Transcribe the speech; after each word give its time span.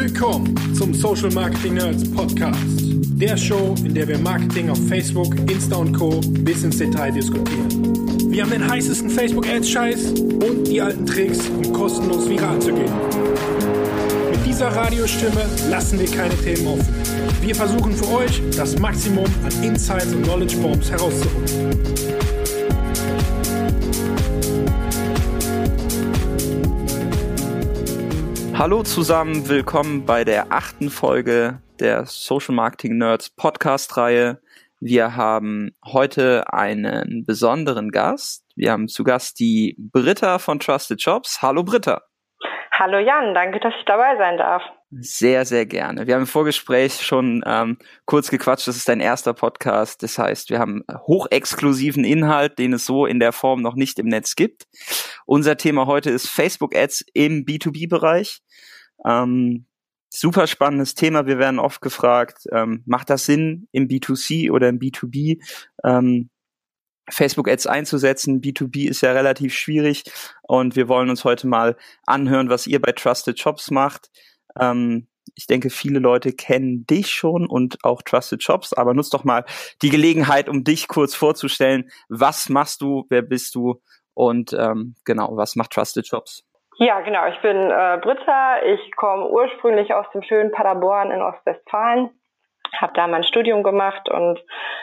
Willkommen 0.00 0.54
zum 0.76 0.94
Social 0.94 1.28
Marketing 1.32 1.74
Nerds 1.74 2.08
Podcast. 2.08 2.56
Der 3.18 3.36
Show, 3.36 3.74
in 3.82 3.94
der 3.94 4.06
wir 4.06 4.16
Marketing 4.16 4.70
auf 4.70 4.78
Facebook, 4.86 5.34
Insta 5.50 5.74
und 5.74 5.92
Co. 5.92 6.20
bis 6.20 6.62
ins 6.62 6.78
Detail 6.78 7.10
diskutieren. 7.10 8.30
Wir 8.30 8.44
haben 8.44 8.52
den 8.52 8.70
heißesten 8.70 9.10
Facebook-Ads-Scheiß 9.10 10.12
und 10.20 10.68
die 10.68 10.80
alten 10.80 11.04
Tricks, 11.04 11.48
um 11.48 11.72
kostenlos 11.72 12.28
viral 12.28 12.60
zu 12.60 12.74
gehen. 12.74 12.92
Mit 14.30 14.46
dieser 14.46 14.68
Radiostimme 14.68 15.44
lassen 15.68 15.98
wir 15.98 16.08
keine 16.08 16.36
Themen 16.36 16.68
offen. 16.68 16.94
Wir 17.42 17.56
versuchen 17.56 17.92
für 17.92 18.08
euch 18.18 18.40
das 18.56 18.78
Maximum 18.78 19.26
an 19.42 19.64
Insights 19.64 20.14
und 20.14 20.22
Knowledge 20.22 20.58
Bombs 20.58 20.92
herauszuholen. 20.92 21.48
Hallo 28.58 28.82
zusammen, 28.82 29.48
willkommen 29.48 30.04
bei 30.04 30.24
der 30.24 30.50
achten 30.50 30.90
Folge 30.90 31.62
der 31.78 32.06
Social 32.06 32.56
Marketing 32.56 32.98
Nerds 32.98 33.30
Podcast 33.30 33.96
Reihe. 33.96 34.40
Wir 34.80 35.14
haben 35.14 35.76
heute 35.86 36.52
einen 36.52 37.24
besonderen 37.24 37.92
Gast. 37.92 38.44
Wir 38.56 38.72
haben 38.72 38.88
zu 38.88 39.04
Gast 39.04 39.38
die 39.38 39.76
Britta 39.78 40.40
von 40.40 40.58
Trusted 40.58 41.00
Shops. 41.00 41.40
Hallo 41.40 41.62
Britta. 41.62 42.02
Hallo 42.72 42.98
Jan, 42.98 43.32
danke, 43.32 43.60
dass 43.60 43.74
ich 43.78 43.84
dabei 43.84 44.16
sein 44.16 44.38
darf. 44.38 44.62
Sehr, 44.90 45.44
sehr 45.44 45.66
gerne. 45.66 46.06
Wir 46.06 46.14
haben 46.14 46.22
im 46.22 46.26
Vorgespräch 46.26 47.02
schon 47.02 47.42
ähm, 47.46 47.76
kurz 48.06 48.30
gequatscht, 48.30 48.66
das 48.66 48.76
ist 48.76 48.88
dein 48.88 49.00
erster 49.00 49.34
Podcast. 49.34 50.02
Das 50.02 50.18
heißt, 50.18 50.50
wir 50.50 50.58
haben 50.58 50.82
hochexklusiven 51.06 52.04
Inhalt, 52.04 52.58
den 52.58 52.72
es 52.72 52.86
so 52.86 53.04
in 53.04 53.20
der 53.20 53.32
Form 53.32 53.62
noch 53.62 53.74
nicht 53.74 53.98
im 53.98 54.06
Netz 54.06 54.34
gibt. 54.34 54.66
Unser 55.26 55.56
Thema 55.56 55.86
heute 55.86 56.10
ist 56.10 56.28
Facebook-Ads 56.28 57.04
im 57.12 57.44
B2B-Bereich. 57.44 58.40
Ähm, 59.04 59.66
super 60.10 60.46
spannendes 60.46 60.94
Thema. 60.94 61.26
Wir 61.26 61.38
werden 61.38 61.58
oft 61.58 61.80
gefragt, 61.80 62.46
ähm, 62.52 62.82
macht 62.86 63.10
das 63.10 63.24
Sinn 63.26 63.68
im 63.72 63.88
B2C 63.88 64.50
oder 64.50 64.68
im 64.68 64.78
B2B? 64.78 65.42
Ähm, 65.84 66.30
Facebook-Ads 67.10 67.66
einzusetzen. 67.66 68.40
B2B 68.40 68.88
ist 68.88 69.00
ja 69.00 69.12
relativ 69.12 69.54
schwierig 69.54 70.04
und 70.42 70.76
wir 70.76 70.88
wollen 70.88 71.10
uns 71.10 71.24
heute 71.24 71.46
mal 71.46 71.76
anhören, 72.06 72.50
was 72.50 72.66
ihr 72.66 72.80
bei 72.80 72.92
Trusted 72.92 73.38
Shops 73.38 73.70
macht. 73.70 74.10
Ähm, 74.58 75.08
ich 75.34 75.46
denke, 75.46 75.70
viele 75.70 75.98
Leute 75.98 76.32
kennen 76.32 76.86
dich 76.86 77.10
schon 77.10 77.46
und 77.46 77.84
auch 77.84 78.02
Trusted 78.02 78.42
Shops, 78.42 78.72
aber 78.72 78.94
nutzt 78.94 79.14
doch 79.14 79.24
mal 79.24 79.44
die 79.82 79.90
Gelegenheit, 79.90 80.48
um 80.48 80.64
dich 80.64 80.88
kurz 80.88 81.14
vorzustellen. 81.14 81.90
Was 82.08 82.48
machst 82.48 82.80
du? 82.80 83.06
Wer 83.08 83.22
bist 83.22 83.54
du? 83.54 83.80
Und 84.14 84.52
ähm, 84.58 84.96
genau, 85.04 85.36
was 85.36 85.54
macht 85.54 85.72
Trusted 85.72 86.06
Shops? 86.06 86.47
Ja, 86.78 87.00
genau. 87.00 87.26
Ich 87.26 87.40
bin 87.40 87.70
äh, 87.70 87.98
Britta. 88.00 88.62
Ich 88.62 88.96
komme 88.96 89.28
ursprünglich 89.28 89.92
aus 89.94 90.06
dem 90.12 90.22
schönen 90.22 90.52
Paderborn 90.52 91.10
in 91.10 91.22
Ostwestfalen 91.22 92.10
habe 92.76 92.92
da 92.94 93.06
mein 93.06 93.24
Studium 93.24 93.62
gemacht 93.62 94.08
und 94.08 94.40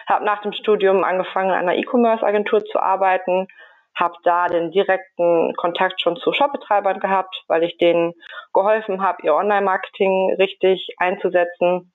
habe 0.07 0.25
nach 0.25 0.41
dem 0.41 0.53
Studium 0.53 1.03
angefangen, 1.03 1.51
an 1.51 1.69
einer 1.69 1.75
E-Commerce-Agentur 1.75 2.63
zu 2.65 2.79
arbeiten, 2.79 3.47
habe 3.97 4.15
da 4.23 4.47
den 4.47 4.71
direkten 4.71 5.53
Kontakt 5.55 6.01
schon 6.01 6.17
zu 6.17 6.33
Shopbetreibern 6.33 6.99
gehabt, 6.99 7.43
weil 7.47 7.63
ich 7.63 7.77
denen 7.77 8.13
geholfen 8.53 9.01
habe, 9.01 9.19
ihr 9.23 9.33
Online-Marketing 9.33 10.35
richtig 10.37 10.95
einzusetzen. 10.97 11.93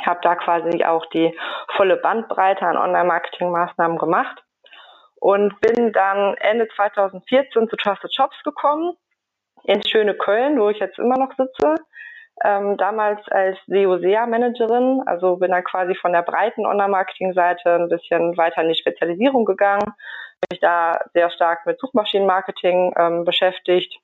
Habe 0.00 0.20
da 0.22 0.36
quasi 0.36 0.84
auch 0.84 1.04
die 1.06 1.36
volle 1.76 1.96
Bandbreite 1.96 2.64
an 2.64 2.76
Online-Marketing-Maßnahmen 2.76 3.98
gemacht 3.98 4.42
und 5.16 5.60
bin 5.60 5.92
dann 5.92 6.34
Ende 6.36 6.68
2014 6.68 7.68
zu 7.68 7.76
Trusted 7.76 8.14
Shops 8.14 8.40
gekommen, 8.44 8.94
ins 9.64 9.88
schöne 9.88 10.14
Köln, 10.14 10.60
wo 10.60 10.68
ich 10.70 10.78
jetzt 10.78 10.98
immer 10.98 11.18
noch 11.18 11.32
sitze. 11.36 11.74
Ähm, 12.42 12.78
damals 12.78 13.20
als 13.28 13.58
SEO-SEA-Managerin, 13.66 15.02
also 15.04 15.36
bin 15.36 15.50
dann 15.50 15.64
quasi 15.64 15.94
von 15.94 16.12
der 16.12 16.22
breiten 16.22 16.64
Online-Marketing-Seite 16.64 17.74
ein 17.74 17.88
bisschen 17.88 18.36
weiter 18.38 18.62
in 18.62 18.68
die 18.70 18.78
Spezialisierung 18.78 19.44
gegangen, 19.44 19.92
mich 20.50 20.60
da 20.60 21.00
sehr 21.12 21.30
stark 21.30 21.66
mit 21.66 21.78
Suchmaschinenmarketing 21.78 22.94
ähm, 22.96 23.24
beschäftigt 23.24 23.94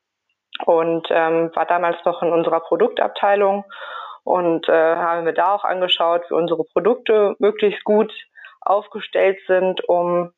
und 0.66 1.08
ähm, 1.10 1.50
war 1.54 1.64
damals 1.64 1.96
noch 2.04 2.22
in 2.22 2.30
unserer 2.30 2.60
Produktabteilung 2.60 3.64
und 4.24 4.68
äh, 4.68 4.72
haben 4.72 5.24
mir 5.24 5.32
da 5.32 5.54
auch 5.54 5.64
angeschaut, 5.64 6.24
wie 6.28 6.34
unsere 6.34 6.64
Produkte 6.64 7.36
möglichst 7.38 7.84
gut 7.84 8.12
aufgestellt 8.60 9.38
sind, 9.46 9.88
um 9.88 10.32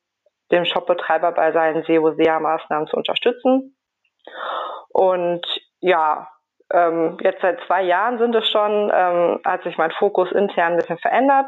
den 0.51 0.65
Shopbetreiber 0.65 1.31
bei 1.31 1.51
seinen 1.51 1.83
SEO-SEA-Maßnahmen 1.83 2.87
zu 2.87 2.95
unterstützen. 2.95 3.75
Und 4.89 5.45
ja, 5.79 6.27
ähm, 6.71 7.17
jetzt 7.21 7.41
seit 7.41 7.59
zwei 7.65 7.83
Jahren 7.83 8.19
sind 8.19 8.35
es 8.35 8.47
schon, 8.49 8.91
ähm, 8.93 9.39
hat 9.45 9.63
sich 9.63 9.77
mein 9.77 9.91
Fokus 9.91 10.31
intern 10.31 10.73
ein 10.73 10.77
bisschen 10.77 10.99
verändert. 10.99 11.47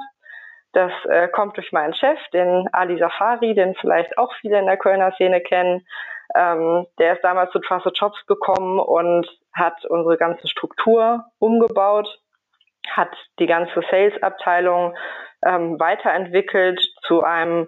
Das 0.73 0.91
äh, 1.05 1.27
kommt 1.27 1.57
durch 1.57 1.71
meinen 1.71 1.93
Chef, 1.93 2.17
den 2.33 2.69
Ali 2.71 2.97
Safari, 2.97 3.53
den 3.53 3.75
vielleicht 3.75 4.17
auch 4.17 4.33
viele 4.39 4.59
in 4.59 4.65
der 4.65 4.77
Kölner 4.77 5.11
Szene 5.11 5.41
kennen. 5.41 5.85
Ähm, 6.33 6.87
der 6.97 7.15
ist 7.15 7.23
damals 7.23 7.51
zu 7.51 7.59
Trusted 7.59 7.97
Shops 7.97 8.25
gekommen 8.25 8.79
und 8.79 9.27
hat 9.53 9.85
unsere 9.85 10.17
ganze 10.17 10.47
Struktur 10.47 11.25
umgebaut, 11.39 12.07
hat 12.89 13.11
die 13.39 13.47
ganze 13.47 13.81
Sales-Abteilung 13.91 14.95
ähm, 15.45 15.77
weiterentwickelt 15.77 16.81
zu 17.05 17.21
einem 17.21 17.67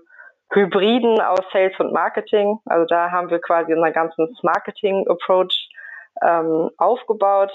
Hybriden 0.54 1.20
aus 1.20 1.42
Sales 1.52 1.78
und 1.80 1.94
Marketing. 1.94 2.60
Also 2.66 2.86
da 2.86 3.12
haben 3.12 3.30
wir 3.30 3.40
quasi 3.40 3.74
unseren 3.74 3.94
ganzen 3.94 4.36
Marketing-Approach 4.44 5.70
ähm, 6.22 6.70
aufgebaut, 6.78 7.52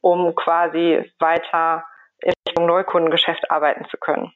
um 0.00 0.34
quasi 0.34 1.10
weiter 1.18 1.84
in 2.20 2.32
Richtung 2.46 2.66
Neukundengeschäft 2.66 3.50
arbeiten 3.50 3.84
zu 3.90 3.96
können. 3.98 4.32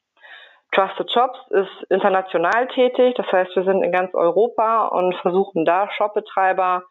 Trusted 0.72 1.10
Shops 1.10 1.38
ist 1.50 1.91
international 1.91 2.66
tätig, 2.69 3.15
das 3.16 3.31
heißt, 3.31 3.55
wir 3.56 3.65
sind 3.65 3.83
in 3.83 3.93
ganz 3.93 4.15
Europa 4.15 4.87
und 4.87 5.15
versuchen 5.16 5.66
da 5.66 5.91
Shopbetreiber 5.93 6.84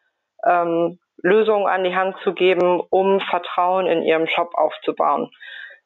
ähm, 0.46 1.00
Lösungen 1.24 1.68
an 1.68 1.84
die 1.84 1.96
Hand 1.96 2.16
zu 2.24 2.34
geben, 2.34 2.80
um 2.90 3.20
Vertrauen 3.22 3.88
in 3.88 4.04
ihrem 4.04 4.28
Shop 4.28 4.54
aufzubauen. 4.54 5.32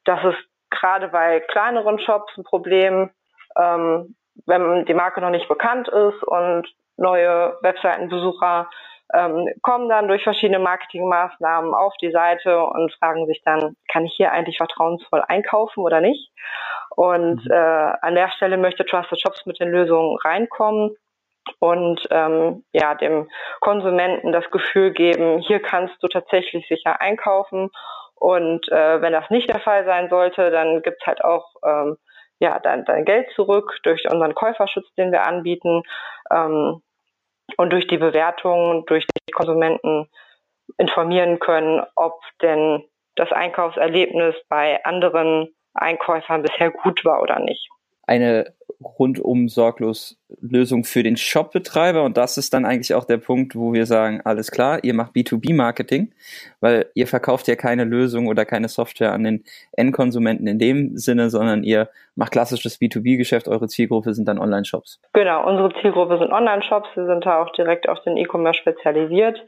Das 0.04 0.22
ist 0.24 0.38
gerade 0.70 1.08
bei 1.08 1.40
kleineren 1.40 1.98
Shops 1.98 2.36
ein 2.36 2.44
Problem, 2.44 3.10
ähm, 3.58 4.14
wenn 4.46 4.84
die 4.84 4.94
Marke 4.94 5.20
noch 5.20 5.30
nicht 5.30 5.48
bekannt 5.48 5.88
ist 5.88 6.22
und 6.22 6.66
neue 6.96 7.56
Webseitenbesucher 7.62 8.68
ähm, 9.14 9.48
kommen 9.62 9.88
dann 9.88 10.08
durch 10.08 10.24
verschiedene 10.24 10.58
Marketingmaßnahmen 10.58 11.74
auf 11.74 11.94
die 12.00 12.10
Seite 12.10 12.64
und 12.64 12.92
fragen 12.94 13.26
sich 13.26 13.40
dann, 13.44 13.76
kann 13.90 14.04
ich 14.04 14.14
hier 14.16 14.32
eigentlich 14.32 14.56
vertrauensvoll 14.56 15.22
einkaufen 15.28 15.84
oder 15.84 16.00
nicht? 16.00 16.32
Und 16.90 17.44
mhm. 17.44 17.50
äh, 17.50 17.92
an 18.02 18.14
der 18.14 18.30
Stelle 18.30 18.56
möchte 18.56 18.84
Trusted 18.84 19.20
Shops 19.20 19.46
mit 19.46 19.60
den 19.60 19.70
Lösungen 19.70 20.18
reinkommen 20.24 20.96
und 21.60 22.00
ähm, 22.10 22.64
ja 22.72 22.94
dem 22.94 23.28
Konsumenten 23.60 24.32
das 24.32 24.50
Gefühl 24.50 24.90
geben, 24.92 25.38
hier 25.38 25.60
kannst 25.60 26.02
du 26.02 26.08
tatsächlich 26.08 26.66
sicher 26.68 27.00
einkaufen. 27.00 27.70
Und 28.16 28.66
äh, 28.72 29.00
wenn 29.02 29.12
das 29.12 29.28
nicht 29.30 29.48
der 29.48 29.60
Fall 29.60 29.84
sein 29.84 30.08
sollte, 30.08 30.50
dann 30.50 30.82
gibt's 30.82 31.06
halt 31.06 31.22
auch 31.22 31.54
ähm, 31.64 31.96
ja 32.38 32.58
dein, 32.58 32.84
dein 32.84 33.04
Geld 33.04 33.28
zurück 33.34 33.78
durch 33.82 34.04
unseren 34.10 34.34
Käuferschutz, 34.34 34.86
den 34.96 35.12
wir 35.12 35.26
anbieten. 35.26 35.82
Ähm, 36.30 36.82
und 37.56 37.72
durch 37.72 37.86
die 37.86 37.98
Bewertung, 37.98 38.84
durch 38.86 39.06
die 39.06 39.32
Konsumenten 39.32 40.08
informieren 40.78 41.38
können, 41.38 41.82
ob 41.94 42.20
denn 42.42 42.84
das 43.14 43.30
Einkaufserlebnis 43.32 44.34
bei 44.48 44.84
anderen 44.84 45.54
Einkäufern 45.74 46.42
bisher 46.42 46.70
gut 46.70 47.04
war 47.04 47.22
oder 47.22 47.38
nicht. 47.38 47.68
Eine 48.06 48.54
rundum 48.98 49.48
sorglos 49.48 50.18
Lösung 50.40 50.84
für 50.84 51.02
den 51.02 51.16
Shopbetreiber 51.16 52.02
und 52.02 52.16
das 52.16 52.36
ist 52.36 52.52
dann 52.52 52.64
eigentlich 52.64 52.94
auch 52.94 53.04
der 53.04 53.16
Punkt, 53.16 53.56
wo 53.56 53.72
wir 53.72 53.86
sagen, 53.86 54.20
alles 54.24 54.50
klar, 54.50 54.80
ihr 54.82 54.94
macht 54.94 55.12
B2B-Marketing, 55.12 56.12
weil 56.60 56.86
ihr 56.94 57.06
verkauft 57.06 57.48
ja 57.48 57.56
keine 57.56 57.84
Lösung 57.84 58.26
oder 58.26 58.44
keine 58.44 58.68
Software 58.68 59.12
an 59.12 59.24
den 59.24 59.44
Endkonsumenten 59.72 60.46
in 60.46 60.58
dem 60.58 60.96
Sinne, 60.96 61.30
sondern 61.30 61.62
ihr 61.62 61.88
macht 62.14 62.32
klassisches 62.32 62.80
B2B-Geschäft, 62.80 63.48
eure 63.48 63.68
Zielgruppe 63.68 64.14
sind 64.14 64.28
dann 64.28 64.38
Online-Shops. 64.38 65.00
Genau, 65.12 65.46
unsere 65.46 65.72
Zielgruppe 65.80 66.18
sind 66.18 66.32
Online-Shops, 66.32 66.88
wir 66.94 67.06
sind 67.06 67.24
da 67.24 67.42
auch 67.42 67.52
direkt 67.52 67.88
auf 67.88 68.02
den 68.02 68.16
E-Commerce 68.16 68.58
spezialisiert. 68.58 69.42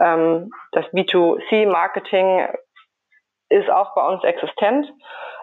Ähm, 0.00 0.50
das 0.72 0.84
B2C-Marketing 0.86 2.48
ist 3.48 3.70
auch 3.70 3.94
bei 3.94 4.06
uns 4.06 4.24
existent. 4.24 4.86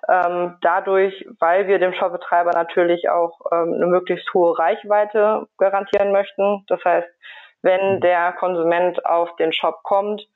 Ähm, 0.09 0.57
dadurch, 0.61 1.25
weil 1.39 1.67
wir 1.67 1.79
dem 1.79 1.93
Shopbetreiber 1.93 2.51
natürlich 2.51 3.09
auch 3.09 3.39
ähm, 3.51 3.73
eine 3.73 3.87
möglichst 3.87 4.33
hohe 4.33 4.57
Reichweite 4.57 5.47
garantieren 5.57 6.11
möchten. 6.11 6.63
Das 6.67 6.83
heißt, 6.83 7.07
wenn 7.61 7.95
mhm. 7.95 8.01
der 8.01 8.33
Konsument 8.33 9.05
auf 9.05 9.35
den 9.37 9.53
Shop 9.53 9.81
kommt, 9.83 10.27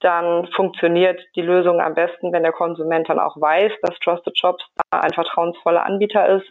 dann 0.00 0.46
funktioniert 0.54 1.20
die 1.34 1.42
Lösung 1.42 1.80
am 1.80 1.94
besten, 1.94 2.32
wenn 2.32 2.42
der 2.42 2.52
Konsument 2.52 3.08
dann 3.08 3.18
auch 3.18 3.36
weiß, 3.40 3.72
dass 3.82 3.98
Trusted 3.98 4.38
Shops 4.38 4.64
ein 4.90 5.12
vertrauensvoller 5.14 5.84
Anbieter 5.84 6.28
ist. 6.36 6.46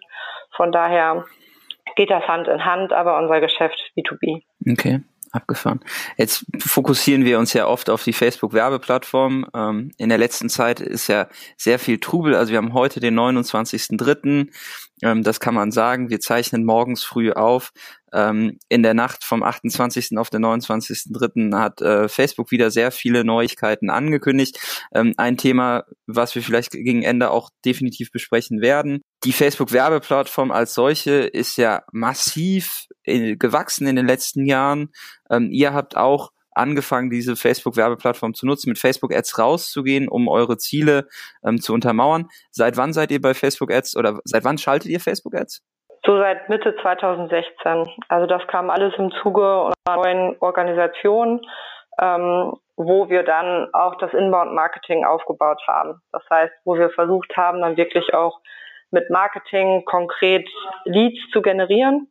Von 0.56 0.72
daher 0.72 1.26
geht 1.96 2.10
das 2.10 2.28
Hand 2.28 2.48
in 2.48 2.66
Hand, 2.66 2.92
aber 2.92 3.18
unser 3.18 3.40
Geschäft 3.40 3.80
B2B. 3.96 4.42
Okay. 4.70 5.02
Abgefahren. 5.36 5.82
Jetzt 6.18 6.46
fokussieren 6.60 7.26
wir 7.26 7.40
uns 7.40 7.54
ja 7.54 7.68
oft 7.68 7.90
auf 7.90 8.04
die 8.04 8.14
Facebook-Werbeplattform. 8.14 9.46
Ähm, 9.54 9.92
in 9.98 10.10
der 10.10 10.18
letzten 10.18 10.50
Zeit 10.50 10.80
ist 10.80 11.08
ja 11.08 11.28
sehr 11.58 11.80
viel 11.80 12.00
Trubel. 12.00 12.36
Also 12.36 12.52
wir 12.52 12.58
haben 12.58 12.74
heute 12.74 13.00
den 13.00 13.20
29.03. 13.20 14.50
Ähm, 15.02 15.24
das 15.24 15.40
kann 15.40 15.54
man 15.54 15.72
sagen. 15.72 16.10
Wir 16.10 16.20
zeichnen 16.20 16.64
morgens 16.64 17.04
früh 17.04 17.32
auf. 17.32 17.74
Ähm, 18.16 18.58
in 18.70 18.82
der 18.82 18.94
Nacht 18.94 19.26
vom 19.26 19.44
28. 19.44 20.18
auf 20.18 20.30
den 20.30 20.46
29.03. 20.46 21.54
hat 21.60 21.82
äh, 21.82 22.08
Facebook 22.08 22.50
wieder 22.52 22.72
sehr 22.72 22.92
viele 22.92 23.26
Neuigkeiten 23.26 23.90
angekündigt. 23.90 24.58
Ähm, 24.94 25.14
ein 25.18 25.36
Thema, 25.36 25.84
was 26.08 26.34
wir 26.34 26.42
vielleicht 26.42 26.72
gegen 26.72 27.04
Ende 27.04 27.30
auch 27.30 27.50
definitiv 27.66 28.12
besprechen 28.12 28.62
werden. 28.62 29.02
Die 29.26 29.34
Facebook-Werbeplattform 29.34 30.52
als 30.52 30.74
solche 30.74 31.12
ist 31.12 31.58
ja 31.58 31.84
massiv 31.92 32.86
äh, 33.04 33.36
gewachsen 33.36 33.86
in 33.86 33.98
den 33.98 34.08
letzten 34.08 34.46
Jahren. 34.46 34.94
Ähm, 35.30 35.50
ihr 35.52 35.74
habt 35.74 35.98
auch 35.98 36.32
angefangen, 36.52 37.10
diese 37.10 37.36
Facebook-Werbeplattform 37.36 38.34
zu 38.34 38.46
nutzen, 38.46 38.70
mit 38.70 38.80
Facebook-Ads 38.80 39.38
rauszugehen, 39.38 40.08
um 40.08 40.30
eure 40.30 40.58
Ziele 40.58 41.08
ähm, 41.44 41.60
zu 41.60 41.74
untermauern. 41.74 42.30
Seit 42.50 42.78
wann 42.78 42.94
seid 42.94 43.12
ihr 43.12 43.20
bei 43.20 43.34
Facebook-Ads 43.34 43.98
oder 43.98 44.22
seit 44.24 44.46
wann 44.46 44.58
schaltet 44.58 44.90
ihr 44.90 45.02
Facebook-Ads? 45.02 45.62
So 46.06 46.18
seit 46.18 46.50
Mitte 46.50 46.76
2016. 46.82 47.88
Also 48.10 48.28
das 48.28 48.46
kam 48.48 48.70
alles 48.70 48.94
im 48.98 49.12
Zuge 49.24 49.64
unserer 49.64 49.96
neuen 49.96 50.36
Organisation, 50.40 51.42
ähm, 52.00 52.54
wo 52.76 53.10
wir 53.10 53.24
dann 53.24 53.74
auch 53.74 53.96
das 53.98 54.14
Inbound-Marketing 54.14 55.04
aufgebaut 55.04 55.62
haben. 55.68 56.02
Das 56.12 56.22
heißt, 56.30 56.54
wo 56.64 56.76
wir 56.76 56.90
versucht 56.92 57.36
haben, 57.36 57.62
dann 57.62 57.78
wirklich 57.78 58.14
auch 58.14 58.40
mit 58.92 59.10
Marketing 59.10 59.84
konkret 59.86 60.48
Leads 60.84 61.20
zu 61.32 61.42
generieren 61.42 62.08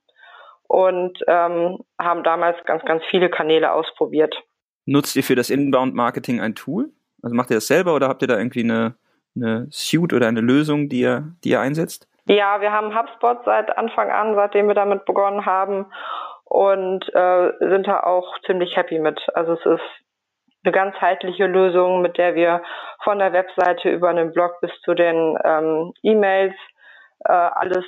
und 0.66 1.18
ähm, 1.28 1.78
haben 2.00 2.24
damals 2.24 2.56
ganz, 2.64 2.84
ganz 2.84 3.02
viele 3.10 3.30
Kanäle 3.30 3.72
ausprobiert. 3.72 4.34
Nutzt 4.86 5.14
ihr 5.14 5.22
für 5.22 5.36
das 5.36 5.50
Inbound-Marketing 5.50 6.40
ein 6.40 6.56
Tool? 6.56 6.90
Also 7.22 7.36
macht 7.36 7.50
ihr 7.50 7.56
das 7.56 7.68
selber 7.68 7.94
oder 7.94 8.08
habt 8.08 8.22
ihr 8.22 8.28
da 8.28 8.38
irgendwie 8.38 8.64
eine, 8.64 8.96
eine 9.36 9.68
Suite 9.70 10.12
oder 10.12 10.26
eine 10.26 10.40
Lösung, 10.40 10.88
die 10.88 11.00
ihr, 11.00 11.32
die 11.44 11.50
ihr 11.50 11.60
einsetzt? 11.60 12.08
Ja, 12.26 12.60
wir 12.60 12.72
haben 12.72 12.96
HubSpot 12.96 13.44
seit 13.44 13.76
Anfang 13.76 14.10
an, 14.10 14.34
seitdem 14.34 14.68
wir 14.68 14.74
damit 14.74 15.04
begonnen 15.04 15.44
haben 15.44 15.86
und 16.44 17.04
äh, 17.14 17.52
sind 17.58 17.86
da 17.86 18.02
auch 18.02 18.38
ziemlich 18.46 18.76
happy 18.76 18.98
mit. 18.98 19.20
Also 19.34 19.52
es 19.52 19.66
ist 19.66 20.04
eine 20.64 20.72
ganzheitliche 20.72 21.46
Lösung, 21.46 22.00
mit 22.00 22.16
der 22.16 22.34
wir 22.34 22.62
von 23.02 23.18
der 23.18 23.32
Webseite 23.34 23.90
über 23.90 24.08
einen 24.08 24.32
Blog 24.32 24.60
bis 24.62 24.70
zu 24.80 24.94
den 24.94 25.38
ähm, 25.44 25.92
E-Mails 26.02 26.54
äh, 27.26 27.32
alles 27.32 27.84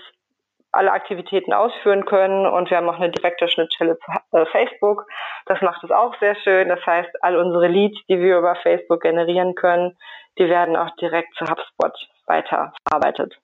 alle 0.73 0.93
Aktivitäten 0.93 1.55
ausführen 1.55 2.05
können 2.05 2.47
und 2.47 2.69
wir 2.69 2.77
haben 2.77 2.89
auch 2.91 2.99
eine 2.99 3.11
direkte 3.11 3.49
Schnittstelle 3.49 3.99
zu 3.99 4.37
äh, 4.37 4.45
Facebook. 4.47 5.07
Das 5.47 5.63
macht 5.63 5.83
es 5.83 5.91
auch 5.91 6.15
sehr 6.21 6.35
schön. 6.37 6.69
Das 6.69 6.85
heißt, 6.85 7.09
all 7.23 7.37
unsere 7.37 7.69
Leads, 7.69 7.99
die 8.11 8.21
wir 8.21 8.37
über 8.37 8.57
Facebook 8.57 9.01
generieren 9.01 9.55
können, 9.55 9.97
die 10.39 10.51
werden 10.51 10.77
auch 10.77 10.95
direkt 10.97 11.35
zu 11.37 11.47
HubSpot 11.47 11.95
weiterverarbeitet. 12.27 13.39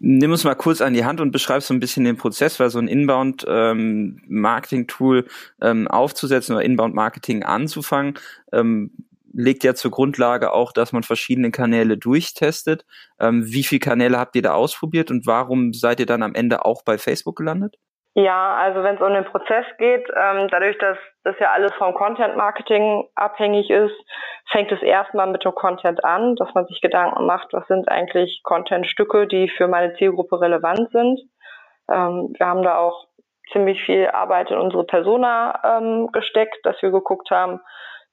Nimm 0.00 0.30
uns 0.30 0.44
mal 0.44 0.54
kurz 0.54 0.80
an 0.80 0.94
die 0.94 1.04
Hand 1.04 1.20
und 1.20 1.32
beschreib 1.32 1.60
so 1.62 1.74
ein 1.74 1.80
bisschen 1.80 2.04
den 2.04 2.16
Prozess, 2.16 2.60
weil 2.60 2.70
so 2.70 2.78
ein 2.78 2.86
Inbound-Marketing-Tool 2.86 5.26
ähm, 5.60 5.60
ähm, 5.60 5.88
aufzusetzen 5.88 6.54
oder 6.54 6.64
Inbound-Marketing 6.64 7.42
anzufangen, 7.42 8.14
ähm, 8.52 8.92
legt 9.32 9.64
ja 9.64 9.74
zur 9.74 9.90
Grundlage 9.90 10.52
auch, 10.52 10.72
dass 10.72 10.92
man 10.92 11.02
verschiedene 11.02 11.50
Kanäle 11.50 11.98
durchtestet. 11.98 12.84
Ähm, 13.18 13.44
wie 13.46 13.64
viele 13.64 13.80
Kanäle 13.80 14.18
habt 14.18 14.36
ihr 14.36 14.42
da 14.42 14.52
ausprobiert 14.52 15.10
und 15.10 15.26
warum 15.26 15.72
seid 15.72 15.98
ihr 15.98 16.06
dann 16.06 16.22
am 16.22 16.34
Ende 16.34 16.64
auch 16.64 16.84
bei 16.84 16.96
Facebook 16.96 17.34
gelandet? 17.36 17.76
Ja, 18.18 18.56
also 18.56 18.82
wenn 18.82 18.96
es 18.96 19.00
um 19.00 19.14
den 19.14 19.26
Prozess 19.26 19.64
geht, 19.78 20.04
ähm, 20.16 20.48
dadurch, 20.50 20.76
dass 20.78 20.98
das 21.22 21.38
ja 21.38 21.52
alles 21.52 21.72
vom 21.74 21.94
Content 21.94 22.36
Marketing 22.36 23.08
abhängig 23.14 23.70
ist, 23.70 23.94
fängt 24.50 24.72
es 24.72 24.82
erstmal 24.82 25.28
mit 25.28 25.44
dem 25.44 25.54
Content 25.54 26.04
an, 26.04 26.34
dass 26.34 26.52
man 26.52 26.66
sich 26.66 26.80
Gedanken 26.80 27.26
macht, 27.26 27.52
was 27.52 27.64
sind 27.68 27.88
eigentlich 27.88 28.40
Content-Stücke, 28.42 29.28
die 29.28 29.48
für 29.48 29.68
meine 29.68 29.94
Zielgruppe 29.94 30.40
relevant 30.40 30.90
sind. 30.90 31.20
Ähm, 31.88 32.34
wir 32.36 32.44
haben 32.44 32.64
da 32.64 32.78
auch 32.78 33.06
ziemlich 33.52 33.80
viel 33.84 34.08
Arbeit 34.08 34.50
in 34.50 34.58
unsere 34.58 34.82
Persona 34.82 35.78
ähm, 35.78 36.08
gesteckt, 36.10 36.58
dass 36.64 36.82
wir 36.82 36.90
geguckt 36.90 37.30
haben, 37.30 37.60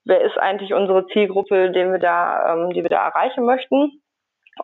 wer 0.04 0.20
ist 0.20 0.38
eigentlich 0.38 0.72
unsere 0.72 1.08
Zielgruppe, 1.08 1.72
den 1.72 1.90
wir 1.90 1.98
da, 1.98 2.54
ähm, 2.54 2.70
die 2.70 2.82
wir 2.82 2.90
da 2.90 3.04
erreichen 3.08 3.44
möchten. 3.44 4.00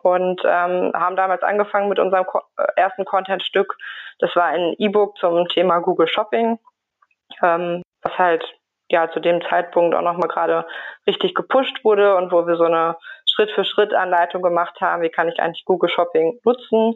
Und 0.01 0.41
ähm, 0.43 0.91
haben 0.95 1.15
damals 1.15 1.43
angefangen 1.43 1.89
mit 1.89 1.99
unserem 1.99 2.25
Ko 2.25 2.41
äh, 2.57 2.65
ersten 2.75 3.05
Content-Stück. 3.05 3.77
Das 4.19 4.35
war 4.35 4.45
ein 4.45 4.73
E-Book 4.77 5.17
zum 5.17 5.47
Thema 5.49 5.79
Google 5.79 6.07
Shopping, 6.07 6.59
ähm, 7.41 7.81
was 8.01 8.17
halt 8.17 8.43
ja 8.89 9.09
zu 9.11 9.19
dem 9.19 9.41
Zeitpunkt 9.49 9.95
auch 9.95 10.01
nochmal 10.01 10.27
gerade 10.27 10.65
richtig 11.07 11.35
gepusht 11.35 11.83
wurde 11.83 12.15
und 12.15 12.31
wo 12.31 12.45
wir 12.47 12.55
so 12.55 12.65
eine 12.65 12.97
Schritt-für-Schritt-Anleitung 13.33 14.41
gemacht 14.41 14.79
haben, 14.81 15.01
wie 15.03 15.09
kann 15.09 15.29
ich 15.29 15.39
eigentlich 15.39 15.65
Google 15.65 15.89
Shopping 15.89 16.39
nutzen 16.43 16.95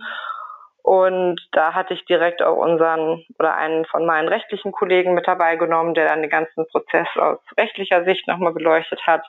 und 0.88 1.42
da 1.52 1.74
hatte 1.74 1.94
ich 1.94 2.06
direkt 2.06 2.42
auch 2.42 2.56
unseren 2.56 3.26
oder 3.40 3.58
einen 3.58 3.84
von 3.84 4.06
meinen 4.06 4.30
rechtlichen 4.30 4.72
Kollegen 4.72 5.16
mit 5.16 5.28
dabei 5.28 5.58
genommen, 5.58 5.94
der 5.94 6.08
dann 6.08 6.22
den 6.22 6.30
ganzen 6.30 6.66
Prozess 6.66 7.10
aus 7.18 7.40
rechtlicher 7.58 8.06
Sicht 8.06 8.26
nochmal 8.26 8.54
beleuchtet 8.54 9.06
hat. 9.06 9.22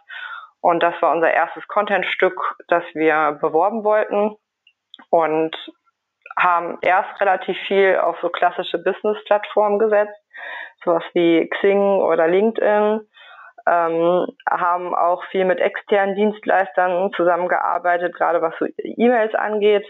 Und 0.60 0.82
das 0.82 0.94
war 1.00 1.12
unser 1.12 1.30
erstes 1.30 1.66
Contentstück, 1.68 2.34
das 2.68 2.82
wir 2.94 3.38
beworben 3.40 3.84
wollten 3.84 4.36
und 5.10 5.56
haben 6.38 6.78
erst 6.82 7.20
relativ 7.20 7.56
viel 7.66 7.96
auf 7.96 8.16
so 8.20 8.28
klassische 8.28 8.78
Business-Plattformen 8.78 9.78
gesetzt, 9.78 10.16
sowas 10.84 11.04
wie 11.14 11.48
Xing 11.48 12.00
oder 12.00 12.28
LinkedIn, 12.28 13.00
ähm, 13.66 14.26
haben 14.48 14.94
auch 14.94 15.24
viel 15.30 15.44
mit 15.44 15.60
externen 15.60 16.14
Dienstleistern 16.14 17.12
zusammengearbeitet, 17.14 18.14
gerade 18.14 18.40
was 18.40 18.54
so 18.58 18.66
E-Mails 18.78 19.34
angeht 19.34 19.84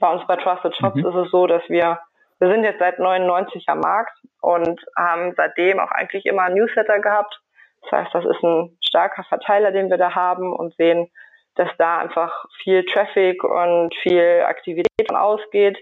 bei 0.00 0.12
uns 0.12 0.26
bei 0.26 0.36
Trusted 0.36 0.76
Shops 0.76 0.96
mhm. 0.96 1.06
ist 1.06 1.14
es 1.14 1.30
so, 1.30 1.46
dass 1.46 1.62
wir, 1.68 1.98
wir 2.38 2.50
sind 2.50 2.64
jetzt 2.64 2.78
seit 2.78 2.98
99 2.98 3.64
am 3.68 3.80
Markt 3.80 4.16
und 4.40 4.80
haben 4.96 5.34
seitdem 5.36 5.80
auch 5.80 5.90
eigentlich 5.90 6.26
immer 6.26 6.48
Newsletter 6.50 7.00
gehabt. 7.00 7.40
Das 7.82 7.92
heißt, 7.92 8.14
das 8.14 8.24
ist 8.24 8.42
ein 8.42 8.78
starker 8.84 9.24
Verteiler, 9.24 9.72
den 9.72 9.90
wir 9.90 9.98
da 9.98 10.14
haben 10.14 10.54
und 10.54 10.74
sehen, 10.76 11.10
dass 11.54 11.68
da 11.78 11.98
einfach 11.98 12.44
viel 12.62 12.84
Traffic 12.86 13.42
und 13.42 13.94
viel 14.02 14.44
Aktivität 14.46 15.12
ausgeht. 15.12 15.78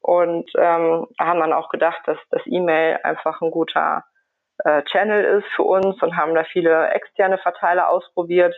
Und 0.00 0.48
ähm, 0.56 1.06
haben 1.18 1.40
dann 1.40 1.52
auch 1.52 1.68
gedacht, 1.68 2.00
dass 2.06 2.18
das 2.30 2.42
E-Mail 2.46 3.00
einfach 3.02 3.40
ein 3.40 3.50
guter 3.50 4.04
äh, 4.64 4.82
Channel 4.84 5.38
ist 5.38 5.46
für 5.56 5.64
uns 5.64 6.00
und 6.00 6.16
haben 6.16 6.34
da 6.34 6.44
viele 6.44 6.90
externe 6.90 7.38
Verteiler 7.38 7.88
ausprobiert. 7.90 8.54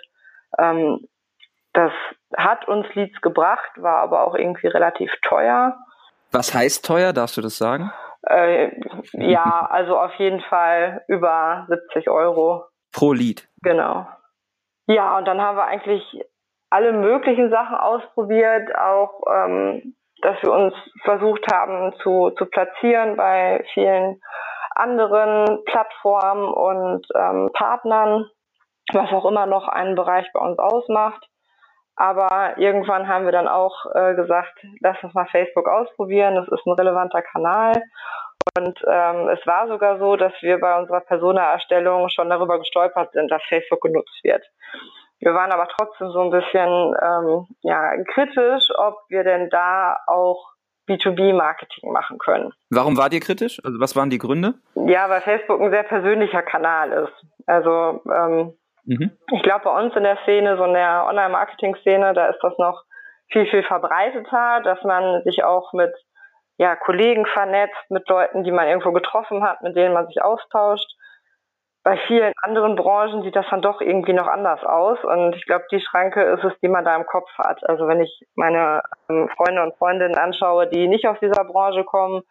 Ähm, 0.59 1.09
das 1.73 1.93
hat 2.37 2.69
uns 2.69 2.87
Leads 2.95 3.21
gebracht, 3.21 3.71
war 3.77 3.99
aber 3.99 4.27
auch 4.27 4.35
irgendwie 4.35 4.67
relativ 4.67 5.11
teuer. 5.23 5.77
Was 6.33 6.55
heißt 6.55 6.85
teuer? 6.85 7.13
Darfst 7.13 7.37
du 7.37 7.41
das 7.41 7.57
sagen? 7.57 7.93
Äh, 8.23 8.71
ja, 9.13 9.67
also 9.71 9.99
auf 9.99 10.15
jeden 10.15 10.41
Fall 10.41 11.03
über 11.09 11.67
70 11.69 12.11
Euro. 12.11 12.65
Pro 12.99 13.13
Lead. 13.13 13.49
Genau. 13.63 14.09
Ja, 14.89 15.19
und 15.19 15.25
dann 15.27 15.41
haben 15.41 15.57
wir 15.57 15.67
eigentlich 15.67 16.03
alle 16.69 16.93
möglichen 16.93 17.49
Sachen 17.49 17.77
ausprobiert, 17.77 18.75
auch 18.77 19.23
ähm, 19.31 19.95
dass 20.23 20.43
wir 20.43 20.53
uns 20.53 20.75
versucht 21.05 21.47
haben 21.53 21.95
zu, 22.03 22.31
zu 22.31 22.47
platzieren 22.47 23.17
bei 23.17 23.65
vielen 23.73 24.21
anderen 24.71 25.65
Plattformen 25.65 26.53
und 26.53 27.07
ähm, 27.15 27.51
Partnern, 27.53 28.27
was 28.93 29.13
auch 29.13 29.27
immer 29.27 29.47
noch 29.47 29.69
einen 29.69 29.95
Bereich 29.95 30.27
bei 30.33 30.41
uns 30.41 30.59
ausmacht. 30.59 31.25
Aber 31.95 32.59
irgendwann 32.59 33.07
haben 33.07 33.25
wir 33.25 33.33
dann 33.33 33.49
auch 33.49 33.87
äh, 33.95 34.15
gesagt, 34.15 34.55
lass 34.81 35.03
uns 35.05 35.15
mal 35.15 35.27
Facebook 35.27 35.69
ausprobieren. 35.69 36.35
Das 36.35 36.49
ist 36.49 36.67
ein 36.67 36.73
relevanter 36.73 37.23
Kanal. 37.23 37.73
Und 38.57 38.79
ähm, 38.87 39.29
es 39.29 39.47
war 39.47 39.69
sogar 39.69 39.99
so, 39.99 40.17
dass 40.17 40.33
wir 40.41 40.59
bei 40.59 40.79
unserer 40.79 41.01
Persona-Erstellung 41.01 42.09
schon 42.09 42.31
darüber 42.31 42.59
gestolpert 42.59 43.13
sind, 43.13 43.31
dass 43.31 43.43
Facebook 43.49 43.81
genutzt 43.81 44.19
wird. 44.23 44.45
Wir 45.21 45.35
waren 45.35 45.53
aber 45.53 45.69
trotzdem 45.69 46.11
so 46.11 46.21
ein 46.21 46.31
bisschen 46.31 46.95
ähm, 47.03 47.47
ja, 47.63 47.93
kritisch, 48.15 48.69
ob 48.77 48.97
wir 49.09 49.25
denn 49.25 49.51
da 49.51 49.99
auch 50.07 50.53
B2B-Marketing 50.89 51.93
machen 51.93 52.19
können. 52.19 52.53
Warum 52.71 52.97
wart 52.97 53.13
ihr 53.13 53.21
kritisch? 53.21 53.61
Also 53.65 53.79
was 53.81 53.95
waren 53.97 54.11
die 54.11 54.19
Gründe? 54.19 54.55
Ja, 54.75 55.11
weil 55.11 55.21
Facebook 55.21 55.61
ein 55.61 55.71
sehr 55.71 55.83
persönlicher 55.83 56.43
Kanal 56.43 56.93
ist. 56.93 57.27
Also 57.47 58.01
ähm, 58.11 58.55
Mhm. 58.89 59.11
Ich 59.33 59.43
glaube, 59.43 59.65
bei 59.65 59.85
uns 59.85 59.95
in 59.95 60.03
der 60.03 60.17
Szene, 60.23 60.57
so 60.57 60.65
in 60.65 60.73
der 60.73 61.05
Online-Marketing-Szene, 61.07 62.15
da 62.15 62.29
ist 62.29 62.41
das 62.43 62.57
noch 62.57 62.85
viel, 63.31 63.47
viel 63.47 63.63
verbreiteter, 63.63 64.63
dass 64.65 64.83
man 64.83 65.23
sich 65.25 65.45
auch 65.45 65.75
mit 65.75 65.93
ja, 66.59 66.75
Kollegen 66.75 67.25
vernetzt, 67.25 67.89
mit 67.89 68.09
Leuten, 68.09 68.43
die 68.43 68.51
man 68.51 68.67
irgendwo 68.67 68.93
getroffen 68.93 69.45
hat, 69.45 69.63
mit 69.63 69.77
denen 69.77 69.95
man 69.95 70.09
sich 70.09 70.23
austauscht. 70.23 70.91
Bei 71.85 71.97
vielen 72.09 72.33
anderen 72.43 72.75
Branchen 72.75 73.23
sieht 73.23 73.37
das 73.37 73.47
dann 73.49 73.63
doch 73.63 73.81
irgendwie 73.81 74.13
noch 74.13 74.27
anders 74.27 74.63
aus. 74.65 74.99
Und 75.05 75.37
ich 75.37 75.47
glaube, 75.47 75.65
die 75.71 75.81
Schranke 75.81 76.23
ist 76.23 76.45
es, 76.45 76.53
die 76.61 76.69
man 76.69 76.85
da 76.85 76.97
im 76.97 77.07
Kopf 77.07 77.31
hat. 77.39 77.67
Also 77.69 77.87
wenn 77.87 78.01
ich 78.01 78.27
meine 78.35 78.83
ähm, 79.09 79.31
Freunde 79.37 79.63
und 79.63 79.77
Freundinnen 79.77 80.19
anschaue, 80.19 80.67
die 80.67 80.89
nicht 80.89 81.07
aus 81.07 81.17
dieser 81.21 81.45
Branche 81.45 81.85
kommen, 81.85 82.23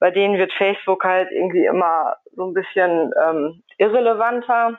bei 0.00 0.10
denen 0.10 0.38
wird 0.38 0.52
Facebook 0.54 1.04
halt 1.04 1.30
irgendwie 1.30 1.66
immer 1.66 2.16
so 2.32 2.46
ein 2.46 2.54
bisschen 2.54 3.12
ähm, 3.22 3.62
irrelevanter. 3.76 4.78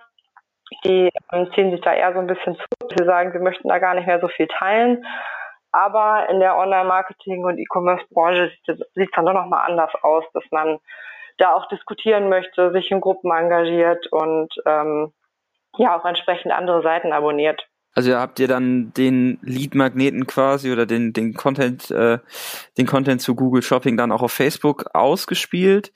Die 0.84 1.12
ähm, 1.32 1.52
ziehen 1.54 1.72
sich 1.72 1.82
da 1.82 1.94
eher 1.94 2.14
so 2.14 2.20
ein 2.20 2.28
bisschen 2.28 2.56
zu. 2.56 2.66
Sie 2.98 3.06
sagen, 3.06 3.32
sie 3.34 3.40
möchten 3.40 3.68
da 3.68 3.78
gar 3.78 3.94
nicht 3.94 4.08
mehr 4.08 4.20
so 4.20 4.28
viel 4.28 4.48
teilen. 4.48 5.06
Aber 5.72 6.28
in 6.30 6.40
der 6.40 6.58
Online-Marketing- 6.58 7.46
und 7.46 7.58
E-Commerce-Branche 7.58 8.52
sieht 8.66 8.78
es 8.96 9.12
dann 9.16 9.26
doch 9.26 9.34
nochmal 9.34 9.70
anders 9.70 9.92
aus, 10.02 10.24
dass 10.34 10.44
man 10.52 10.80
da 11.38 11.54
auch 11.54 11.68
diskutieren 11.70 12.30
möchte, 12.30 12.72
sich 12.72 12.92
in 12.92 13.02
Gruppen 13.02 13.32
engagiert 13.32 14.08
und 14.12 14.50
ähm, 14.66 15.14
ja 15.78 15.98
auch 15.98 16.06
entsprechend 16.06 16.52
andere 16.52 16.82
Seiten 16.82 17.14
abonniert. 17.14 17.66
Also 17.96 18.16
habt 18.16 18.40
ihr 18.40 18.48
dann 18.48 18.94
den 18.94 19.40
Lead-Magneten 19.42 20.28
quasi 20.28 20.72
oder 20.72 20.86
den, 20.86 21.12
den 21.12 21.34
Content, 21.34 21.90
äh, 21.92 22.20
den 22.78 22.86
Content 22.86 23.22
zu 23.22 23.36
Google 23.36 23.64
Shopping 23.64 23.98
dann 23.98 24.12
auch 24.12 24.22
auf 24.22 24.32
Facebook 24.32 24.86
ausgespielt? 24.94 25.92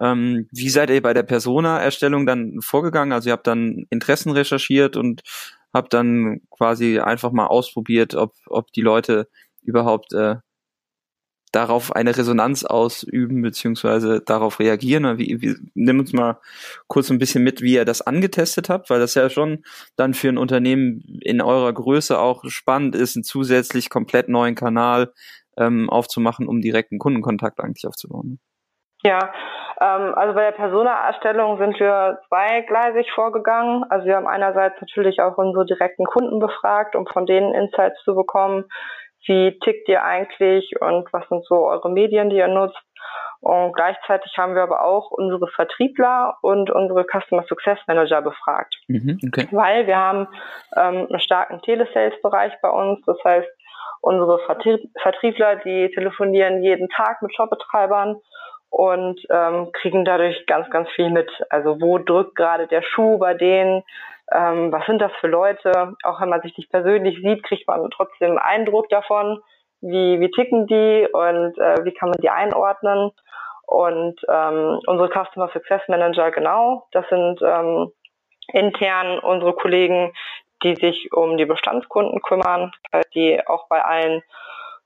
Ähm, 0.00 0.48
wie 0.52 0.68
seid 0.68 0.90
ihr 0.90 1.02
bei 1.02 1.12
der 1.12 1.24
Persona-Erstellung 1.24 2.26
dann 2.26 2.60
vorgegangen? 2.60 3.12
Also 3.12 3.28
ihr 3.28 3.32
habt 3.32 3.46
dann 3.46 3.86
Interessen 3.90 4.32
recherchiert 4.32 4.96
und 4.96 5.22
habt 5.72 5.94
dann 5.94 6.40
quasi 6.50 6.98
einfach 6.98 7.32
mal 7.32 7.46
ausprobiert, 7.46 8.14
ob, 8.14 8.34
ob 8.46 8.72
die 8.72 8.82
Leute 8.82 9.28
überhaupt 9.62 10.12
äh, 10.12 10.36
darauf 11.52 11.94
eine 11.94 12.16
Resonanz 12.16 12.64
ausüben 12.64 13.42
beziehungsweise 13.42 14.20
darauf 14.20 14.58
reagieren? 14.58 15.18
Wie, 15.18 15.40
wie, 15.40 15.56
nimm 15.74 16.00
uns 16.00 16.12
mal 16.12 16.40
kurz 16.88 17.10
ein 17.10 17.18
bisschen 17.18 17.44
mit, 17.44 17.60
wie 17.60 17.74
ihr 17.74 17.84
das 17.84 18.02
angetestet 18.02 18.68
habt, 18.68 18.90
weil 18.90 19.00
das 19.00 19.14
ja 19.14 19.28
schon 19.30 19.62
dann 19.96 20.14
für 20.14 20.28
ein 20.28 20.38
Unternehmen 20.38 21.02
in 21.20 21.40
eurer 21.40 21.72
Größe 21.72 22.18
auch 22.18 22.44
spannend 22.48 22.96
ist, 22.96 23.16
einen 23.16 23.24
zusätzlich 23.24 23.90
komplett 23.90 24.28
neuen 24.28 24.54
Kanal 24.54 25.12
ähm, 25.58 25.90
aufzumachen, 25.90 26.48
um 26.48 26.62
direkten 26.62 26.98
Kundenkontakt 26.98 27.60
eigentlich 27.60 27.86
aufzubauen. 27.86 28.40
Ja, 29.04 29.32
ähm, 29.80 30.14
also 30.14 30.34
bei 30.34 30.44
der 30.44 30.52
Persona-Erstellung 30.52 31.58
sind 31.58 31.78
wir 31.80 32.20
zweigleisig 32.28 33.10
vorgegangen. 33.12 33.84
Also 33.90 34.06
wir 34.06 34.16
haben 34.16 34.28
einerseits 34.28 34.80
natürlich 34.80 35.20
auch 35.20 35.36
unsere 35.38 35.66
direkten 35.66 36.04
Kunden 36.04 36.38
befragt, 36.38 36.94
um 36.94 37.06
von 37.06 37.26
denen 37.26 37.52
Insights 37.54 38.02
zu 38.04 38.14
bekommen 38.14 38.64
wie 39.26 39.58
tickt 39.60 39.88
ihr 39.88 40.02
eigentlich 40.02 40.72
und 40.80 41.12
was 41.12 41.28
sind 41.28 41.44
so 41.46 41.66
eure 41.66 41.90
Medien, 41.90 42.30
die 42.30 42.36
ihr 42.36 42.48
nutzt. 42.48 42.80
Und 43.40 43.72
gleichzeitig 43.72 44.36
haben 44.38 44.54
wir 44.54 44.62
aber 44.62 44.84
auch 44.84 45.10
unsere 45.10 45.48
Vertriebler 45.48 46.38
und 46.42 46.70
unsere 46.70 47.04
Customer 47.04 47.42
Success 47.48 47.78
Manager 47.88 48.22
befragt. 48.22 48.76
Mhm, 48.86 49.18
okay. 49.26 49.48
Weil 49.50 49.86
wir 49.86 49.96
haben 49.96 50.28
ähm, 50.76 51.08
einen 51.08 51.20
starken 51.20 51.60
Telesales-Bereich 51.62 52.52
bei 52.62 52.70
uns. 52.70 53.04
Das 53.04 53.16
heißt, 53.24 53.48
unsere 54.00 54.38
Vertriebler, 55.02 55.56
die 55.56 55.90
telefonieren 55.92 56.62
jeden 56.62 56.88
Tag 56.88 57.20
mit 57.22 57.34
Shopbetreibern 57.34 58.16
und 58.72 59.20
ähm, 59.30 59.70
kriegen 59.72 60.04
dadurch 60.04 60.46
ganz, 60.46 60.68
ganz 60.70 60.88
viel 60.90 61.10
mit. 61.10 61.30
Also 61.50 61.80
wo 61.80 61.98
drückt 61.98 62.34
gerade 62.34 62.66
der 62.66 62.82
Schuh 62.82 63.18
bei 63.18 63.34
denen? 63.34 63.84
ähm, 64.34 64.72
was 64.72 64.84
sind 64.86 65.00
das 65.00 65.12
für 65.20 65.28
Leute? 65.28 65.94
Auch 66.02 66.20
wenn 66.20 66.28
man 66.28 66.42
sich 66.42 66.56
nicht 66.56 66.70
persönlich 66.70 67.16
sieht, 67.22 67.42
kriegt 67.42 67.66
man 67.66 67.90
trotzdem 67.90 68.30
einen 68.30 68.38
Eindruck 68.38 68.88
davon, 68.88 69.40
wie, 69.80 70.20
wie 70.20 70.30
ticken 70.30 70.66
die 70.66 71.08
und 71.12 71.58
äh, 71.58 71.84
wie 71.84 71.92
kann 71.92 72.10
man 72.10 72.20
die 72.20 72.30
einordnen. 72.30 73.10
Und 73.66 74.20
ähm, 74.28 74.80
unsere 74.86 75.08
Customer 75.08 75.48
Success 75.52 75.82
Manager, 75.88 76.30
genau, 76.30 76.86
das 76.92 77.08
sind 77.08 77.40
ähm, 77.42 77.92
intern 78.52 79.18
unsere 79.18 79.54
Kollegen, 79.54 80.12
die 80.62 80.76
sich 80.76 81.12
um 81.12 81.36
die 81.36 81.46
Bestandskunden 81.46 82.20
kümmern, 82.22 82.72
die 83.14 83.40
auch 83.46 83.66
bei 83.68 83.82
allen 83.82 84.22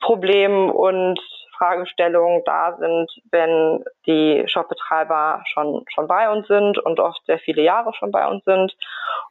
Problemen 0.00 0.70
und 0.70 1.20
Fragestellungen 1.58 2.42
da 2.44 2.76
sind, 2.78 3.10
wenn 3.30 3.84
die 4.06 4.44
Shopbetreiber 4.46 5.42
schon, 5.52 5.84
schon 5.92 6.06
bei 6.06 6.30
uns 6.30 6.46
sind 6.46 6.78
und 6.78 7.00
oft 7.00 7.20
sehr 7.26 7.38
viele 7.38 7.62
Jahre 7.62 7.92
schon 7.98 8.10
bei 8.10 8.26
uns 8.26 8.44
sind. 8.44 8.74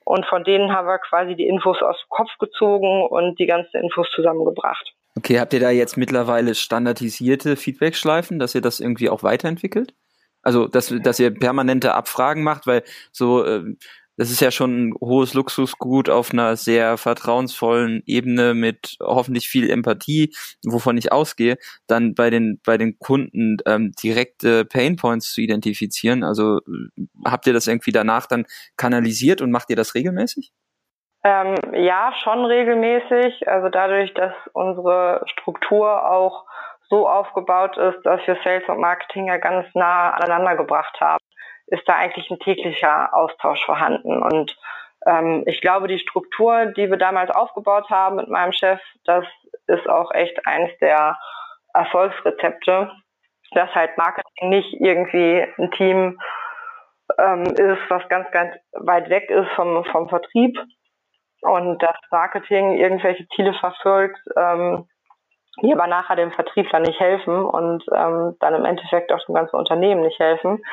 Und 0.04 0.26
von 0.26 0.44
denen 0.44 0.72
haben 0.74 0.88
wir 0.88 1.00
quasi 1.00 1.36
die 1.36 1.48
Infos 1.48 1.82
aus 1.82 1.98
dem 2.02 2.10
Kopf 2.10 2.32
gezogen 2.40 3.08
und 3.08 3.40
die 3.40 3.46
ganzen 3.46 3.82
Infos 3.82 4.08
zusammengebracht. 4.14 4.94
Okay, 5.18 5.40
habt 5.40 5.54
ihr 5.54 5.60
da 5.60 5.70
jetzt 5.70 5.98
mittlerweile 5.98 6.56
standardisierte 6.56 7.56
Feedback-Schleifen, 7.56 8.38
dass 8.38 8.54
ihr 8.54 8.62
das 8.62 8.80
irgendwie 8.80 9.10
auch 9.10 9.24
weiterentwickelt? 9.24 9.94
Also, 10.42 10.68
dass, 10.68 10.94
dass 11.02 11.20
ihr 11.20 11.34
permanente 11.34 11.96
Abfragen 11.96 12.44
macht, 12.44 12.68
weil 12.68 12.84
so 13.12 13.44
äh, 13.44 13.64
das 14.18 14.32
ist 14.32 14.40
ja 14.40 14.52
schon 14.52 14.90
ein 14.90 14.94
hohes 15.02 15.34
Luxusgut 15.34 16.10
auf 16.10 16.32
einer 16.32 16.56
sehr 16.56 16.98
vertrauensvollen 16.98 18.02
Ebene 18.06 18.54
mit 18.54 18.98
hoffentlich 19.02 19.48
viel 19.48 19.70
Empathie, 19.70 20.34
wovon 20.66 20.98
ich 20.98 21.12
ausgehe, 21.12 21.58
dann 21.88 22.16
bei 22.16 22.30
den 22.30 22.62
bei 22.66 22.78
den 22.78 22.98
Kunden 22.98 23.58
ähm, 23.66 23.92
direkte 24.02 24.66
Painpoints 24.66 25.34
zu 25.34 25.42
identifizieren. 25.42 26.24
Also 26.24 26.62
habt 27.26 27.48
ihr 27.48 27.54
das 27.54 27.68
irgendwie 27.68 27.92
danach 27.92 28.26
dann 28.26 28.46
kanalisiert 28.78 29.42
und 29.42 29.52
macht 29.52 29.70
ihr 29.70 29.76
das 29.76 29.96
regelmäßig? 29.96 30.52
Ähm, 31.24 31.56
ja, 31.74 32.14
schon 32.24 32.46
regelmäßig. 32.46 33.48
Also 33.48 33.70
dadurch, 33.70 34.14
dass 34.14 34.34
unsere 34.54 35.24
Struktur 35.26 36.10
auch 36.10 36.46
so 36.88 37.10
aufgebaut 37.10 37.78
ist, 37.78 38.06
dass 38.06 38.22
wir 38.28 38.38
Sales 38.44 38.64
und 38.68 38.80
Marketing 38.80 39.28
ja 39.28 39.38
ganz 39.38 39.66
nah 39.74 40.12
aneinander 40.12 40.56
gebracht 40.56 40.96
haben 41.02 41.26
ist 41.68 41.88
da 41.88 41.96
eigentlich 41.96 42.30
ein 42.30 42.40
täglicher 42.40 43.14
Austausch 43.14 43.64
vorhanden. 43.66 44.22
Und 44.22 44.56
ähm, 45.06 45.44
ich 45.46 45.62
glaube, 45.62 45.88
die 45.88 46.00
Struktur, 46.00 46.68
die 46.68 46.90
wir 46.90 46.98
damals 46.98 47.32
aufgebaut 47.32 47.90
haben 47.90 48.18
mit 48.18 48.28
meinem 48.28 48.54
Chef, 48.54 48.80
das 49.06 49.26
ist 49.68 49.88
auch 49.90 50.12
echt 50.12 50.46
eines 50.46 50.78
der 50.80 51.18
Erfolgsrezepte, 51.74 52.92
dass 53.52 53.74
halt 53.74 53.98
Marketing 53.98 54.50
nicht 54.50 54.74
irgendwie 54.74 55.46
ein 55.58 55.72
Team 55.72 56.20
ähm, 57.18 57.44
ist, 57.44 57.82
was 57.90 58.08
ganz, 58.10 58.30
ganz 58.32 58.56
weit 58.74 59.10
weg 59.10 59.30
ist 59.30 59.50
vom, 59.56 59.84
vom 59.86 60.10
Vertrieb 60.10 60.58
und 61.42 61.82
das 61.82 61.96
Marketing 62.12 62.74
irgendwelche 62.78 63.28
Ziele 63.36 63.54
verfolgt, 63.54 64.20
ähm, 64.36 64.88
die 65.62 65.74
aber 65.74 65.88
nachher 65.88 66.16
dem 66.16 66.32
Vertriebler 66.32 66.80
nicht 66.80 67.00
helfen 67.00 67.46
und 67.46 67.84
ähm, 67.94 68.36
dann 68.40 68.56
im 68.56 68.66
Endeffekt 68.66 69.12
auch 69.12 69.24
dem 69.26 69.36
ganzen 69.36 69.56
Unternehmen 69.56 70.02
nicht 70.02 70.20
helfen. 70.20 70.64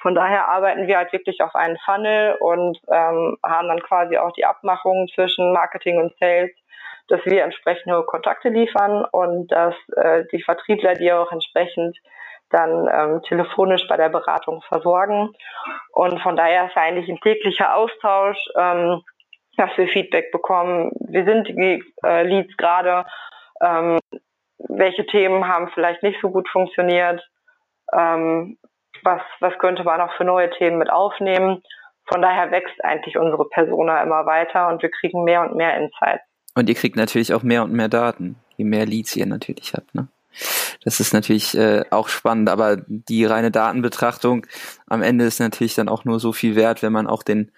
Von 0.00 0.14
daher 0.14 0.48
arbeiten 0.48 0.86
wir 0.86 0.98
halt 0.98 1.12
wirklich 1.12 1.40
auf 1.42 1.54
einen 1.54 1.78
Funnel 1.84 2.36
und 2.40 2.78
ähm, 2.90 3.36
haben 3.44 3.68
dann 3.68 3.82
quasi 3.82 4.16
auch 4.16 4.32
die 4.32 4.44
Abmachung 4.44 5.08
zwischen 5.14 5.52
Marketing 5.52 5.98
und 5.98 6.16
Sales, 6.18 6.50
dass 7.08 7.24
wir 7.24 7.42
entsprechende 7.42 8.02
Kontakte 8.04 8.48
liefern 8.50 9.04
und 9.10 9.50
dass 9.50 9.74
äh, 9.96 10.24
die 10.30 10.42
Vertriebler 10.42 10.94
die 10.94 11.12
auch 11.12 11.32
entsprechend 11.32 11.98
dann 12.50 12.88
ähm, 12.90 13.22
telefonisch 13.22 13.86
bei 13.88 13.96
der 13.96 14.08
Beratung 14.08 14.62
versorgen. 14.62 15.34
Und 15.92 16.20
von 16.20 16.36
daher 16.36 16.66
ist 16.66 16.76
eigentlich 16.76 17.08
ein 17.08 17.20
täglicher 17.20 17.74
Austausch, 17.76 18.38
ähm, 18.56 19.02
dass 19.56 19.70
wir 19.76 19.88
Feedback 19.88 20.30
bekommen. 20.30 20.92
Wir 21.00 21.24
sind 21.24 21.48
die 21.48 21.82
äh, 22.04 22.22
Leads 22.22 22.56
gerade 22.56 23.04
ähm, 23.60 23.98
welche 24.68 25.06
Themen 25.06 25.46
haben 25.46 25.68
vielleicht 25.74 26.02
nicht 26.02 26.18
so 26.20 26.30
gut 26.30 26.48
funktioniert, 26.48 27.22
ähm, 27.92 28.58
was, 29.02 29.20
was 29.40 29.58
könnte 29.58 29.84
man 29.84 30.00
auch 30.00 30.12
für 30.16 30.24
neue 30.24 30.50
Themen 30.50 30.78
mit 30.78 30.90
aufnehmen. 30.90 31.62
Von 32.06 32.22
daher 32.22 32.50
wächst 32.50 32.82
eigentlich 32.84 33.18
unsere 33.18 33.48
Persona 33.48 34.02
immer 34.02 34.26
weiter 34.26 34.68
und 34.68 34.82
wir 34.82 34.90
kriegen 34.90 35.24
mehr 35.24 35.42
und 35.42 35.56
mehr 35.56 35.76
Insights. 35.76 36.24
Und 36.54 36.68
ihr 36.68 36.74
kriegt 36.74 36.96
natürlich 36.96 37.34
auch 37.34 37.42
mehr 37.42 37.62
und 37.62 37.72
mehr 37.72 37.88
Daten, 37.88 38.36
je 38.56 38.64
mehr 38.64 38.86
Leads 38.86 39.14
ihr 39.14 39.26
natürlich 39.26 39.74
habt. 39.74 39.94
Ne? 39.94 40.08
Das 40.84 41.00
ist 41.00 41.12
natürlich 41.12 41.56
äh, 41.56 41.84
auch 41.90 42.08
spannend, 42.08 42.48
aber 42.48 42.78
die 42.86 43.24
reine 43.24 43.50
Datenbetrachtung 43.50 44.46
am 44.86 45.02
Ende 45.02 45.24
ist 45.24 45.40
natürlich 45.40 45.74
dann 45.74 45.88
auch 45.88 46.04
nur 46.04 46.18
so 46.18 46.32
viel 46.32 46.56
wert, 46.56 46.82
wenn 46.82 46.92
man 46.92 47.06
auch 47.06 47.22
den, 47.22 47.52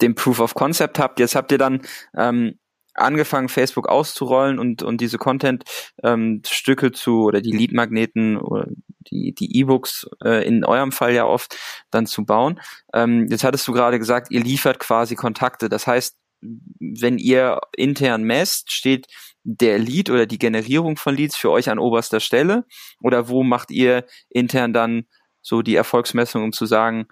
den 0.00 0.14
Proof 0.14 0.40
of 0.40 0.54
Concept 0.54 0.98
habt. 0.98 1.20
Jetzt 1.20 1.34
habt 1.34 1.52
ihr 1.52 1.58
dann 1.58 1.82
ähm, 2.16 2.58
angefangen, 2.98 3.48
Facebook 3.48 3.88
auszurollen 3.88 4.58
und, 4.58 4.82
und 4.82 5.00
diese 5.00 5.18
Content-Stücke 5.18 6.86
ähm, 6.86 6.94
zu 6.94 7.24
oder 7.24 7.40
die 7.40 7.52
Lead-Magneten 7.52 8.36
oder 8.36 8.66
die 9.10 9.34
die 9.34 9.58
E-Books 9.58 10.08
äh, 10.24 10.46
in 10.46 10.64
eurem 10.64 10.92
Fall 10.92 11.14
ja 11.14 11.26
oft 11.26 11.56
dann 11.90 12.06
zu 12.06 12.24
bauen. 12.24 12.60
Ähm, 12.92 13.26
jetzt 13.30 13.44
hattest 13.44 13.66
du 13.68 13.72
gerade 13.72 13.98
gesagt, 13.98 14.30
ihr 14.30 14.42
liefert 14.42 14.78
quasi 14.78 15.14
Kontakte. 15.14 15.68
Das 15.68 15.86
heißt, 15.86 16.16
wenn 16.40 17.18
ihr 17.18 17.60
intern 17.76 18.24
messt, 18.24 18.72
steht 18.72 19.06
der 19.42 19.78
Lead 19.78 20.10
oder 20.10 20.26
die 20.26 20.38
Generierung 20.38 20.96
von 20.96 21.14
Leads 21.14 21.36
für 21.36 21.50
euch 21.50 21.70
an 21.70 21.78
oberster 21.78 22.20
Stelle? 22.20 22.64
Oder 23.00 23.28
wo 23.28 23.42
macht 23.42 23.70
ihr 23.70 24.04
intern 24.28 24.72
dann 24.72 25.06
so 25.40 25.62
die 25.62 25.76
Erfolgsmessung, 25.76 26.42
um 26.42 26.52
zu 26.52 26.66
sagen, 26.66 27.06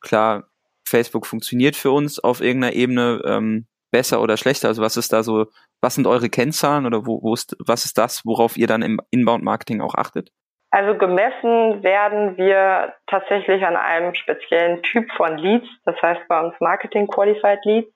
klar, 0.00 0.50
Facebook 0.84 1.26
funktioniert 1.26 1.76
für 1.76 1.90
uns 1.90 2.18
auf 2.18 2.40
irgendeiner 2.40 2.74
Ebene, 2.74 3.22
ähm, 3.24 3.66
besser 3.90 4.20
oder 4.20 4.36
schlechter? 4.36 4.68
Also 4.68 4.82
was 4.82 4.96
ist 4.96 5.12
da 5.12 5.22
so, 5.22 5.46
was 5.80 5.94
sind 5.94 6.06
eure 6.06 6.28
Kennzahlen 6.28 6.86
oder 6.86 7.06
wo, 7.06 7.22
wo 7.22 7.34
ist, 7.34 7.56
was 7.66 7.84
ist 7.84 7.98
das, 7.98 8.22
worauf 8.24 8.56
ihr 8.56 8.66
dann 8.66 8.82
im 8.82 9.00
Inbound-Marketing 9.10 9.80
auch 9.80 9.94
achtet? 9.94 10.30
Also 10.72 10.96
gemessen 10.96 11.82
werden 11.82 12.36
wir 12.36 12.94
tatsächlich 13.08 13.64
an 13.64 13.76
einem 13.76 14.14
speziellen 14.14 14.82
Typ 14.82 15.10
von 15.16 15.36
Leads, 15.36 15.66
das 15.84 16.00
heißt 16.00 16.28
bei 16.28 16.40
uns 16.40 16.54
Marketing 16.60 17.08
Qualified 17.08 17.58
Leads. 17.64 17.92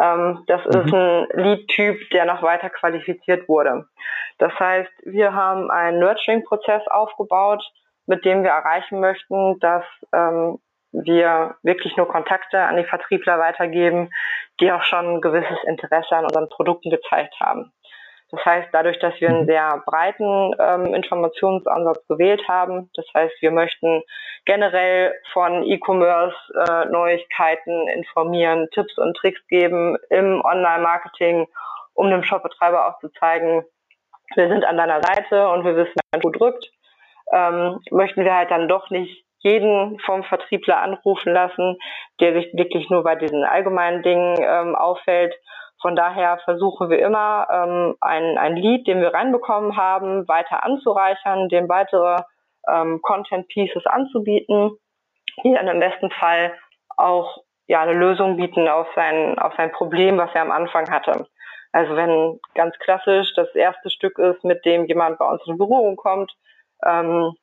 Ähm, 0.00 0.42
das 0.46 0.64
mhm. 0.64 0.80
ist 0.80 0.94
ein 0.94 1.26
Lead-Typ, 1.34 1.98
der 2.10 2.24
noch 2.24 2.42
weiter 2.42 2.70
qualifiziert 2.70 3.46
wurde. 3.46 3.84
Das 4.38 4.58
heißt, 4.58 4.90
wir 5.04 5.34
haben 5.34 5.70
einen 5.70 6.00
Nurturing-Prozess 6.00 6.82
aufgebaut, 6.88 7.62
mit 8.06 8.24
dem 8.24 8.42
wir 8.42 8.50
erreichen 8.50 9.00
möchten, 9.00 9.58
dass 9.60 9.84
ähm, 10.14 10.58
wir 10.92 11.56
wirklich 11.62 11.96
nur 11.96 12.08
Kontakte 12.08 12.60
an 12.60 12.76
die 12.76 12.84
Vertriebler 12.84 13.38
weitergeben, 13.38 14.10
die 14.60 14.70
auch 14.70 14.84
schon 14.84 15.16
ein 15.16 15.20
gewisses 15.20 15.58
Interesse 15.66 16.16
an 16.16 16.24
unseren 16.24 16.48
Produkten 16.48 16.90
gezeigt 16.90 17.34
haben. 17.40 17.72
Das 18.32 18.44
heißt, 18.46 18.70
dadurch, 18.72 18.98
dass 18.98 19.14
wir 19.20 19.28
einen 19.28 19.42
mhm. 19.42 19.46
sehr 19.46 19.82
breiten 19.84 20.54
ähm, 20.58 20.94
Informationsansatz 20.94 22.06
gewählt 22.08 22.48
haben, 22.48 22.88
das 22.94 23.04
heißt, 23.14 23.34
wir 23.40 23.50
möchten 23.50 24.02
generell 24.46 25.14
von 25.32 25.64
E-Commerce-Neuigkeiten 25.64 27.88
äh, 27.88 27.94
informieren, 27.94 28.68
Tipps 28.72 28.96
und 28.96 29.14
Tricks 29.18 29.46
geben 29.48 29.98
im 30.08 30.42
Online-Marketing, 30.42 31.46
um 31.94 32.10
dem 32.10 32.24
Shopbetreiber 32.24 32.88
auch 32.88 32.98
zu 33.00 33.10
zeigen, 33.10 33.66
wir 34.34 34.48
sind 34.48 34.64
an 34.64 34.78
deiner 34.78 35.02
Seite 35.02 35.50
und 35.50 35.66
wir 35.66 35.76
wissen, 35.76 36.00
wenn 36.10 36.22
du 36.22 36.30
drückt, 36.30 36.72
ähm, 37.32 37.80
möchten 37.90 38.24
wir 38.24 38.34
halt 38.34 38.50
dann 38.50 38.66
doch 38.66 38.88
nicht 38.88 39.26
jeden 39.42 39.98
vom 40.00 40.24
Vertriebler 40.24 40.80
anrufen 40.80 41.32
lassen, 41.32 41.76
der 42.20 42.32
sich 42.34 42.52
wirklich 42.54 42.88
nur 42.90 43.02
bei 43.02 43.16
diesen 43.16 43.44
allgemeinen 43.44 44.02
Dingen 44.02 44.36
ähm, 44.40 44.74
auffällt. 44.74 45.34
Von 45.80 45.96
daher 45.96 46.38
versuchen 46.44 46.90
wir 46.90 47.00
immer, 47.00 47.48
ähm, 47.52 47.96
ein, 48.00 48.38
ein 48.38 48.56
Lead, 48.56 48.86
den 48.86 49.00
wir 49.00 49.12
reinbekommen 49.12 49.76
haben, 49.76 50.28
weiter 50.28 50.64
anzureichern, 50.64 51.48
dem 51.48 51.68
weitere 51.68 52.22
ähm, 52.70 53.00
Content 53.02 53.48
Pieces 53.48 53.84
anzubieten, 53.86 54.70
die 55.42 55.54
dann 55.54 55.66
im 55.66 55.80
besten 55.80 56.10
Fall 56.10 56.54
auch 56.96 57.38
ja, 57.66 57.80
eine 57.80 57.94
Lösung 57.94 58.36
bieten 58.36 58.68
auf 58.68 58.86
sein, 58.94 59.38
auf 59.38 59.54
sein 59.56 59.72
Problem, 59.72 60.18
was 60.18 60.30
er 60.34 60.42
am 60.42 60.50
Anfang 60.50 60.88
hatte. 60.90 61.26
Also 61.72 61.96
wenn 61.96 62.38
ganz 62.54 62.78
klassisch 62.78 63.34
das 63.34 63.52
erste 63.54 63.90
Stück 63.90 64.18
ist, 64.18 64.44
mit 64.44 64.64
dem 64.64 64.84
jemand 64.84 65.18
bei 65.18 65.24
uns 65.24 65.42
in 65.46 65.58
Berührung 65.58 65.96
kommt, 65.96 66.30
ähm, 66.84 67.34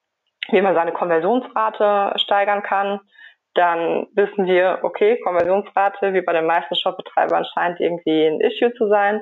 wie 0.51 0.61
man 0.61 0.75
seine 0.75 0.91
Konversionsrate 0.91 2.17
steigern 2.19 2.63
kann, 2.63 2.99
dann 3.55 4.07
wissen 4.13 4.45
wir, 4.45 4.79
okay, 4.83 5.19
Konversionsrate, 5.21 6.13
wie 6.13 6.21
bei 6.21 6.33
den 6.33 6.45
meisten 6.45 6.75
Shopbetreibern, 6.75 7.45
scheint 7.45 7.79
irgendwie 7.79 8.27
ein 8.27 8.41
Issue 8.41 8.73
zu 8.73 8.87
sein. 8.87 9.21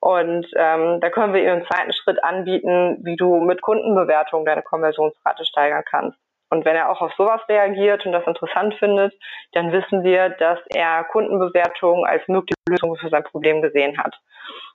Und 0.00 0.46
ähm, 0.56 1.00
da 1.00 1.08
können 1.08 1.32
wir 1.32 1.40
Ihnen 1.40 1.62
einen 1.62 1.66
zweiten 1.66 1.92
Schritt 1.92 2.22
anbieten, 2.22 2.98
wie 3.02 3.16
du 3.16 3.40
mit 3.40 3.62
Kundenbewertung 3.62 4.44
deine 4.44 4.62
Konversionsrate 4.62 5.46
steigern 5.46 5.82
kannst. 5.90 6.18
Und 6.50 6.64
wenn 6.64 6.76
er 6.76 6.90
auch 6.90 7.00
auf 7.00 7.12
sowas 7.14 7.40
reagiert 7.48 8.04
und 8.04 8.12
das 8.12 8.26
interessant 8.26 8.74
findet, 8.74 9.14
dann 9.52 9.72
wissen 9.72 10.04
wir, 10.04 10.28
dass 10.28 10.58
er 10.74 11.04
Kundenbewertung 11.04 12.04
als 12.06 12.22
mögliche 12.28 12.54
Lösung 12.68 12.96
für 12.96 13.08
sein 13.08 13.24
Problem 13.24 13.62
gesehen 13.62 13.96
hat. 13.98 14.14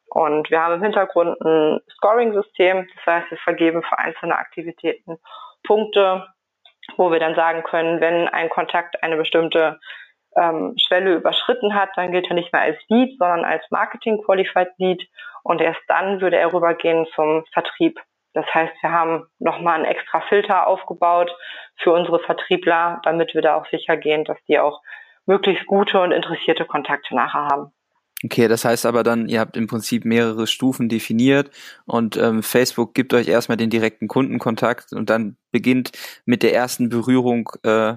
Und 0.08 0.50
wir 0.50 0.62
haben 0.62 0.74
im 0.74 0.84
Hintergrund 0.84 1.40
ein 1.42 1.80
Scoring-System, 1.96 2.88
das 2.96 3.06
heißt, 3.06 3.32
wir 3.32 3.38
vergeben 3.38 3.84
für 3.84 4.00
einzelne 4.00 4.36
Aktivitäten 4.36 5.20
Punkte, 5.64 6.28
wo 6.98 7.12
wir 7.12 7.20
dann 7.20 7.36
sagen 7.36 7.64
können, 7.64 8.02
wenn 8.02 8.28
ein 8.28 8.50
Kontakt 8.50 9.04
eine 9.04 9.18
bestimmte 9.18 9.80
ähm, 10.36 10.76
Schwelle 10.78 11.16
überschritten 11.16 11.76
hat, 11.76 11.90
dann 11.96 12.12
gilt 12.12 12.28
er 12.28 12.36
nicht 12.36 12.54
mehr 12.54 12.62
als 12.62 12.78
Lead, 12.88 13.18
sondern 13.18 13.46
als 13.46 13.64
Marketing 13.72 14.22
Qualified 14.24 14.70
Lead 14.78 15.08
und 15.44 15.62
erst 15.62 15.82
dann 15.88 16.22
würde 16.22 16.38
er 16.38 16.54
rübergehen 16.54 17.08
zum 17.16 17.46
Vertrieb. 17.54 18.00
Das 18.34 18.46
heißt, 18.54 18.74
wir 18.82 18.92
haben 18.92 19.28
nochmal 19.40 19.76
einen 19.76 19.86
extra 19.86 20.22
Filter 20.22 20.68
aufgebaut 20.68 21.36
für 21.78 21.92
unsere 21.92 22.20
Vertriebler, 22.20 23.02
damit 23.04 23.34
wir 23.34 23.42
da 23.42 23.56
auch 23.56 23.66
sicher 23.68 23.98
gehen, 23.98 24.24
dass 24.24 24.38
die 24.48 24.60
auch 24.60 24.82
möglichst 25.26 25.66
gute 25.66 26.00
und 26.00 26.12
interessierte 26.12 26.66
Kontakte 26.66 27.16
nachher 27.16 27.48
haben. 27.48 27.72
Okay, 28.24 28.50
das 28.50 28.66
heißt 28.66 28.86
aber 28.86 29.04
dann, 29.04 29.30
ihr 29.30 29.40
habt 29.40 29.56
im 29.56 29.68
Prinzip 29.68 30.04
mehrere 30.04 30.46
Stufen 30.46 30.90
definiert 30.90 31.52
und 31.86 32.18
ähm, 32.18 32.44
Facebook 32.44 32.94
gibt 32.94 33.14
euch 33.14 33.30
erstmal 33.30 33.58
den 33.58 33.70
direkten 33.70 34.10
Kundenkontakt 34.10 34.92
und 34.92 35.10
dann 35.10 35.38
beginnt 35.52 35.92
mit 36.26 36.44
der 36.44 36.54
ersten 36.54 36.90
Berührung 36.90 37.50
äh, 37.64 37.96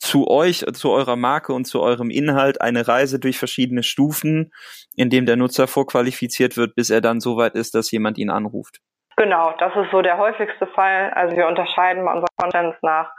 zu 0.00 0.26
euch, 0.28 0.66
zu 0.72 0.90
eurer 0.90 1.14
Marke 1.14 1.52
und 1.52 1.64
zu 1.64 1.80
eurem 1.80 2.10
Inhalt 2.10 2.60
eine 2.60 2.88
Reise 2.88 3.20
durch 3.20 3.38
verschiedene 3.38 3.84
Stufen, 3.84 4.52
in 4.96 5.10
dem 5.10 5.26
der 5.26 5.36
Nutzer 5.36 5.68
vorqualifiziert 5.68 6.56
wird, 6.56 6.74
bis 6.74 6.90
er 6.90 7.00
dann 7.00 7.20
so 7.20 7.36
weit 7.36 7.54
ist, 7.54 7.76
dass 7.76 7.92
jemand 7.92 8.18
ihn 8.18 8.30
anruft. 8.30 8.80
Genau, 9.16 9.54
das 9.60 9.72
ist 9.76 9.92
so 9.92 10.02
der 10.02 10.18
häufigste 10.18 10.66
Fall. 10.66 11.10
Also 11.14 11.36
wir 11.36 11.46
unterscheiden 11.46 12.04
bei 12.04 12.12
unseren 12.12 12.26
Contents 12.36 12.78
nach 12.82 13.12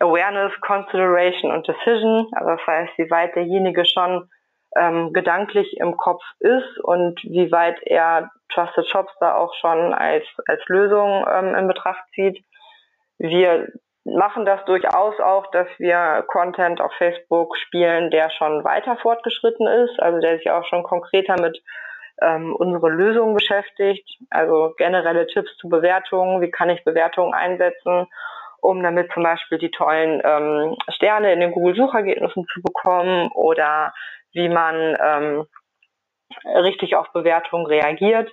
Awareness, 0.00 0.52
Consideration 0.60 1.50
und 1.50 1.66
Decision. 1.66 2.28
Also 2.32 2.50
das 2.50 2.66
heißt, 2.66 2.92
wie 2.98 3.10
weit 3.10 3.34
derjenige 3.34 3.84
schon 3.86 4.28
ähm, 4.78 5.12
gedanklich 5.12 5.76
im 5.78 5.96
Kopf 5.96 6.22
ist 6.40 6.78
und 6.82 7.22
wie 7.24 7.50
weit 7.50 7.80
er 7.82 8.30
Trusted 8.52 8.86
Shops 8.86 9.12
da 9.20 9.34
auch 9.34 9.54
schon 9.54 9.92
als, 9.92 10.24
als 10.46 10.62
Lösung 10.68 11.26
ähm, 11.30 11.54
in 11.54 11.68
Betracht 11.68 12.04
zieht. 12.14 12.44
Wir 13.18 13.68
machen 14.04 14.44
das 14.46 14.64
durchaus 14.64 15.18
auch, 15.20 15.50
dass 15.50 15.68
wir 15.78 16.24
Content 16.28 16.80
auf 16.80 16.92
Facebook 16.94 17.56
spielen, 17.56 18.10
der 18.10 18.30
schon 18.30 18.64
weiter 18.64 18.96
fortgeschritten 18.96 19.66
ist, 19.66 20.00
also 20.00 20.20
der 20.20 20.38
sich 20.38 20.50
auch 20.50 20.64
schon 20.64 20.82
konkreter 20.82 21.40
mit 21.40 21.60
ähm, 22.20 22.54
unsere 22.56 22.88
Lösung 22.88 23.34
beschäftigt, 23.34 24.08
also 24.30 24.74
generelle 24.76 25.26
Tipps 25.26 25.56
zu 25.58 25.68
Bewertungen, 25.68 26.40
wie 26.40 26.50
kann 26.50 26.70
ich 26.70 26.84
Bewertungen 26.84 27.34
einsetzen, 27.34 28.06
um 28.60 28.82
damit 28.82 29.12
zum 29.12 29.22
Beispiel 29.22 29.58
die 29.58 29.70
tollen 29.70 30.20
ähm, 30.24 30.76
Sterne 30.88 31.32
in 31.32 31.40
den 31.40 31.52
Google-Suchergebnissen 31.52 32.46
zu 32.52 32.62
bekommen 32.62 33.30
oder 33.34 33.92
wie 34.38 34.48
man 34.48 34.96
ähm, 35.02 35.46
richtig 36.44 36.94
auf 36.94 37.12
Bewertungen 37.12 37.66
reagiert. 37.66 38.32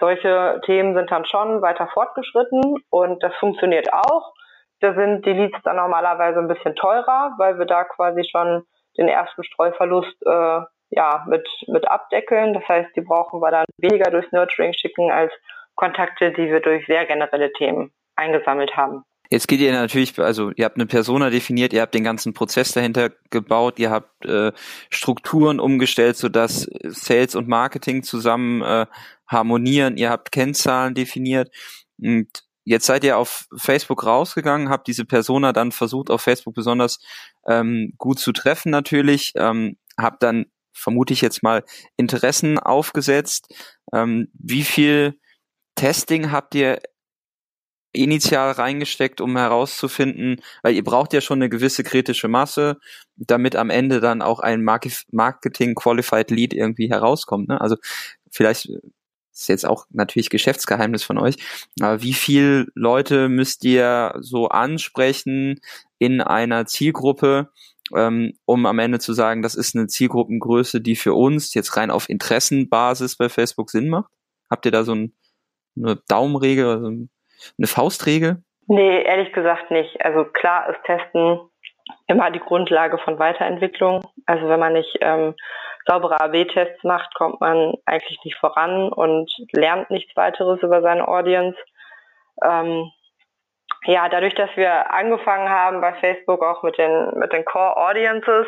Solche 0.00 0.60
Themen 0.64 0.94
sind 0.96 1.10
dann 1.10 1.26
schon 1.26 1.60
weiter 1.60 1.88
fortgeschritten 1.92 2.82
und 2.90 3.22
das 3.22 3.34
funktioniert 3.36 3.92
auch. 3.92 4.32
Da 4.80 4.94
sind 4.94 5.24
die 5.26 5.32
Leads 5.32 5.62
dann 5.62 5.76
normalerweise 5.76 6.40
ein 6.40 6.48
bisschen 6.48 6.74
teurer, 6.74 7.34
weil 7.38 7.58
wir 7.58 7.66
da 7.66 7.84
quasi 7.84 8.24
schon 8.24 8.64
den 8.96 9.08
ersten 9.08 9.44
Streuverlust 9.44 10.16
äh, 10.26 10.60
ja, 10.90 11.24
mit, 11.28 11.48
mit 11.68 11.86
abdeckeln. 11.88 12.54
Das 12.54 12.66
heißt, 12.66 12.96
die 12.96 13.02
brauchen 13.02 13.40
wir 13.40 13.50
dann 13.50 13.66
weniger 13.76 14.10
durchs 14.10 14.32
Nurturing 14.32 14.72
schicken 14.72 15.12
als 15.12 15.32
Kontakte, 15.74 16.32
die 16.32 16.50
wir 16.50 16.60
durch 16.60 16.86
sehr 16.86 17.06
generelle 17.06 17.52
Themen 17.52 17.92
eingesammelt 18.16 18.76
haben. 18.76 19.04
Jetzt 19.32 19.48
geht 19.48 19.60
ihr 19.60 19.72
natürlich, 19.72 20.18
also 20.18 20.50
ihr 20.56 20.66
habt 20.66 20.76
eine 20.76 20.84
Persona 20.84 21.30
definiert, 21.30 21.72
ihr 21.72 21.80
habt 21.80 21.94
den 21.94 22.04
ganzen 22.04 22.34
Prozess 22.34 22.72
dahinter 22.72 23.08
gebaut, 23.30 23.78
ihr 23.78 23.90
habt 23.90 24.26
äh, 24.26 24.52
Strukturen 24.90 25.58
umgestellt, 25.58 26.18
sodass 26.18 26.68
Sales 26.82 27.34
und 27.34 27.48
Marketing 27.48 28.02
zusammen 28.02 28.60
äh, 28.60 28.84
harmonieren, 29.26 29.96
ihr 29.96 30.10
habt 30.10 30.32
Kennzahlen 30.32 30.92
definiert 30.92 31.50
und 31.96 32.28
jetzt 32.64 32.84
seid 32.84 33.04
ihr 33.04 33.16
auf 33.16 33.46
Facebook 33.56 34.04
rausgegangen, 34.04 34.68
habt 34.68 34.86
diese 34.86 35.06
Persona 35.06 35.54
dann 35.54 35.72
versucht, 35.72 36.10
auf 36.10 36.20
Facebook 36.20 36.52
besonders 36.54 36.98
ähm, 37.48 37.94
gut 37.96 38.18
zu 38.18 38.32
treffen 38.32 38.68
natürlich, 38.70 39.32
ähm, 39.36 39.78
habt 39.96 40.22
dann, 40.22 40.44
vermute 40.74 41.14
ich 41.14 41.22
jetzt 41.22 41.42
mal, 41.42 41.64
Interessen 41.96 42.58
aufgesetzt. 42.58 43.48
Ähm, 43.94 44.28
wie 44.34 44.62
viel 44.62 45.18
Testing 45.74 46.32
habt 46.32 46.54
ihr 46.54 46.80
initial 47.92 48.52
reingesteckt, 48.52 49.20
um 49.20 49.36
herauszufinden, 49.36 50.40
weil 50.62 50.74
ihr 50.74 50.84
braucht 50.84 51.12
ja 51.12 51.20
schon 51.20 51.38
eine 51.38 51.50
gewisse 51.50 51.84
kritische 51.84 52.28
Masse, 52.28 52.78
damit 53.16 53.56
am 53.56 53.70
Ende 53.70 54.00
dann 54.00 54.22
auch 54.22 54.40
ein 54.40 54.62
Marketing 54.62 55.74
Qualified 55.74 56.30
Lead 56.30 56.54
irgendwie 56.54 56.88
herauskommt. 56.88 57.48
Ne? 57.48 57.60
Also 57.60 57.76
vielleicht 58.30 58.70
ist 59.32 59.48
jetzt 59.48 59.66
auch 59.66 59.86
natürlich 59.90 60.30
Geschäftsgeheimnis 60.30 61.02
von 61.02 61.18
euch, 61.18 61.36
aber 61.80 62.02
wie 62.02 62.14
viel 62.14 62.70
Leute 62.74 63.28
müsst 63.28 63.64
ihr 63.64 64.14
so 64.20 64.48
ansprechen 64.48 65.60
in 65.98 66.20
einer 66.20 66.66
Zielgruppe, 66.66 67.50
ähm, 67.94 68.32
um 68.44 68.66
am 68.66 68.78
Ende 68.78 68.98
zu 68.98 69.12
sagen, 69.12 69.42
das 69.42 69.54
ist 69.54 69.74
eine 69.74 69.86
Zielgruppengröße, 69.86 70.80
die 70.80 70.96
für 70.96 71.14
uns 71.14 71.54
jetzt 71.54 71.76
rein 71.76 71.90
auf 71.90 72.08
Interessenbasis 72.08 73.16
bei 73.16 73.28
Facebook 73.28 73.70
Sinn 73.70 73.88
macht? 73.88 74.10
Habt 74.50 74.66
ihr 74.66 74.72
da 74.72 74.84
so 74.84 74.94
ein, 74.94 75.14
eine 75.76 75.96
Daumenregel, 76.08 77.08
eine 77.58 77.66
Faustregel? 77.66 78.42
Nee, 78.66 79.02
ehrlich 79.02 79.32
gesagt 79.32 79.70
nicht. 79.70 80.04
Also 80.04 80.24
klar 80.24 80.68
ist 80.70 80.82
Testen 80.84 81.40
immer 82.06 82.30
die 82.30 82.40
Grundlage 82.40 82.98
von 82.98 83.18
Weiterentwicklung. 83.18 84.06
Also 84.26 84.48
wenn 84.48 84.60
man 84.60 84.72
nicht 84.74 84.98
ähm, 85.00 85.34
saubere 85.86 86.20
AB-Tests 86.20 86.84
macht, 86.84 87.14
kommt 87.14 87.40
man 87.40 87.74
eigentlich 87.86 88.18
nicht 88.24 88.38
voran 88.38 88.92
und 88.92 89.30
lernt 89.52 89.90
nichts 89.90 90.16
weiteres 90.16 90.62
über 90.62 90.80
seine 90.80 91.08
Audience. 91.08 91.58
Ähm, 92.42 92.90
ja, 93.84 94.08
dadurch, 94.08 94.34
dass 94.34 94.50
wir 94.54 94.92
angefangen 94.92 95.48
haben 95.48 95.80
bei 95.80 95.92
Facebook 95.94 96.42
auch 96.42 96.62
mit 96.62 96.78
den, 96.78 97.10
mit 97.16 97.32
den 97.32 97.44
Core 97.44 97.76
Audiences, 97.76 98.46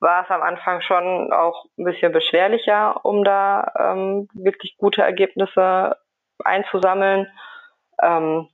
war 0.00 0.24
es 0.24 0.30
am 0.30 0.42
Anfang 0.42 0.80
schon 0.82 1.32
auch 1.32 1.64
ein 1.78 1.84
bisschen 1.84 2.12
beschwerlicher, 2.12 3.04
um 3.04 3.24
da 3.24 3.72
ähm, 3.78 4.28
wirklich 4.34 4.76
gute 4.76 5.02
Ergebnisse 5.02 5.96
einzusammeln. 6.44 7.26
Ähm, 8.02 8.48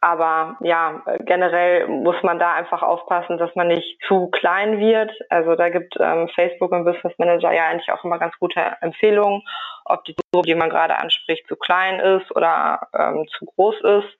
aber 0.00 0.56
ja, 0.60 1.02
generell 1.26 1.88
muss 1.88 2.14
man 2.22 2.38
da 2.38 2.54
einfach 2.54 2.82
aufpassen, 2.82 3.36
dass 3.36 3.54
man 3.56 3.66
nicht 3.66 3.98
zu 4.06 4.28
klein 4.28 4.78
wird. 4.78 5.10
Also 5.28 5.56
da 5.56 5.70
gibt 5.70 5.96
ähm, 5.98 6.28
Facebook 6.36 6.70
im 6.72 6.84
Business 6.84 7.14
Manager 7.18 7.52
ja 7.52 7.66
eigentlich 7.66 7.90
auch 7.90 8.04
immer 8.04 8.18
ganz 8.20 8.34
gute 8.38 8.60
Empfehlungen, 8.80 9.42
ob 9.84 10.04
die 10.04 10.14
Gruppe, 10.14 10.46
die 10.46 10.54
man 10.54 10.70
gerade 10.70 10.96
anspricht, 10.96 11.48
zu 11.48 11.56
klein 11.56 11.98
ist 11.98 12.30
oder 12.36 12.88
ähm, 12.96 13.26
zu 13.36 13.46
groß 13.46 13.74
ist. 14.02 14.18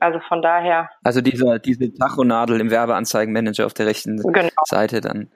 Also 0.00 0.20
von 0.20 0.40
daher. 0.40 0.88
Also 1.02 1.20
diese, 1.20 1.58
diese 1.58 1.92
Tachonadel 1.92 2.60
im 2.60 2.70
Werbeanzeigenmanager 2.70 3.66
auf 3.66 3.74
der 3.74 3.86
rechten 3.86 4.18
genau. 4.18 4.50
Seite 4.66 5.00
dann, 5.00 5.32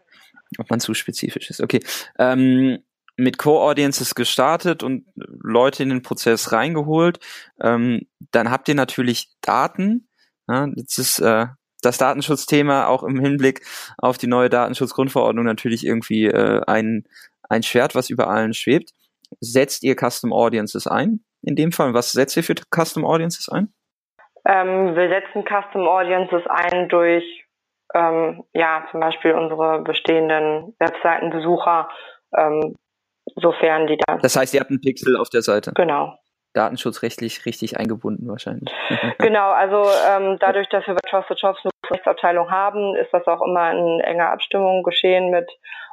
ob 0.59 0.71
man 0.71 0.79
zu 0.79 0.95
spezifisch 0.95 1.51
ist. 1.51 1.61
Okay. 1.61 1.81
Ähm, 2.21 2.85
mit 3.23 3.39
Core-Audiences 3.39 4.15
gestartet 4.15 4.83
und 4.83 5.07
Leute 5.15 5.83
in 5.83 5.91
den 5.91 6.03
Prozess 6.03 6.53
reingeholt. 6.53 7.19
Ähm, 7.61 8.03
dann 8.31 8.51
habt 8.51 8.69
ihr 8.69 8.75
natürlich 8.75 9.29
Daten. 9.41 10.09
Ja, 10.49 10.67
jetzt 10.75 10.99
ist 10.99 11.21
äh, 11.21 11.47
das 11.83 11.99
Datenschutzthema 11.99 12.87
auch 12.87 13.03
im 13.03 13.19
Hinblick 13.21 13.63
auf 13.99 14.19
die 14.19 14.27
neue 14.27 14.49
Datenschutzgrundverordnung 14.49 15.45
natürlich 15.45 15.85
irgendwie 15.85 16.27
äh, 16.27 16.61
ein, 16.67 17.05
ein 17.49 17.63
Schwert, 17.63 17.95
was 17.95 18.11
über 18.11 18.29
allen 18.29 18.55
schwebt. 18.55 18.91
Setzt 19.41 19.83
ihr 19.83 19.97
Custom 19.97 20.33
Audiences 20.33 20.87
ein? 20.87 21.25
In 21.43 21.57
dem 21.57 21.73
Fall, 21.73 21.95
was 21.95 22.13
setzt 22.13 22.37
ihr 22.37 22.45
für 22.45 22.55
Custom 22.71 23.05
Audiences 23.05 23.49
ein? 23.49 23.73
Ähm, 24.47 24.95
wir 24.95 25.09
setzen 25.09 25.45
Custom 25.45 25.87
Audiences 25.87 26.43
ein 26.49 26.89
durch 26.89 27.25
ähm, 27.95 28.45
ja 28.53 28.87
zum 28.91 29.01
Beispiel 29.01 29.33
unsere 29.33 29.83
bestehenden 29.83 30.75
Webseitenbesucher, 30.79 31.89
ähm, 32.37 32.77
sofern 33.37 33.87
die 33.87 33.99
dann. 34.07 34.19
Das 34.21 34.37
heißt, 34.37 34.55
ihr 34.55 34.61
habt 34.61 34.71
einen 34.71 34.81
Pixel 34.81 35.17
auf 35.17 35.31
der 35.31 35.43
Seite. 35.43 35.73
Genau. 35.75 36.15
Datenschutzrechtlich 36.55 37.47
richtig 37.47 37.79
eingebunden 37.79 38.29
wahrscheinlich. 38.29 38.73
genau, 39.19 39.51
also 39.51 39.85
ähm, 40.09 40.39
dadurch, 40.41 40.69
dass 40.69 40.87
wir 40.87 40.95
bei 40.95 41.09
Trusted 41.09 41.41
Shops 41.41 41.61
eine 41.65 41.71
Rechtsabteilung 41.91 42.51
haben, 42.51 42.95
ist 42.97 43.13
das 43.13 43.27
auch 43.27 43.43
immer 43.43 43.71
in 43.73 44.01
enger 44.01 44.31
Abstimmung 44.31 44.83
geschehen 44.83 45.31
mit 45.31 45.51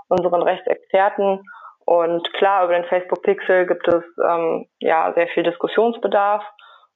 unseren 0.07 0.41
Rechtsexperten. 0.41 1.43
Und 1.85 2.31
klar, 2.33 2.65
über 2.65 2.73
den 2.73 2.85
Facebook 2.85 3.23
Pixel 3.23 3.65
gibt 3.65 3.87
es 3.87 4.03
ähm, 4.23 4.67
ja 4.79 5.11
sehr 5.15 5.27
viel 5.29 5.43
Diskussionsbedarf. 5.43 6.43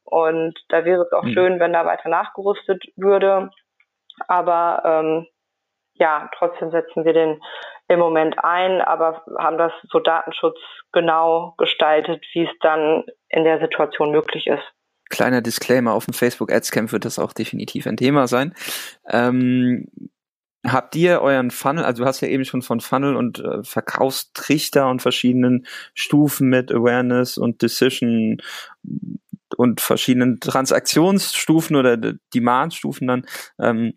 Und 0.04 0.54
da 0.69 0.86
wäre 0.86 1.04
es 1.04 1.12
auch 1.13 1.24
mhm. 1.24 1.34
schön, 1.34 1.60
wenn 1.60 1.74
da 1.74 1.86
weiter 1.86 2.10
nachgerüstet 2.10 2.84
würde. 2.96 3.50
Aber 4.28 4.84
ähm, 4.86 5.28
ja, 5.93 6.30
trotzdem 6.38 6.72
setzen 6.72 7.06
wir 7.06 7.13
den 7.13 7.41
im 7.93 7.99
Moment 7.99 8.36
ein, 8.43 8.82
aber 8.82 9.23
haben 9.38 9.58
das 9.58 9.71
so 9.89 9.99
datenschutzgenau 9.99 11.53
gestaltet, 11.58 12.23
wie 12.34 12.43
es 12.43 12.49
dann 12.62 13.03
in 13.29 13.43
der 13.43 13.60
Situation 13.60 14.12
möglich 14.12 14.47
ist. 14.47 14.63
Kleiner 15.10 15.41
Disclaimer, 15.41 15.93
auf 15.93 16.06
dem 16.06 16.13
Facebook 16.13 16.51
Adscamp 16.51 16.91
wird 16.91 17.06
das 17.06 17.19
auch 17.19 17.34
definitiv 17.34 17.86
ein 17.86 17.97
Thema 17.97 18.27
sein. 18.27 18.53
Ähm, 19.08 19.88
habt 20.65 20.95
ihr 20.95 21.21
euren 21.21 21.51
Funnel, 21.51 21.84
also 21.84 22.03
du 22.03 22.08
hast 22.08 22.21
ja 22.21 22.27
eben 22.29 22.45
schon 22.45 22.62
von 22.62 22.79
Funnel 22.79 23.15
und 23.15 23.39
äh, 23.39 23.63
Verkaufstrichter 23.63 24.89
und 24.89 25.01
verschiedenen 25.01 25.65
Stufen 25.93 26.49
mit 26.49 26.71
Awareness 26.71 27.38
und 27.38 27.62
Decision 27.62 28.41
und 29.56 29.82
verschiedenen 29.82 30.39
Transaktionsstufen 30.39 31.75
oder 31.75 31.97
Demand-Stufen 32.34 33.08
dann 33.08 33.25
ähm, 33.60 33.93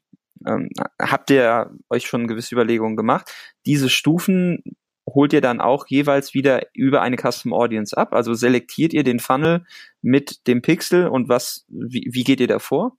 ähm, 0.46 0.68
habt 1.00 1.30
ihr 1.30 1.70
euch 1.90 2.06
schon 2.06 2.26
gewisse 2.26 2.54
Überlegungen 2.54 2.96
gemacht? 2.96 3.32
Diese 3.64 3.88
Stufen 3.88 4.62
holt 5.08 5.32
ihr 5.32 5.40
dann 5.40 5.60
auch 5.60 5.86
jeweils 5.86 6.34
wieder 6.34 6.62
über 6.74 7.02
eine 7.02 7.16
Custom 7.16 7.52
Audience 7.52 7.96
ab? 7.96 8.12
Also 8.12 8.34
selektiert 8.34 8.92
ihr 8.92 9.04
den 9.04 9.20
Funnel 9.20 9.64
mit 10.02 10.46
dem 10.46 10.62
Pixel 10.62 11.08
und 11.08 11.28
was, 11.28 11.64
wie, 11.68 12.08
wie 12.12 12.24
geht 12.24 12.40
ihr 12.40 12.48
da 12.48 12.58
vor? 12.58 12.92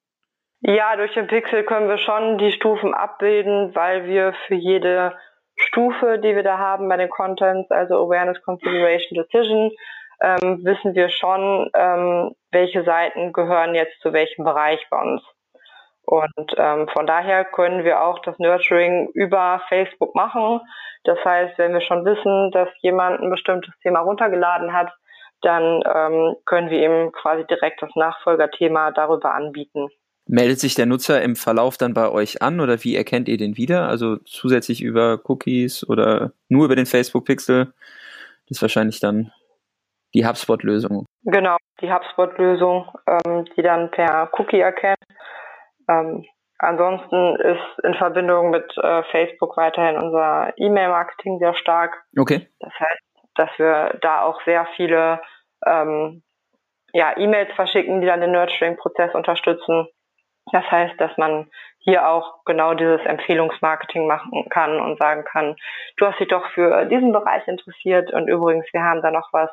Ja, 0.62 0.96
durch 0.96 1.14
den 1.14 1.28
Pixel 1.28 1.64
können 1.64 1.88
wir 1.88 2.00
schon 2.00 2.38
die 2.40 2.52
Stufen 2.52 2.94
abbilden, 2.94 3.76
weil 3.76 4.06
wir 4.06 4.34
für 4.48 4.56
jede 4.56 5.16
Stufe, 5.56 6.20
die 6.20 6.36
wir 6.36 6.44
da 6.44 6.58
haben 6.58 6.90
bei 6.90 6.98
den 6.98 7.10
Contents, 7.10 7.70
also 7.72 7.96
Awareness, 7.96 8.42
Consideration, 8.42 9.24
Decision, 9.24 9.72
ähm, 10.22 10.62
wissen 10.64 10.96
wir 10.96 11.10
schon, 11.10 11.70
ähm, 11.76 12.32
welche 12.52 12.84
Seiten 12.84 13.34
gehören 13.34 13.76
jetzt 13.76 14.00
zu 14.02 14.14
welchem 14.14 14.46
Bereich 14.46 14.86
bei 14.90 15.00
uns. 15.00 15.22
Und 16.08 16.56
ähm, 16.56 16.88
von 16.94 17.06
daher 17.06 17.44
können 17.44 17.84
wir 17.84 18.02
auch 18.02 18.20
das 18.20 18.40
Nurturing 18.40 19.10
über 19.14 19.62
Facebook 19.68 20.16
machen. 20.16 20.62
Das 21.04 21.18
heißt, 21.24 21.58
wenn 21.58 21.74
wir 21.74 21.82
schon 21.82 22.06
wissen, 22.06 22.50
dass 22.52 22.70
jemand 22.80 23.22
ein 23.22 23.30
bestimmtes 23.30 23.74
Thema 23.84 24.00
runtergeladen 24.00 24.72
hat, 24.72 24.90
dann 25.42 25.84
ähm, 25.86 26.36
können 26.46 26.70
wir 26.70 26.82
ihm 26.82 27.12
quasi 27.12 27.46
direkt 27.48 27.82
das 27.82 27.90
Nachfolgerthema 27.96 28.92
darüber 28.92 29.34
anbieten. 29.34 29.90
Meldet 30.26 30.62
sich 30.62 30.76
der 30.76 30.86
Nutzer 30.86 31.22
im 31.22 31.36
Verlauf 31.36 31.76
dann 31.78 31.94
bei 31.94 32.10
euch 32.10 32.42
an 32.42 32.62
oder 32.62 32.86
wie 32.86 32.96
erkennt 32.96 33.28
ihr 33.28 33.38
den 33.38 33.58
wieder? 33.58 33.90
Also 33.90 34.16
zusätzlich 34.16 34.82
über 34.82 35.20
Cookies 35.26 35.88
oder 35.88 36.32
nur 36.48 36.64
über 36.64 36.78
den 36.78 36.86
Facebook 36.86 37.26
Pixel? 37.26 37.74
Das 38.48 38.58
ist 38.58 38.62
wahrscheinlich 38.62 39.02
dann 39.02 39.34
die 40.14 40.26
HubSpot-Lösung. 40.26 41.06
Genau, 41.24 41.58
die 41.82 41.92
HubSpot-Lösung, 41.92 42.88
ähm, 43.08 43.46
die 43.58 43.62
dann 43.62 43.92
per 43.92 44.30
Cookie 44.38 44.62
erkennt 44.62 44.98
ähm, 45.88 46.26
ansonsten 46.60 47.36
ist 47.36 47.80
in 47.84 47.94
Verbindung 47.96 48.50
mit 48.50 48.78
äh, 48.78 49.04
Facebook 49.12 49.58
weiterhin 49.58 49.98
unser 49.98 50.54
E-Mail-Marketing 50.58 51.40
sehr 51.40 51.54
stark. 51.56 52.04
Okay. 52.18 52.48
Das 52.60 52.74
heißt, 52.80 53.02
dass 53.36 53.50
wir 53.58 53.98
da 54.02 54.22
auch 54.22 54.42
sehr 54.44 54.68
viele 54.76 55.22
ähm, 55.66 56.24
ja, 56.94 57.16
E-Mails 57.18 57.54
verschicken, 57.56 58.02
die 58.02 58.08
dann 58.08 58.22
den 58.22 58.32
Nurturing-Prozess 58.32 59.14
unterstützen. 59.14 59.88
Das 60.52 60.70
heißt, 60.72 61.00
dass 61.00 61.16
man 61.18 61.50
hier 61.80 62.08
auch 62.08 62.44
genau 62.46 62.74
dieses 62.74 63.02
Empfehlungsmarketing 63.06 64.08
machen 64.08 64.48
kann 64.50 64.80
und 64.80 64.98
sagen 64.98 65.26
kann, 65.26 65.56
du 65.98 66.06
hast 66.06 66.20
dich 66.20 66.30
doch 66.30 66.46
für 66.52 66.86
diesen 66.86 67.12
Bereich 67.12 67.48
interessiert 67.48 68.12
und 68.14 68.28
übrigens, 68.28 68.66
wir 68.72 68.82
haben 68.82 69.02
da 69.02 69.12
noch 69.12 69.30
was, 69.34 69.50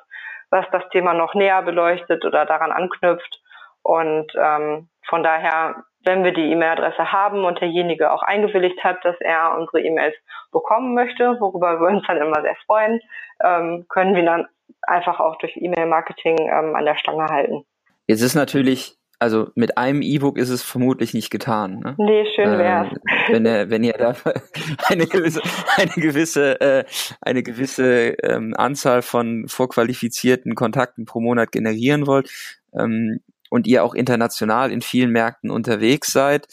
was 0.51 0.66
das 0.70 0.88
Thema 0.90 1.14
noch 1.14 1.35
näher 1.35 1.62
beleuchtet 1.62 2.25
oder 2.25 2.47
daran 2.47 2.70
anknüpft. 2.70 3.40
Und 3.83 4.33
ähm, 4.37 4.88
von 5.07 5.23
daher 5.23 5.85
wenn 6.05 6.25
wir 6.25 6.33
die 6.33 6.51
E-Mail-Adresse 6.53 7.12
haben 7.12 7.45
und 7.45 7.61
derjenige 7.61 8.12
auch 8.12 8.23
eingewilligt 8.23 8.83
hat, 8.85 9.05
dass 9.05 9.17
er 9.21 9.57
unsere 9.59 9.81
E-Mails 9.81 10.14
bekommen 10.53 10.95
möchte, 10.95 11.37
worüber 11.40 11.81
wir 11.81 11.88
uns 11.88 12.05
dann 12.07 12.19
immer 12.19 12.43
sehr 12.43 12.57
freuen, 12.67 13.01
ähm, 13.43 13.87
können 13.88 14.14
wir 14.14 14.25
dann 14.25 14.47
einfach 14.83 15.21
auch 15.21 15.37
durch 15.38 15.57
E-Mail-Marketing 15.57 16.37
ähm, 16.38 16.75
an 16.75 16.85
der 16.85 16.97
Stange 16.97 17.27
halten. 17.27 17.64
Jetzt 18.07 18.23
ist 18.23 18.35
natürlich, 18.35 18.97
also 19.19 19.49
mit 19.55 19.79
einem 19.79 20.03
E-Book 20.03 20.38
ist 20.38 20.51
es 20.51 20.62
vermutlich 20.62 21.14
nicht 21.14 21.31
getan. 21.31 21.81
Ne? 21.81 21.95
Nee, 21.99 22.27
schön 22.35 22.59
wär's. 22.59 22.93
Äh, 22.93 23.33
wenn, 23.33 23.47
ihr, 23.47 23.71
wenn 23.71 23.85
ihr 23.85 23.95
da 23.95 24.14
eine 24.88 25.07
gewisse, 25.07 25.40
eine 25.77 25.93
gewisse, 25.97 26.61
äh, 26.61 26.85
eine 27.21 27.43
gewisse 27.43 28.14
ähm, 28.23 28.55
Anzahl 28.57 29.03
von 29.03 29.47
vorqualifizierten 29.49 30.55
Kontakten 30.55 31.07
pro 31.07 31.21
Monat 31.21 31.51
generieren 31.53 32.07
wollt, 32.07 32.31
ähm, 32.79 33.21
und 33.55 33.69
ihr 33.69 33.85
auch 33.85 33.95
international 33.95 34.73
in 34.73 34.83
vielen 34.83 35.11
Märkten 35.11 35.49
unterwegs 35.49 36.11
seid. 36.11 36.49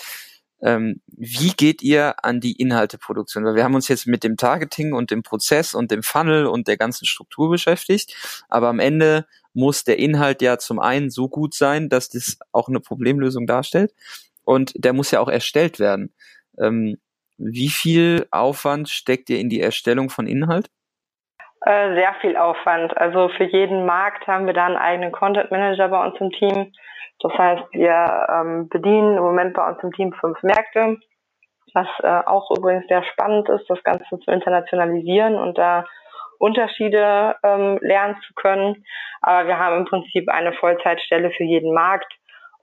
Ähm, 0.61 1.01
wie 1.07 1.49
geht 1.49 1.81
ihr 1.81 2.23
an 2.23 2.39
die 2.39 2.51
Inhalteproduktion? 2.51 3.43
Weil 3.43 3.55
wir 3.55 3.63
haben 3.63 3.73
uns 3.73 3.87
jetzt 3.87 4.05
mit 4.05 4.23
dem 4.23 4.37
Targeting 4.37 4.93
und 4.93 5.09
dem 5.09 5.23
Prozess 5.23 5.73
und 5.73 5.89
dem 5.89 6.03
Funnel 6.03 6.45
und 6.45 6.67
der 6.67 6.77
ganzen 6.77 7.07
Struktur 7.07 7.49
beschäftigt, 7.49 8.15
aber 8.49 8.67
am 8.67 8.77
Ende 8.77 9.25
muss 9.55 9.83
der 9.83 9.97
Inhalt 9.97 10.43
ja 10.43 10.59
zum 10.59 10.79
einen 10.79 11.09
so 11.09 11.27
gut 11.27 11.55
sein, 11.55 11.89
dass 11.89 12.07
das 12.09 12.37
auch 12.51 12.69
eine 12.69 12.79
Problemlösung 12.79 13.47
darstellt 13.47 13.95
und 14.43 14.71
der 14.75 14.93
muss 14.93 15.09
ja 15.09 15.21
auch 15.21 15.27
erstellt 15.27 15.79
werden. 15.79 16.13
Ähm, 16.59 16.97
wie 17.39 17.69
viel 17.69 18.27
Aufwand 18.29 18.89
steckt 18.89 19.31
ihr 19.31 19.39
in 19.39 19.49
die 19.49 19.59
Erstellung 19.59 20.11
von 20.11 20.27
Inhalt? 20.27 20.69
Äh, 21.63 21.93
sehr 21.93 22.15
viel 22.21 22.37
Aufwand. 22.37 22.97
Also 22.97 23.29
für 23.29 23.43
jeden 23.43 23.85
Markt 23.85 24.25
haben 24.27 24.47
wir 24.47 24.53
da 24.53 24.65
einen 24.65 24.77
eigenen 24.77 25.11
Content 25.11 25.51
Manager 25.51 25.89
bei 25.89 26.03
uns 26.03 26.19
im 26.19 26.31
Team. 26.31 26.73
Das 27.19 27.33
heißt, 27.37 27.63
wir 27.73 28.27
ähm, 28.29 28.67
bedienen 28.67 29.17
im 29.17 29.23
Moment 29.23 29.53
bei 29.53 29.67
uns 29.67 29.77
im 29.83 29.91
Team 29.91 30.11
fünf 30.13 30.41
Märkte, 30.41 30.97
was 31.75 31.87
äh, 32.01 32.25
auch 32.25 32.49
übrigens 32.57 32.87
sehr 32.87 33.03
spannend 33.03 33.47
ist, 33.49 33.69
das 33.69 33.83
Ganze 33.83 34.19
zu 34.19 34.31
internationalisieren 34.31 35.35
und 35.35 35.57
da 35.59 35.85
Unterschiede 36.39 37.35
ähm, 37.43 37.77
lernen 37.81 38.17
zu 38.25 38.33
können. 38.33 38.83
Aber 39.21 39.47
wir 39.47 39.59
haben 39.59 39.77
im 39.77 39.85
Prinzip 39.85 40.29
eine 40.29 40.53
Vollzeitstelle 40.53 41.29
für 41.29 41.43
jeden 41.43 41.75
Markt. 41.75 42.11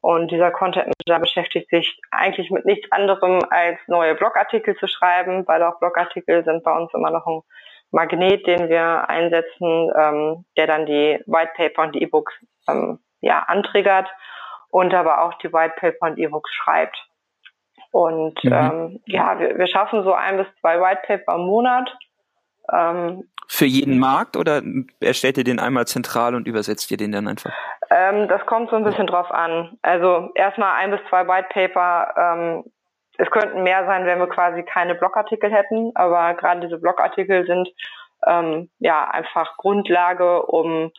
Und 0.00 0.32
dieser 0.32 0.50
Content 0.50 0.86
Manager 0.86 1.20
beschäftigt 1.20 1.70
sich 1.70 2.00
eigentlich 2.10 2.50
mit 2.50 2.64
nichts 2.64 2.90
anderem, 2.90 3.40
als 3.50 3.78
neue 3.86 4.16
Blogartikel 4.16 4.76
zu 4.76 4.88
schreiben, 4.88 5.46
weil 5.46 5.62
auch 5.62 5.78
Blogartikel 5.78 6.44
sind 6.44 6.64
bei 6.64 6.72
uns 6.72 6.92
immer 6.94 7.10
noch 7.10 7.26
ein 7.26 7.42
Magnet, 7.90 8.46
den 8.46 8.68
wir 8.68 9.08
einsetzen, 9.08 9.90
ähm, 9.98 10.44
der 10.56 10.66
dann 10.66 10.86
die 10.86 11.20
White 11.26 11.52
Paper 11.56 11.82
und 11.82 11.94
die 11.94 12.02
E-Books 12.02 12.32
ähm, 12.68 12.98
ja, 13.20 13.40
antriggert 13.40 14.08
und 14.70 14.92
aber 14.94 15.22
auch 15.22 15.34
die 15.38 15.52
White 15.52 15.74
Paper 15.78 16.10
und 16.10 16.18
E-Books 16.18 16.50
schreibt. 16.52 16.96
Und 17.90 18.42
mhm. 18.44 18.52
ähm, 18.52 19.00
ja, 19.06 19.38
wir, 19.38 19.58
wir 19.58 19.66
schaffen 19.66 20.04
so 20.04 20.12
ein 20.12 20.36
bis 20.36 20.46
zwei 20.60 20.80
White 20.80 21.02
Paper 21.06 21.34
im 21.36 21.46
Monat. 21.46 21.96
Ähm, 22.70 23.24
Für 23.48 23.64
jeden 23.64 23.98
Markt 23.98 24.36
oder 24.36 24.62
erstellt 25.00 25.38
ihr 25.38 25.44
den 25.44 25.58
einmal 25.58 25.86
zentral 25.86 26.34
und 26.34 26.46
übersetzt 26.46 26.90
ihr 26.90 26.98
den 26.98 27.12
dann 27.12 27.28
einfach? 27.28 27.52
Ähm, 27.90 28.28
das 28.28 28.44
kommt 28.44 28.68
so 28.70 28.76
ein 28.76 28.84
bisschen 28.84 29.06
drauf 29.06 29.30
an. 29.30 29.78
Also 29.80 30.30
erstmal 30.34 30.74
ein 30.74 30.90
bis 30.90 31.00
zwei 31.08 31.26
White 31.26 31.48
Paper 31.50 32.14
ähm, 32.16 32.64
es 33.18 33.30
könnten 33.30 33.62
mehr 33.64 33.84
sein, 33.84 34.06
wenn 34.06 34.18
wir 34.18 34.28
quasi 34.28 34.62
keine 34.62 34.94
Blogartikel 34.94 35.50
hätten, 35.50 35.90
aber 35.94 36.34
gerade 36.34 36.60
diese 36.60 36.78
Blogartikel 36.78 37.44
sind 37.46 37.68
ähm, 38.26 38.70
ja 38.78 39.10
einfach 39.10 39.56
Grundlage, 39.56 40.46
um 40.46 40.90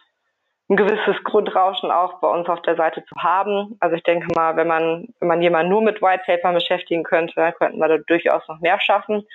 ein 0.70 0.76
gewisses 0.76 1.24
Grundrauschen 1.24 1.90
auch 1.90 2.20
bei 2.20 2.28
uns 2.28 2.48
auf 2.48 2.62
der 2.62 2.76
Seite 2.76 3.04
zu 3.06 3.16
haben. 3.18 3.78
Also 3.80 3.96
ich 3.96 4.04
denke 4.04 4.28
mal, 4.36 4.56
wenn 4.56 4.68
man, 4.68 5.08
wenn 5.20 5.28
man 5.28 5.42
jemanden 5.42 5.72
nur 5.72 5.82
mit 5.82 6.02
White 6.02 6.24
Paper 6.26 6.54
beschäftigen 6.54 7.04
könnte, 7.04 7.34
dann 7.36 7.54
könnten 7.54 7.80
wir 7.80 7.88
da 7.88 7.98
durchaus 7.98 8.48
noch 8.48 8.60
mehr 8.60 8.80
schaffen. 8.80 9.26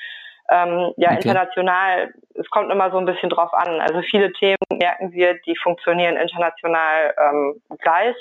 Ähm, 0.51 0.93
ja, 0.99 1.09
okay. 1.09 1.23
international, 1.23 2.13
es 2.35 2.49
kommt 2.51 2.71
immer 2.71 2.91
so 2.91 2.99
ein 2.99 3.07
bisschen 3.07 3.31
drauf 3.31 3.53
an. 3.55 3.81
Also 3.81 4.03
viele 4.03 4.31
Themen 4.35 4.59
merken 4.71 5.11
wir, 5.13 5.35
die 5.47 5.57
funktionieren 5.57 6.17
international 6.17 7.15
ähm, 7.19 7.63
gleich. 7.81 8.15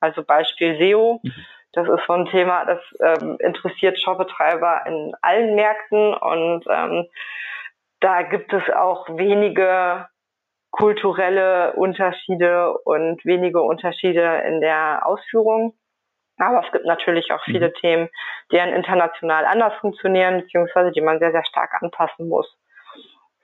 Also 0.00 0.22
Beispiel 0.22 0.78
SEO. 0.78 1.20
Mhm. 1.22 1.32
Das 1.76 1.86
ist 1.86 2.06
so 2.06 2.14
ein 2.14 2.24
Thema, 2.24 2.64
das 2.64 2.80
ähm, 3.00 3.36
interessiert 3.38 4.00
Shopbetreiber 4.00 4.86
in 4.86 5.12
allen 5.20 5.54
Märkten 5.54 6.14
und 6.14 6.64
ähm, 6.70 7.06
da 8.00 8.22
gibt 8.22 8.50
es 8.54 8.62
auch 8.74 9.06
wenige 9.10 10.08
kulturelle 10.70 11.74
Unterschiede 11.74 12.72
und 12.78 13.22
wenige 13.26 13.60
Unterschiede 13.60 14.42
in 14.48 14.62
der 14.62 15.02
Ausführung. 15.04 15.74
Aber 16.38 16.64
es 16.64 16.72
gibt 16.72 16.86
natürlich 16.86 17.30
auch 17.30 17.44
viele 17.44 17.68
mhm. 17.68 17.74
Themen, 17.74 18.08
die 18.52 18.56
international 18.56 19.44
anders 19.44 19.74
funktionieren, 19.80 20.40
beziehungsweise 20.40 20.92
die 20.92 21.02
man 21.02 21.18
sehr, 21.18 21.32
sehr 21.32 21.44
stark 21.44 21.82
anpassen 21.82 22.26
muss. 22.26 22.50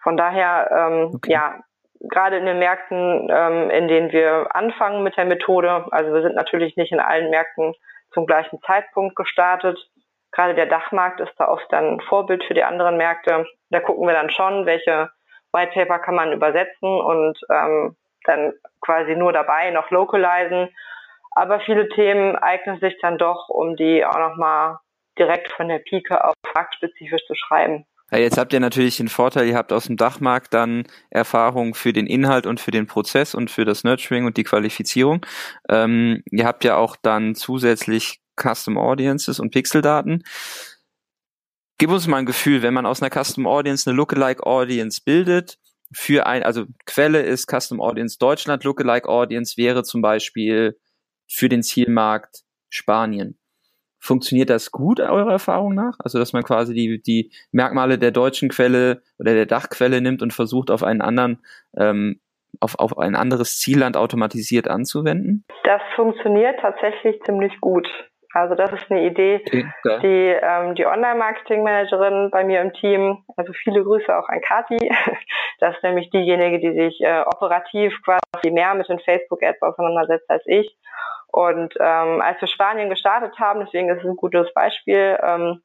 Von 0.03 0.17
daher, 0.17 0.71
ähm, 0.71 1.11
okay. 1.15 1.33
ja, 1.33 1.61
gerade 2.01 2.39
in 2.39 2.47
den 2.47 2.59
Märkten, 2.59 3.29
ähm, 3.31 3.69
in 3.69 3.89
denen 3.89 4.11
wir 4.11 4.57
anfangen 4.57 5.03
mit 5.03 5.19
der 5.19 5.27
Methode, 5.27 5.87
also 5.91 6.15
wir 6.15 6.23
sind 6.23 6.35
natürlich 6.35 6.77
nicht 6.77 6.93
in 6.93 7.01
allen 7.01 7.29
Märkten 7.29 7.75
zum 8.13 8.27
gleichen 8.27 8.61
Zeitpunkt 8.63 9.17
gestartet. 9.17 9.79
Gerade 10.31 10.55
der 10.55 10.67
Dachmarkt 10.67 11.21
ist 11.21 11.35
da 11.39 11.49
oft 11.49 11.67
dann 11.71 12.01
Vorbild 12.01 12.45
für 12.45 12.55
die 12.55 12.65
anderen 12.65 12.97
Märkte. 12.97 13.47
Da 13.71 13.81
gucken 13.81 14.07
wir 14.07 14.15
dann 14.15 14.31
schon, 14.31 14.67
welche 14.67 15.11
White 15.53 15.73
Paper 15.75 15.99
kann 15.99 16.15
man 16.15 16.33
übersetzen 16.33 16.89
und 16.89 17.39
ähm, 17.51 17.97
dann 18.25 18.53
quasi 18.81 19.15
nur 19.15 19.33
dabei 19.33 19.71
noch 19.71 19.91
localisen. 19.91 20.75
Aber 21.35 21.61
viele 21.61 21.89
Themen 21.89 22.37
eignen 22.37 22.79
sich 22.81 22.99
dann 23.01 23.19
doch, 23.19 23.49
um 23.49 23.77
die 23.77 24.05
auch 24.05 24.19
nochmal 24.19 24.79
direkt 25.19 25.53
von 25.53 25.69
der 25.69 25.79
Pike 25.79 26.25
auf 26.25 26.35
marktspezifisch 26.55 27.27
zu 27.27 27.35
schreiben. 27.35 27.87
Ja, 28.13 28.19
jetzt 28.19 28.37
habt 28.37 28.53
ihr 28.53 28.61
natürlich 28.61 28.99
den 28.99 29.09
Vorteil, 29.09 29.49
ihr 29.49 29.57
habt 29.57 29.73
aus 29.73 29.87
dem 29.87 29.97
Dachmarkt 29.97 30.53
dann 30.53 30.85
Erfahrung 31.09 31.75
für 31.75 31.95
den 31.95 32.07
Inhalt 32.07 32.47
und 32.47 32.61
für 32.61 32.71
den 32.71 32.87
Prozess 32.87 33.35
und 33.35 33.51
für 33.51 33.65
das 33.65 33.85
Nurturing 33.85 34.27
und 34.27 34.37
die 34.37 34.45
Qualifizierung. 34.45 35.25
Ähm, 35.71 36.23
ihr 36.31 36.45
habt 36.45 36.63
ja 36.65 36.77
auch 36.77 36.97
dann 37.01 37.35
zusätzlich 37.35 38.21
Custom 38.39 38.77
Audiences 38.77 39.41
und 39.41 39.51
Pixeldaten. 39.51 40.25
Gib 41.79 41.89
uns 41.89 42.07
mal 42.07 42.19
ein 42.19 42.27
Gefühl, 42.27 42.61
wenn 42.61 42.75
man 42.75 42.85
aus 42.85 43.03
einer 43.03 43.11
Custom 43.11 43.47
Audience 43.47 43.89
eine 43.89 43.97
Lookalike 43.97 44.45
Audience 44.45 45.01
bildet, 45.03 45.59
für 45.91 46.27
ein, 46.27 46.43
also 46.43 46.67
Quelle 46.85 47.23
ist 47.23 47.51
Custom 47.51 47.81
Audience 47.81 48.19
Deutschland, 48.19 48.65
Lookalike 48.65 49.09
Audience 49.09 49.57
wäre 49.57 49.85
zum 49.85 50.03
Beispiel 50.03 50.79
für 51.27 51.49
den 51.49 51.63
Zielmarkt 51.63 52.43
Spanien. 52.69 53.39
Funktioniert 54.05 54.51
das 54.51 54.73
gut 54.73 54.99
eurer 54.99 55.31
Erfahrung 55.31 55.77
nach? 55.77 55.95
Also, 56.01 56.19
dass 56.19 56.33
man 56.33 56.43
quasi 56.43 56.75
die, 56.75 57.01
die 57.01 57.31
Merkmale 57.53 57.99
der 57.99 58.11
deutschen 58.11 58.49
Quelle 58.49 59.01
oder 59.21 59.33
der 59.33 59.47
Dachquelle 59.47 60.01
nimmt 60.01 60.23
und 60.23 60.33
versucht, 60.33 60.73
auf 60.73 60.83
einen 60.83 61.01
anderen, 61.01 61.39
ähm, 61.77 62.21
auf, 62.59 62.77
auf 62.81 62.99
ein 62.99 63.15
anderes 63.15 63.61
Zielland 63.61 63.97
automatisiert 63.97 64.67
anzuwenden? 64.67 65.45
Das 65.63 65.81
funktioniert 65.95 66.59
tatsächlich 66.61 67.23
ziemlich 67.25 67.53
gut. 67.61 67.87
Also 68.35 68.55
das 68.55 68.73
ist 68.73 68.91
eine 68.91 69.05
Idee, 69.05 69.43
okay, 69.45 69.67
die 70.03 70.39
ähm, 70.43 70.75
die 70.75 70.87
Online-Marketing-Managerin 70.87 72.31
bei 72.31 72.45
mir 72.45 72.63
im 72.63 72.73
Team, 72.73 73.25
also 73.37 73.53
viele 73.53 73.83
Grüße 73.85 74.17
auch 74.17 74.29
an 74.29 74.41
Kati, 74.41 74.79
das 75.61 75.77
ist 75.77 75.83
nämlich 75.83 76.11
diejenige, 76.11 76.59
die 76.59 76.73
sich 76.73 77.01
äh, 77.03 77.21
operativ 77.21 77.95
quasi 78.03 78.51
mehr 78.51 78.75
mit 78.75 78.89
den 78.89 79.01
Facebook-Ads 79.01 79.61
auseinandersetzt 79.63 80.31
als 80.31 80.43
ich. 80.47 80.77
Und 81.29 81.75
ähm, 81.79 82.21
als 82.21 82.41
wir 82.41 82.49
Spanien 82.49 82.91
gestartet 82.91 83.39
haben, 83.39 83.61
deswegen 83.61 83.89
ist 83.89 83.99
es 83.99 84.05
ein 84.05 84.17
gutes 84.17 84.53
Beispiel, 84.55 85.19
ähm, 85.23 85.63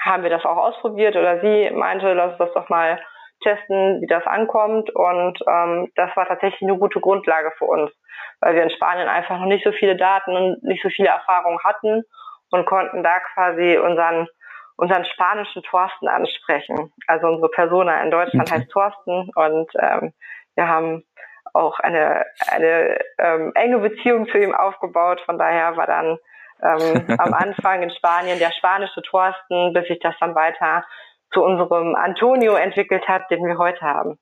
haben 0.00 0.22
wir 0.22 0.30
das 0.30 0.44
auch 0.44 0.56
ausprobiert 0.56 1.16
oder 1.16 1.40
sie 1.40 1.70
meinte, 1.70 2.12
lass 2.12 2.32
uns 2.32 2.38
das 2.38 2.52
doch 2.54 2.68
mal 2.68 3.00
testen, 3.42 4.00
wie 4.00 4.06
das 4.06 4.26
ankommt. 4.26 4.90
Und 4.94 5.38
ähm, 5.48 5.90
das 5.94 6.14
war 6.16 6.26
tatsächlich 6.26 6.62
eine 6.62 6.78
gute 6.78 7.00
Grundlage 7.00 7.52
für 7.58 7.66
uns 7.66 7.90
weil 8.40 8.54
wir 8.54 8.62
in 8.62 8.70
Spanien 8.70 9.08
einfach 9.08 9.38
noch 9.38 9.46
nicht 9.46 9.64
so 9.64 9.72
viele 9.72 9.96
Daten 9.96 10.36
und 10.36 10.62
nicht 10.62 10.82
so 10.82 10.88
viele 10.88 11.08
Erfahrungen 11.08 11.58
hatten 11.64 12.02
und 12.50 12.66
konnten 12.66 13.02
da 13.02 13.20
quasi 13.34 13.78
unseren 13.78 14.28
unseren 14.76 15.04
spanischen 15.04 15.62
Thorsten 15.62 16.08
ansprechen. 16.08 16.92
Also 17.06 17.28
unsere 17.28 17.48
Persona 17.48 18.02
in 18.02 18.10
Deutschland 18.10 18.48
okay. 18.48 18.60
heißt 18.60 18.70
Thorsten 18.70 19.30
und 19.34 19.70
ähm, 19.78 20.12
wir 20.56 20.68
haben 20.68 21.04
auch 21.52 21.78
eine, 21.78 22.24
eine 22.50 22.98
ähm, 23.18 23.52
enge 23.54 23.78
Beziehung 23.78 24.26
zu 24.28 24.38
ihm 24.38 24.54
aufgebaut. 24.54 25.20
Von 25.24 25.38
daher 25.38 25.76
war 25.76 25.86
dann 25.86 26.18
ähm, 26.62 27.06
am 27.18 27.32
Anfang 27.32 27.82
in 27.82 27.90
Spanien 27.90 28.38
der 28.38 28.52
spanische 28.52 29.02
Thorsten, 29.02 29.72
bis 29.72 29.86
sich 29.86 30.00
das 30.00 30.14
dann 30.20 30.34
weiter 30.34 30.84
zu 31.32 31.42
unserem 31.42 31.94
Antonio 31.94 32.54
entwickelt 32.54 33.06
hat, 33.08 33.30
den 33.30 33.44
wir 33.44 33.58
heute 33.58 33.80
haben. 33.80 34.18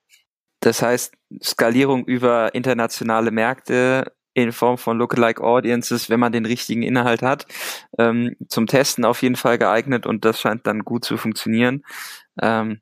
Das 0.63 0.81
heißt, 0.81 1.13
Skalierung 1.43 2.05
über 2.05 2.55
internationale 2.55 3.31
Märkte 3.31 4.13
in 4.33 4.53
Form 4.53 4.77
von 4.77 4.97
Lookalike 4.97 5.43
Audiences, 5.43 6.09
wenn 6.09 6.21
man 6.21 6.31
den 6.31 6.45
richtigen 6.45 6.83
Inhalt 6.83 7.21
hat, 7.21 7.45
ähm, 7.99 8.37
zum 8.47 8.65
Testen 8.65 9.03
auf 9.03 9.21
jeden 9.21 9.35
Fall 9.35 9.57
geeignet 9.57 10.05
und 10.05 10.23
das 10.23 10.39
scheint 10.39 10.65
dann 10.65 10.85
gut 10.85 11.03
zu 11.03 11.17
funktionieren. 11.17 11.83
Ähm, 12.41 12.79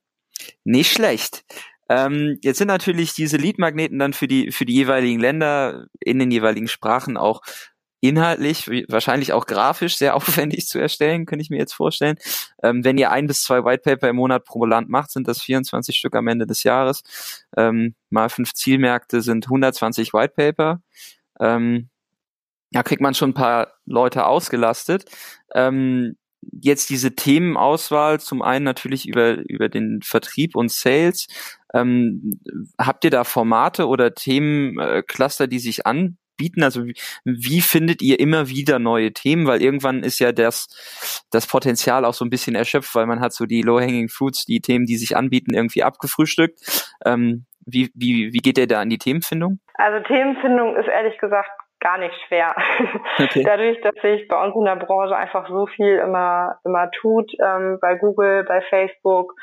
nicht 0.63 0.93
schlecht. 0.93 1.43
Ähm, 1.89 2.37
jetzt 2.43 2.59
sind 2.59 2.67
natürlich 2.67 3.15
diese 3.15 3.37
Lead-Magneten 3.37 3.97
dann 3.97 4.13
für 4.13 4.27
die, 4.27 4.51
für 4.51 4.65
die 4.65 4.75
jeweiligen 4.75 5.19
Länder 5.19 5.87
in 5.99 6.19
den 6.19 6.29
jeweiligen 6.29 6.67
Sprachen 6.67 7.17
auch 7.17 7.41
inhaltlich, 8.01 8.67
wahrscheinlich 8.89 9.31
auch 9.31 9.45
grafisch 9.45 9.95
sehr 9.95 10.15
aufwendig 10.17 10.67
zu 10.67 10.79
erstellen, 10.79 11.25
könnte 11.25 11.43
ich 11.43 11.49
mir 11.49 11.59
jetzt 11.59 11.73
vorstellen. 11.73 12.17
Ähm, 12.61 12.83
wenn 12.83 12.97
ihr 12.97 13.11
ein 13.11 13.27
bis 13.27 13.43
zwei 13.43 13.63
Whitepaper 13.63 14.09
im 14.09 14.17
Monat 14.17 14.43
pro 14.43 14.65
Land 14.65 14.89
macht, 14.89 15.11
sind 15.11 15.27
das 15.27 15.41
24 15.41 15.95
Stück 15.95 16.15
am 16.15 16.27
Ende 16.27 16.45
des 16.45 16.63
Jahres. 16.63 17.03
Ähm, 17.55 17.95
mal 18.09 18.29
fünf 18.29 18.53
Zielmärkte 18.53 19.21
sind 19.21 19.45
120 19.45 20.13
Whitepaper. 20.13 20.81
Ähm, 21.39 21.89
da 22.71 22.83
kriegt 22.83 23.01
man 23.01 23.13
schon 23.13 23.31
ein 23.31 23.35
paar 23.35 23.73
Leute 23.85 24.25
ausgelastet. 24.25 25.05
Ähm, 25.53 26.17
jetzt 26.51 26.89
diese 26.89 27.15
Themenauswahl, 27.15 28.19
zum 28.19 28.41
einen 28.41 28.65
natürlich 28.65 29.07
über, 29.07 29.37
über 29.47 29.69
den 29.69 30.01
Vertrieb 30.01 30.55
und 30.55 30.71
Sales. 30.71 31.27
Ähm, 31.73 32.39
habt 32.79 33.03
ihr 33.03 33.11
da 33.11 33.23
Formate 33.23 33.87
oder 33.87 34.15
Themencluster, 34.15 35.47
die 35.47 35.59
sich 35.59 35.85
an 35.85 36.17
bieten? 36.41 36.63
Also 36.63 36.85
wie, 36.85 36.95
wie 37.23 37.61
findet 37.61 38.01
ihr 38.01 38.19
immer 38.19 38.49
wieder 38.49 38.79
neue 38.79 39.13
Themen? 39.13 39.45
Weil 39.45 39.61
irgendwann 39.61 40.01
ist 40.01 40.17
ja 40.17 40.31
das, 40.31 40.67
das 41.31 41.45
Potenzial 41.45 42.03
auch 42.03 42.15
so 42.15 42.25
ein 42.25 42.31
bisschen 42.31 42.55
erschöpft, 42.55 42.95
weil 42.95 43.05
man 43.05 43.19
hat 43.19 43.33
so 43.33 43.45
die 43.45 43.61
Low-Hanging 43.61 44.09
Fruits, 44.09 44.45
die 44.45 44.59
Themen, 44.59 44.85
die 44.85 44.97
sich 44.97 45.15
anbieten, 45.15 45.53
irgendwie 45.53 45.83
abgefrühstückt. 45.83 46.59
Ähm, 47.05 47.45
wie, 47.65 47.91
wie, 47.93 48.33
wie 48.33 48.39
geht 48.39 48.57
ihr 48.57 48.67
da 48.67 48.81
an 48.81 48.89
die 48.89 48.97
Themenfindung? 48.97 49.59
Also 49.75 50.03
Themenfindung 50.07 50.75
ist 50.77 50.87
ehrlich 50.87 51.17
gesagt 51.19 51.51
gar 51.79 51.97
nicht 51.97 52.15
schwer. 52.27 52.55
Okay. 53.19 53.43
Dadurch, 53.43 53.79
dass 53.81 53.93
sich 54.01 54.27
bei 54.27 54.43
uns 54.43 54.55
in 54.55 54.65
der 54.65 54.77
Branche 54.77 55.15
einfach 55.15 55.47
so 55.47 55.67
viel 55.67 55.97
immer, 55.97 56.57
immer 56.65 56.89
tut, 56.89 57.31
ähm, 57.39 57.77
bei 57.79 57.95
Google, 57.95 58.43
bei 58.45 58.61
Facebook 58.61 59.33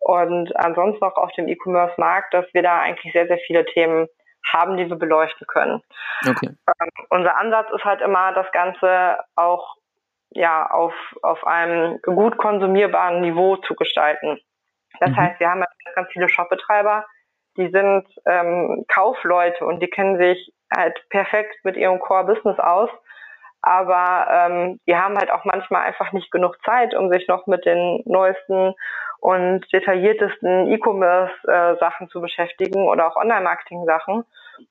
und 0.00 0.56
ansonsten 0.56 1.04
auch 1.04 1.16
auf 1.16 1.30
dem 1.32 1.46
E-Commerce-Markt, 1.46 2.34
dass 2.34 2.46
wir 2.52 2.62
da 2.62 2.80
eigentlich 2.80 3.12
sehr, 3.12 3.28
sehr 3.28 3.38
viele 3.46 3.64
Themen 3.66 4.08
haben, 4.52 4.76
die 4.76 4.88
wir 4.88 4.96
beleuchten 4.96 5.46
können. 5.46 5.82
Okay. 6.26 6.48
Ähm, 6.48 6.88
unser 7.10 7.36
Ansatz 7.38 7.70
ist 7.74 7.84
halt 7.84 8.00
immer, 8.00 8.32
das 8.32 8.50
Ganze 8.52 9.18
auch 9.36 9.76
ja 10.30 10.70
auf, 10.70 10.94
auf 11.22 11.46
einem 11.46 12.00
gut 12.02 12.36
konsumierbaren 12.36 13.20
Niveau 13.20 13.56
zu 13.56 13.74
gestalten. 13.74 14.40
Das 15.00 15.10
mhm. 15.10 15.16
heißt, 15.16 15.40
wir 15.40 15.50
haben 15.50 15.64
ganz 15.94 16.08
viele 16.12 16.28
Shopbetreiber, 16.28 17.06
die 17.56 17.70
sind 17.70 18.06
ähm, 18.26 18.84
Kaufleute 18.88 19.64
und 19.64 19.80
die 19.80 19.88
kennen 19.88 20.20
sich 20.20 20.52
halt 20.74 21.02
perfekt 21.10 21.64
mit 21.64 21.76
ihrem 21.76 21.98
Core-Business 21.98 22.58
aus. 22.58 22.90
Aber 23.62 24.28
ähm, 24.30 24.80
die 24.86 24.96
haben 24.96 25.16
halt 25.16 25.30
auch 25.30 25.44
manchmal 25.44 25.82
einfach 25.82 26.12
nicht 26.12 26.30
genug 26.30 26.56
Zeit, 26.64 26.94
um 26.94 27.10
sich 27.10 27.26
noch 27.28 27.46
mit 27.46 27.66
den 27.66 28.02
neuesten 28.06 28.74
und 29.20 29.72
detailliertesten 29.72 30.70
E-Commerce-Sachen 30.70 32.06
äh, 32.06 32.10
zu 32.10 32.20
beschäftigen 32.20 32.86
oder 32.88 33.08
auch 33.08 33.16
Online-Marketing-Sachen. 33.16 34.24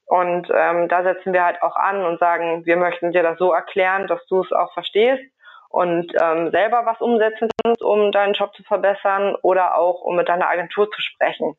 Und 0.06 0.48
ähm, 0.54 0.88
da 0.88 1.04
setzen 1.04 1.34
wir 1.34 1.44
halt 1.44 1.62
auch 1.62 1.76
an 1.76 2.06
und 2.06 2.20
sagen, 2.20 2.66
wir 2.66 2.78
möchten 2.78 3.12
dir 3.12 3.24
das 3.24 3.38
so 3.38 3.52
erklären, 3.52 4.08
dass 4.08 4.26
du 4.28 4.42
es 4.42 4.52
auch 4.52 4.74
verstehst 4.74 5.24
und 5.70 6.14
ähm, 6.22 6.52
selber 6.52 6.86
was 6.86 7.00
umsetzen 7.02 7.50
kannst, 7.64 7.82
um 7.82 8.12
deinen 8.12 8.34
Job 8.34 8.56
zu 8.56 8.64
verbessern 8.64 9.36
oder 9.42 9.76
auch 9.76 10.02
um 10.02 10.16
mit 10.16 10.30
deiner 10.30 10.50
Agentur 10.50 10.90
zu 10.90 11.02
sprechen. 11.02 11.56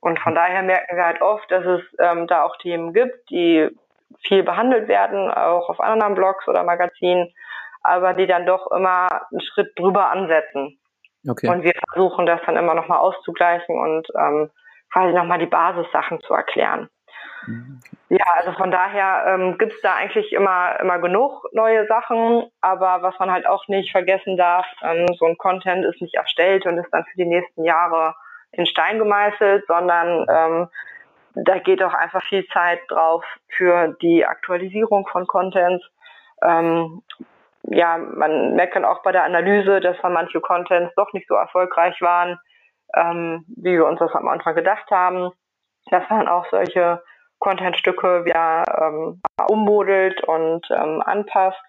Und 0.00 0.18
von 0.18 0.34
daher 0.34 0.62
merken 0.62 0.96
wir 0.96 1.04
halt 1.04 1.22
oft, 1.22 1.50
dass 1.50 1.64
es 1.64 1.82
ähm, 1.98 2.26
da 2.26 2.42
auch 2.44 2.56
Themen 2.56 2.92
gibt, 2.92 3.30
die 3.30 3.68
viel 4.26 4.42
behandelt 4.42 4.88
werden, 4.88 5.30
auch 5.30 5.68
auf 5.68 5.80
anderen 5.80 6.14
Blogs 6.14 6.46
oder 6.48 6.62
Magazinen, 6.62 7.32
aber 7.82 8.14
die 8.14 8.26
dann 8.26 8.46
doch 8.46 8.70
immer 8.70 9.08
einen 9.30 9.40
Schritt 9.40 9.72
drüber 9.78 10.10
ansetzen. 10.10 10.78
Okay. 11.28 11.48
Und 11.48 11.62
wir 11.62 11.72
versuchen 11.88 12.26
das 12.26 12.40
dann 12.46 12.56
immer 12.56 12.74
nochmal 12.74 12.98
auszugleichen 12.98 13.78
und 13.78 14.08
ähm, 14.18 14.50
quasi 14.92 15.12
nochmal 15.12 15.38
die 15.38 15.46
Basissachen 15.46 16.20
zu 16.20 16.34
erklären. 16.34 16.88
Ja, 18.08 18.24
also 18.38 18.52
von 18.52 18.70
daher 18.70 19.24
ähm, 19.26 19.58
gibt 19.58 19.72
es 19.72 19.80
da 19.80 19.94
eigentlich 19.94 20.32
immer, 20.32 20.78
immer 20.80 20.98
genug 21.00 21.44
neue 21.52 21.86
Sachen, 21.86 22.44
aber 22.60 23.02
was 23.02 23.18
man 23.18 23.32
halt 23.32 23.46
auch 23.46 23.66
nicht 23.68 23.90
vergessen 23.90 24.36
darf, 24.36 24.66
ähm, 24.82 25.06
so 25.18 25.26
ein 25.26 25.36
Content 25.38 25.84
ist 25.84 26.00
nicht 26.00 26.14
erstellt 26.14 26.66
und 26.66 26.78
ist 26.78 26.90
dann 26.92 27.04
für 27.04 27.16
die 27.16 27.26
nächsten 27.26 27.64
Jahre 27.64 28.14
in 28.52 28.66
Stein 28.66 28.98
gemeißelt, 28.98 29.66
sondern 29.66 30.26
ähm, 30.28 30.68
da 31.34 31.58
geht 31.58 31.82
auch 31.82 31.94
einfach 31.94 32.22
viel 32.24 32.46
Zeit 32.48 32.80
drauf 32.88 33.24
für 33.48 33.96
die 34.02 34.24
Aktualisierung 34.26 35.06
von 35.08 35.26
Contents. 35.26 35.84
Ähm, 36.44 37.02
ja, 37.64 37.96
man 37.96 38.54
merkt 38.54 38.76
dann 38.76 38.84
auch 38.84 39.02
bei 39.02 39.12
der 39.12 39.24
Analyse, 39.24 39.80
dass 39.80 39.96
man 40.02 40.12
manche 40.12 40.40
Contents 40.40 40.94
doch 40.96 41.12
nicht 41.12 41.28
so 41.28 41.34
erfolgreich 41.34 42.00
waren, 42.00 42.38
ähm, 42.94 43.44
wie 43.56 43.72
wir 43.72 43.86
uns 43.86 43.98
das 43.98 44.12
am 44.14 44.28
Anfang 44.28 44.54
gedacht 44.54 44.90
haben. 44.90 45.30
Dass 45.90 46.08
man 46.10 46.28
auch 46.28 46.46
solche 46.50 47.02
Contentstücke 47.38 48.24
wieder 48.24 48.64
ähm, 48.80 49.20
ummodelt 49.48 50.22
und 50.24 50.68
ähm, 50.70 51.02
anpasst. 51.04 51.60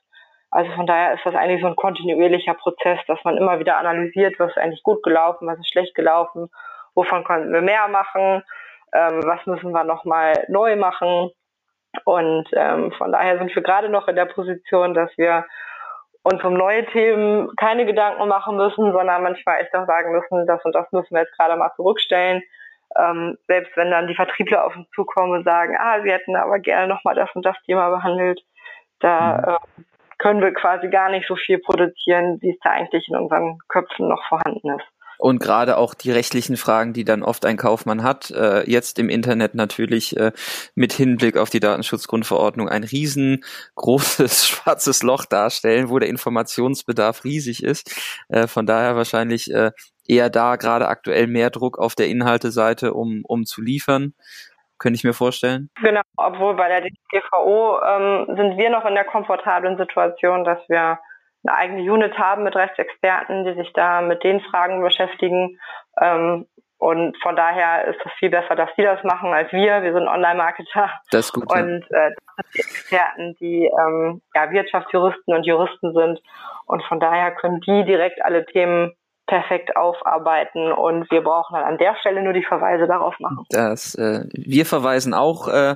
Also 0.51 0.71
von 0.73 0.85
daher 0.85 1.15
ist 1.15 1.25
das 1.25 1.33
eigentlich 1.33 1.61
so 1.61 1.67
ein 1.67 1.75
kontinuierlicher 1.75 2.53
Prozess, 2.53 2.99
dass 3.07 3.17
man 3.23 3.37
immer 3.37 3.57
wieder 3.57 3.79
analysiert, 3.79 4.37
was 4.37 4.51
ist 4.51 4.59
eigentlich 4.59 4.83
gut 4.83 5.01
gelaufen, 5.01 5.47
was 5.47 5.57
ist 5.57 5.71
schlecht 5.71 5.95
gelaufen, 5.95 6.49
wovon 6.93 7.23
können 7.23 7.51
wir 7.51 7.61
mehr 7.61 7.87
machen, 7.87 8.43
ähm, 8.93 9.21
was 9.25 9.45
müssen 9.45 9.71
wir 9.71 9.83
nochmal 9.83 10.45
neu 10.47 10.75
machen. 10.75 11.31
Und 12.05 12.47
ähm, 12.53 12.91
von 12.93 13.11
daher 13.11 13.37
sind 13.37 13.53
wir 13.55 13.61
gerade 13.61 13.89
noch 13.89 14.07
in 14.07 14.15
der 14.15 14.25
Position, 14.25 14.93
dass 14.93 15.11
wir 15.17 15.45
uns 16.23 16.43
um 16.43 16.53
neue 16.53 16.85
Themen 16.87 17.49
keine 17.57 17.85
Gedanken 17.85 18.27
machen 18.27 18.55
müssen, 18.55 18.91
sondern 18.93 19.23
manchmal 19.23 19.61
echt 19.61 19.75
auch 19.75 19.85
sagen 19.85 20.11
müssen, 20.11 20.47
das 20.47 20.63
und 20.63 20.73
das 20.73 20.91
müssen 20.91 21.13
wir 21.13 21.21
jetzt 21.21 21.37
gerade 21.37 21.55
mal 21.55 21.71
zurückstellen 21.75 22.41
ähm, 22.97 23.37
selbst 23.47 23.75
wenn 23.75 23.91
dann 23.91 24.07
die 24.07 24.15
Vertriebler 24.15 24.65
auf 24.65 24.75
uns 24.75 24.89
zukommen 24.91 25.31
und 25.31 25.43
sagen, 25.43 25.75
ah, 25.79 26.01
sie 26.01 26.11
hätten 26.11 26.35
aber 26.35 26.59
gerne 26.59 26.87
nochmal 26.87 27.15
das 27.15 27.29
und 27.33 27.45
das 27.45 27.57
Thema 27.65 27.89
behandelt, 27.89 28.41
da 28.99 29.57
äh, 29.57 29.81
können 30.19 30.41
wir 30.41 30.53
quasi 30.53 30.89
gar 30.89 31.09
nicht 31.09 31.27
so 31.27 31.35
viel 31.35 31.59
produzieren, 31.59 32.39
wie 32.41 32.51
es 32.51 32.59
da 32.63 32.71
eigentlich 32.71 33.07
in 33.09 33.15
unseren 33.15 33.57
Köpfen 33.67 34.07
noch 34.07 34.23
vorhanden 34.27 34.69
ist. 34.79 34.87
Und 35.23 35.39
gerade 35.39 35.77
auch 35.77 35.93
die 35.93 36.11
rechtlichen 36.11 36.57
Fragen, 36.57 36.91
die 36.91 37.05
dann 37.05 37.23
oft 37.23 37.45
ein 37.45 37.55
Kaufmann 37.55 38.03
hat, 38.03 38.29
äh, 38.31 38.69
jetzt 38.69 38.99
im 38.99 39.07
Internet 39.07 39.55
natürlich 39.55 40.17
äh, 40.17 40.33
mit 40.75 40.91
Hinblick 40.91 41.37
auf 41.37 41.49
die 41.49 41.61
Datenschutzgrundverordnung 41.61 42.67
ein 42.67 42.83
riesengroßes 42.83 44.45
schwarzes 44.49 45.01
Loch 45.01 45.23
darstellen, 45.23 45.89
wo 45.89 45.97
der 45.97 46.09
Informationsbedarf 46.09 47.23
riesig 47.23 47.63
ist. 47.63 47.95
Äh, 48.27 48.47
von 48.47 48.65
daher 48.65 48.97
wahrscheinlich 48.97 49.49
äh, 49.49 49.71
eher 50.05 50.29
da 50.29 50.57
gerade 50.57 50.89
aktuell 50.89 51.27
mehr 51.27 51.51
Druck 51.51 51.79
auf 51.79 51.95
der 51.95 52.09
Inhalteseite, 52.09 52.93
um, 52.93 53.21
um 53.25 53.45
zu 53.45 53.61
liefern. 53.61 54.15
Könnte 54.77 54.97
ich 54.97 55.05
mir 55.05 55.13
vorstellen. 55.13 55.69
Genau, 55.81 56.01
obwohl 56.17 56.57
bei 56.57 56.67
der 56.67 56.81
DSGVO 56.81 57.79
ähm, 57.81 58.25
sind 58.35 58.57
wir 58.57 58.69
noch 58.69 58.83
in 58.83 58.95
der 58.95 59.05
komfortablen 59.05 59.77
Situation, 59.77 60.43
dass 60.43 60.59
wir 60.67 60.99
eine 61.45 61.57
eigene 61.57 61.91
Unit 61.91 62.17
haben 62.17 62.43
mit 62.43 62.55
Rechtsexperten, 62.55 63.45
die 63.45 63.53
sich 63.55 63.71
da 63.73 64.01
mit 64.01 64.23
den 64.23 64.41
Fragen 64.41 64.81
beschäftigen. 64.81 65.59
Ähm, 65.99 66.47
und 66.77 67.15
von 67.21 67.35
daher 67.35 67.85
ist 67.85 67.99
es 68.05 68.11
viel 68.19 68.29
besser, 68.29 68.55
dass 68.55 68.69
die 68.77 68.83
das 68.83 69.03
machen 69.03 69.33
als 69.33 69.51
wir. 69.53 69.83
Wir 69.83 69.93
sind 69.93 70.07
Online-Marketer. 70.07 70.89
Das 71.11 71.27
ist 71.27 71.33
gut. 71.33 71.49
Und 71.49 71.83
äh, 71.91 72.11
das 72.11 72.35
sind 72.35 72.53
die 72.53 72.59
Experten, 72.59 73.35
die 73.39 73.65
ähm, 73.65 74.21
ja, 74.35 74.51
Wirtschaftsjuristen 74.51 75.33
und 75.33 75.45
Juristen 75.45 75.93
sind. 75.93 76.19
Und 76.65 76.83
von 76.83 76.99
daher 76.99 77.31
können 77.35 77.61
die 77.61 77.85
direkt 77.85 78.23
alle 78.23 78.45
Themen 78.45 78.93
perfekt 79.27 79.77
aufarbeiten 79.77 80.71
und 80.73 81.09
wir 81.09 81.21
brauchen 81.23 81.55
dann 81.55 81.63
an 81.63 81.77
der 81.77 81.95
Stelle 82.01 82.21
nur 82.21 82.33
die 82.33 82.43
Verweise 82.43 82.87
darauf 82.87 83.17
machen. 83.19 83.45
Das, 83.49 83.95
äh, 83.95 84.25
wir 84.33 84.65
verweisen 84.65 85.13
auch 85.13 85.47
äh, 85.47 85.75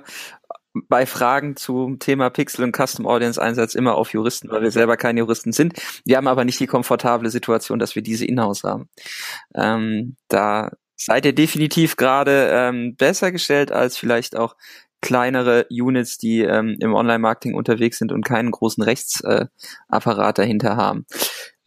bei 0.88 1.06
Fragen 1.06 1.56
zum 1.56 2.00
Thema 2.00 2.30
Pixel 2.30 2.64
und 2.64 2.76
Custom 2.76 3.06
Audience 3.06 3.42
Einsatz 3.42 3.76
immer 3.76 3.96
auf 3.96 4.14
Juristen, 4.14 4.50
weil 4.50 4.62
wir 4.62 4.72
selber 4.72 4.98
keine 4.98 5.20
Juristen 5.20 5.52
sind. 5.52 5.74
Wir 6.06 6.18
haben 6.18 6.28
aber 6.28 6.46
nicht 6.46 6.60
die 6.60 6.68
komfortable 6.68 7.30
Situation, 7.30 7.80
dass 7.80 7.96
wir 7.96 8.02
diese 8.02 8.26
in-house 8.26 8.64
haben. 8.64 8.90
Ähm, 9.56 10.16
da 10.28 10.72
seid 10.96 11.26
ihr 11.26 11.34
definitiv 11.34 11.96
gerade 11.96 12.50
ähm, 12.52 12.96
besser 12.96 13.32
gestellt 13.32 13.72
als 13.72 13.98
vielleicht 13.98 14.36
auch 14.36 14.56
kleinere 15.02 15.68
Units, 15.70 16.18
die 16.18 16.42
ähm, 16.42 16.78
im 16.80 16.94
Online-Marketing 16.94 17.54
unterwegs 17.54 18.00
sind 18.00 18.12
und 18.12 18.26
keinen 18.26 18.52
großen 18.52 18.84
Rechtsapparat 18.84 20.40
äh, 20.40 20.42
dahinter 20.42 20.76
haben. 20.76 21.06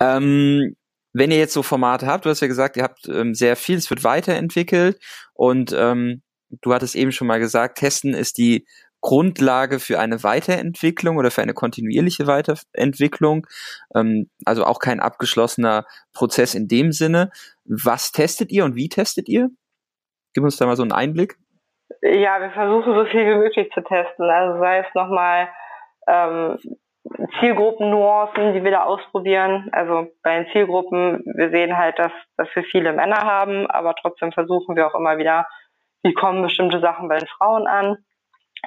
Ähm, 0.01 0.75
wenn 1.13 1.31
ihr 1.31 1.39
jetzt 1.39 1.55
so 1.55 1.63
Formate 1.63 2.07
habt, 2.07 2.25
du 2.25 2.31
hast 2.31 2.41
ja 2.41 2.49
gesagt, 2.49 2.77
ihr 2.77 2.83
habt 2.83 3.09
ähm, 3.09 3.35
sehr 3.35 3.57
viel, 3.57 3.77
es 3.77 3.91
wird 3.91 4.05
weiterentwickelt 4.05 5.01
und 5.35 5.75
ähm, 5.77 6.23
du 6.61 6.75
hattest 6.75 6.97
eben 6.97 7.13
schon 7.13 7.27
mal 7.27 7.41
gesagt, 7.41 7.79
Testen 7.79 8.15
ist 8.15 8.39
die 8.39 8.67
Grundlage 9.01 9.79
für 9.79 9.99
eine 9.99 10.23
Weiterentwicklung 10.23 11.17
oder 11.17 11.31
für 11.31 11.43
eine 11.43 11.55
kontinuierliche 11.55 12.27
Weiterentwicklung, 12.27 13.47
ähm, 13.95 14.31
also 14.45 14.65
auch 14.65 14.79
kein 14.79 15.01
abgeschlossener 15.01 15.87
Prozess 16.13 16.55
in 16.55 16.69
dem 16.69 16.93
Sinne. 16.93 17.31
Was 17.65 18.13
testet 18.13 18.53
ihr 18.53 18.65
und 18.65 18.77
wie 18.77 18.89
testet 18.89 19.29
ihr? 19.29 19.51
Gib 20.35 20.45
uns 20.45 20.57
da 20.57 20.67
mal 20.67 20.77
so 20.77 20.83
einen 20.83 20.93
Einblick. 20.93 21.37
Ja, 22.03 22.41
wir 22.41 22.51
versuchen 22.51 22.95
so 22.95 23.05
viel 23.07 23.27
wie 23.27 23.39
möglich 23.39 23.71
zu 23.73 23.83
testen. 23.83 24.29
Also 24.31 24.61
sei 24.61 24.79
es 24.79 24.95
nochmal 24.95 25.49
ähm, 26.07 26.59
Zielgruppen-Nuancen, 27.41 28.55
die 28.55 28.63
wir 28.63 28.71
da 28.71 28.85
ausprobieren. 28.85 29.69
Also 29.73 30.09
bei 30.23 30.37
den 30.37 30.53
Zielgruppen, 30.53 31.23
wir 31.25 31.51
sehen 31.51 31.77
halt, 31.77 31.99
dass, 31.99 32.13
dass 32.37 32.49
wir 32.55 32.63
viele 32.65 32.93
Männer 32.93 33.23
haben, 33.23 33.67
aber 33.67 33.95
trotzdem 33.95 34.33
versuchen 34.33 34.77
wir 34.77 34.87
auch 34.87 34.95
immer 34.95 35.19
wieder, 35.19 35.47
wie 36.03 36.15
kommen 36.15 36.43
bestimmte 36.43 36.81
Sachen 36.81 37.09
bei 37.09 37.19
den 37.19 37.29
Frauen 37.29 37.67
an. 37.67 37.99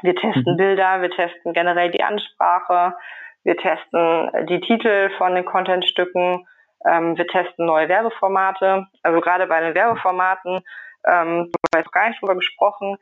Wir 0.01 0.15
testen 0.15 0.53
mhm. 0.53 0.57
Bilder, 0.57 1.01
wir 1.01 1.11
testen 1.11 1.53
generell 1.53 1.91
die 1.91 2.03
Ansprache, 2.03 2.95
wir 3.43 3.57
testen 3.57 4.31
die 4.47 4.61
Titel 4.61 5.09
von 5.17 5.35
den 5.35 5.45
Contentstücken, 5.45 6.47
ähm, 6.85 7.17
wir 7.17 7.27
testen 7.27 7.65
neue 7.65 7.89
Werbeformate. 7.89 8.87
Also 9.03 9.21
gerade 9.21 9.47
bei 9.47 9.61
den 9.61 9.75
Werbeformaten, 9.75 10.61
ähm, 11.05 11.51
da 11.71 11.79
haben 11.79 11.85
wir 11.85 11.91
gar 11.91 12.09
nicht 12.09 12.21
drüber 12.21 12.35
gesprochen. 12.35 12.97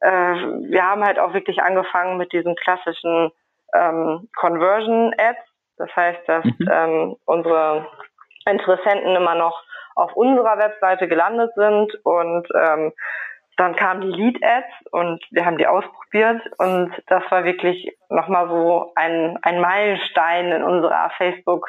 Äh, 0.00 0.08
wir 0.08 0.82
haben 0.82 1.04
halt 1.04 1.18
auch 1.18 1.32
wirklich 1.32 1.62
angefangen 1.62 2.18
mit 2.18 2.32
diesen 2.32 2.54
klassischen 2.56 3.30
ähm, 3.74 4.28
Conversion 4.36 5.14
Ads. 5.18 5.40
Das 5.78 5.94
heißt, 5.94 6.20
dass 6.26 6.44
mhm. 6.44 6.68
ähm, 6.70 7.16
unsere 7.24 7.86
Interessenten 8.46 9.16
immer 9.16 9.34
noch 9.34 9.62
auf 9.94 10.14
unserer 10.14 10.58
Webseite 10.58 11.08
gelandet 11.08 11.52
sind 11.54 11.94
und 12.04 12.46
ähm, 12.54 12.92
dann 13.56 13.74
kamen 13.74 14.02
die 14.02 14.16
Lead 14.16 14.42
Ads 14.42 14.92
und 14.92 15.24
wir 15.30 15.46
haben 15.46 15.58
die 15.58 15.66
ausprobiert 15.66 16.42
und 16.58 16.92
das 17.06 17.22
war 17.30 17.44
wirklich 17.44 17.96
nochmal 18.10 18.48
so 18.48 18.92
ein, 18.94 19.38
ein 19.42 19.60
Meilenstein 19.60 20.52
in 20.52 20.62
unserer 20.62 21.10
Facebook 21.16 21.66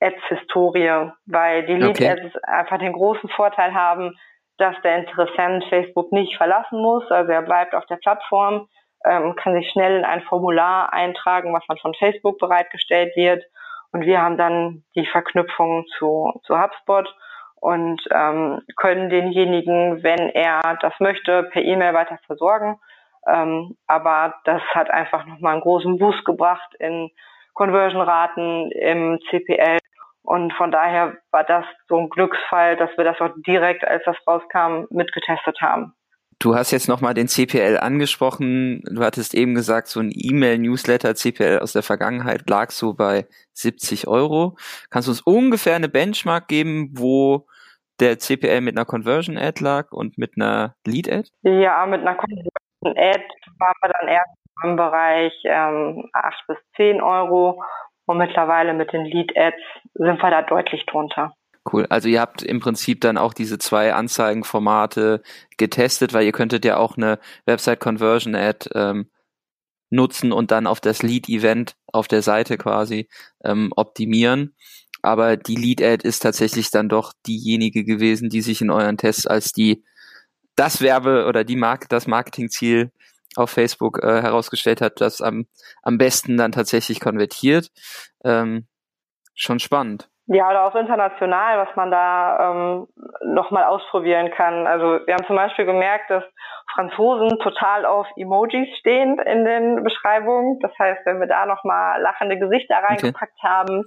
Ads 0.00 0.22
Historie, 0.28 1.12
weil 1.26 1.66
die 1.66 1.74
Lead 1.74 2.00
Ads 2.02 2.36
okay. 2.36 2.44
einfach 2.46 2.78
den 2.78 2.92
großen 2.92 3.28
Vorteil 3.30 3.74
haben, 3.74 4.16
dass 4.58 4.74
der 4.82 4.96
Interessent 4.96 5.64
Facebook 5.68 6.12
nicht 6.12 6.36
verlassen 6.36 6.80
muss, 6.80 7.08
also 7.10 7.30
er 7.30 7.42
bleibt 7.42 7.74
auf 7.74 7.86
der 7.86 7.96
Plattform 7.96 8.68
ähm, 9.04 9.34
kann 9.36 9.54
sich 9.54 9.70
schnell 9.70 9.98
in 9.98 10.04
ein 10.04 10.22
Formular 10.22 10.92
eintragen, 10.92 11.52
was 11.54 11.64
dann 11.66 11.78
von 11.78 11.94
Facebook 11.94 12.38
bereitgestellt 12.38 13.16
wird. 13.16 13.44
Und 13.92 14.02
wir 14.02 14.20
haben 14.20 14.36
dann 14.36 14.84
die 14.94 15.06
Verknüpfung 15.06 15.84
zu, 15.98 16.40
zu 16.44 16.60
HubSpot 16.60 17.08
und 17.60 18.00
ähm, 18.10 18.62
können 18.76 19.10
denjenigen, 19.10 20.02
wenn 20.02 20.30
er 20.30 20.78
das 20.80 20.94
möchte, 20.98 21.44
per 21.44 21.62
E-Mail 21.62 21.94
weiter 21.94 22.18
versorgen. 22.26 22.80
Ähm, 23.26 23.76
aber 23.86 24.34
das 24.44 24.62
hat 24.74 24.90
einfach 24.90 25.26
nochmal 25.26 25.52
einen 25.52 25.62
großen 25.62 25.98
Boost 25.98 26.24
gebracht 26.24 26.74
in 26.78 27.10
Conversion-Raten 27.54 28.70
im 28.72 29.18
CPL. 29.28 29.78
Und 30.22 30.52
von 30.54 30.70
daher 30.70 31.16
war 31.30 31.44
das 31.44 31.64
so 31.88 31.98
ein 31.98 32.08
Glücksfall, 32.08 32.76
dass 32.76 32.90
wir 32.96 33.04
das 33.04 33.20
auch 33.20 33.30
direkt, 33.46 33.86
als 33.86 34.02
das 34.04 34.16
rauskam, 34.26 34.84
mitgetestet 34.90 35.60
haben. 35.60 35.94
Du 36.42 36.54
hast 36.54 36.70
jetzt 36.70 36.88
nochmal 36.88 37.12
den 37.12 37.28
CPL 37.28 37.76
angesprochen. 37.76 38.80
Du 38.90 39.04
hattest 39.04 39.34
eben 39.34 39.54
gesagt, 39.54 39.88
so 39.88 40.00
ein 40.00 40.10
E-Mail-Newsletter 40.10 41.14
CPL 41.14 41.58
aus 41.58 41.74
der 41.74 41.82
Vergangenheit 41.82 42.48
lag 42.48 42.70
so 42.70 42.94
bei 42.94 43.26
70 43.52 44.08
Euro. 44.08 44.56
Kannst 44.88 45.08
du 45.08 45.12
uns 45.12 45.20
ungefähr 45.20 45.76
eine 45.76 45.90
Benchmark 45.90 46.48
geben, 46.48 46.92
wo 46.94 47.46
der 48.00 48.18
CPL 48.18 48.62
mit 48.62 48.74
einer 48.74 48.86
Conversion-Ad 48.86 49.62
lag 49.62 49.92
und 49.92 50.16
mit 50.16 50.32
einer 50.36 50.76
Lead-Ad? 50.86 51.28
Ja, 51.42 51.84
mit 51.84 52.00
einer 52.00 52.14
Conversion-Ad 52.14 53.24
waren 53.58 53.74
wir 53.82 53.90
dann 53.90 54.08
erst 54.08 54.34
im 54.64 54.76
Bereich 54.76 55.34
ähm, 55.44 56.08
8 56.14 56.46
bis 56.48 56.56
10 56.76 57.02
Euro 57.02 57.62
und 58.06 58.16
mittlerweile 58.16 58.72
mit 58.72 58.94
den 58.94 59.04
Lead-Ads 59.04 59.62
sind 59.92 60.22
wir 60.22 60.30
da 60.30 60.40
deutlich 60.40 60.86
drunter. 60.86 61.34
Cool. 61.72 61.86
Also 61.88 62.08
ihr 62.08 62.20
habt 62.20 62.42
im 62.42 62.60
Prinzip 62.60 63.00
dann 63.00 63.16
auch 63.18 63.32
diese 63.32 63.58
zwei 63.58 63.94
Anzeigenformate 63.94 65.22
getestet, 65.56 66.12
weil 66.12 66.24
ihr 66.24 66.32
könntet 66.32 66.64
ja 66.64 66.76
auch 66.76 66.96
eine 66.96 67.18
Website 67.46 67.80
Conversion 67.80 68.34
Ad 68.34 68.68
ähm, 68.74 69.08
nutzen 69.90 70.32
und 70.32 70.50
dann 70.50 70.66
auf 70.66 70.80
das 70.80 71.02
Lead 71.02 71.28
Event 71.28 71.76
auf 71.92 72.08
der 72.08 72.22
Seite 72.22 72.56
quasi 72.58 73.08
ähm, 73.44 73.72
optimieren. 73.76 74.54
Aber 75.02 75.36
die 75.36 75.56
Lead 75.56 75.82
Ad 75.82 76.06
ist 76.06 76.20
tatsächlich 76.20 76.70
dann 76.70 76.88
doch 76.88 77.12
diejenige 77.26 77.84
gewesen, 77.84 78.30
die 78.30 78.42
sich 78.42 78.60
in 78.60 78.70
euren 78.70 78.98
Tests 78.98 79.26
als 79.26 79.52
die 79.52 79.84
das 80.56 80.80
Werbe 80.80 81.26
oder 81.26 81.44
die 81.44 81.56
Marke, 81.56 81.86
das 81.88 82.06
Marketingziel 82.06 82.90
auf 83.36 83.50
Facebook 83.50 84.02
äh, 84.02 84.22
herausgestellt 84.22 84.80
hat, 84.80 85.00
das 85.00 85.20
am, 85.20 85.46
am 85.82 85.98
besten 85.98 86.36
dann 86.36 86.52
tatsächlich 86.52 87.00
konvertiert. 87.00 87.70
Ähm, 88.24 88.66
schon 89.34 89.60
spannend. 89.60 90.10
Ja, 90.32 90.48
oder 90.48 90.64
auch 90.64 90.76
international, 90.76 91.58
was 91.58 91.74
man 91.74 91.90
da 91.90 92.52
ähm, 92.52 92.86
nochmal 93.24 93.64
ausprobieren 93.64 94.30
kann. 94.30 94.64
Also 94.68 95.04
wir 95.04 95.14
haben 95.14 95.26
zum 95.26 95.34
Beispiel 95.34 95.64
gemerkt, 95.64 96.08
dass 96.08 96.22
Franzosen 96.72 97.40
total 97.40 97.84
auf 97.84 98.06
Emojis 98.16 98.68
stehen 98.78 99.18
in 99.18 99.44
den 99.44 99.82
Beschreibungen. 99.82 100.60
Das 100.60 100.70
heißt, 100.78 101.04
wenn 101.04 101.18
wir 101.18 101.26
da 101.26 101.46
nochmal 101.46 102.00
lachende 102.00 102.38
Gesichter 102.38 102.76
reingepackt 102.76 103.38
okay. 103.38 103.48
haben 103.48 103.84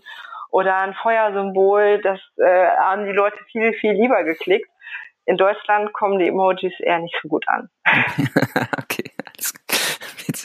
oder 0.52 0.76
ein 0.80 0.94
Feuersymbol, 0.96 2.02
das 2.02 2.20
äh, 2.36 2.68
haben 2.76 3.06
die 3.06 3.14
Leute 3.14 3.38
viel, 3.50 3.72
viel 3.76 3.94
lieber 3.94 4.26
geklickt. 4.26 4.70
In 5.26 5.38
Deutschland 5.38 5.94
kommen 5.94 6.20
die 6.20 6.28
Emojis 6.28 6.78
eher 6.82 7.00
nicht 7.00 7.18
so 7.22 7.30
gut 7.30 7.46
an. 7.48 7.70
okay, 8.84 9.13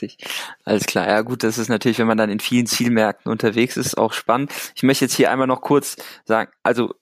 witzig. 0.03 0.19
Alles 0.65 0.87
klar. 0.87 1.09
Ja 1.09 1.21
gut, 1.23 1.43
das 1.43 1.59
ist 1.59 1.69
natürlich, 1.69 1.99
wenn 1.99 2.07
man 2.07 2.19
dann 2.19 2.31
in 2.31 2.41
vielen 2.41 2.67
Zielmärkten 2.67 3.31
unterwegs 3.31 3.77
ist, 3.77 3.97
auch 3.97 4.13
spannend. 4.13 4.53
Ich 4.75 4.83
möchte 4.83 5.05
jetzt 5.05 5.15
hier 5.15 5.31
einmal 5.31 5.47
noch 5.47 5.61
kurz 5.61 5.97
sagen, 6.25 6.51
also 6.63 6.95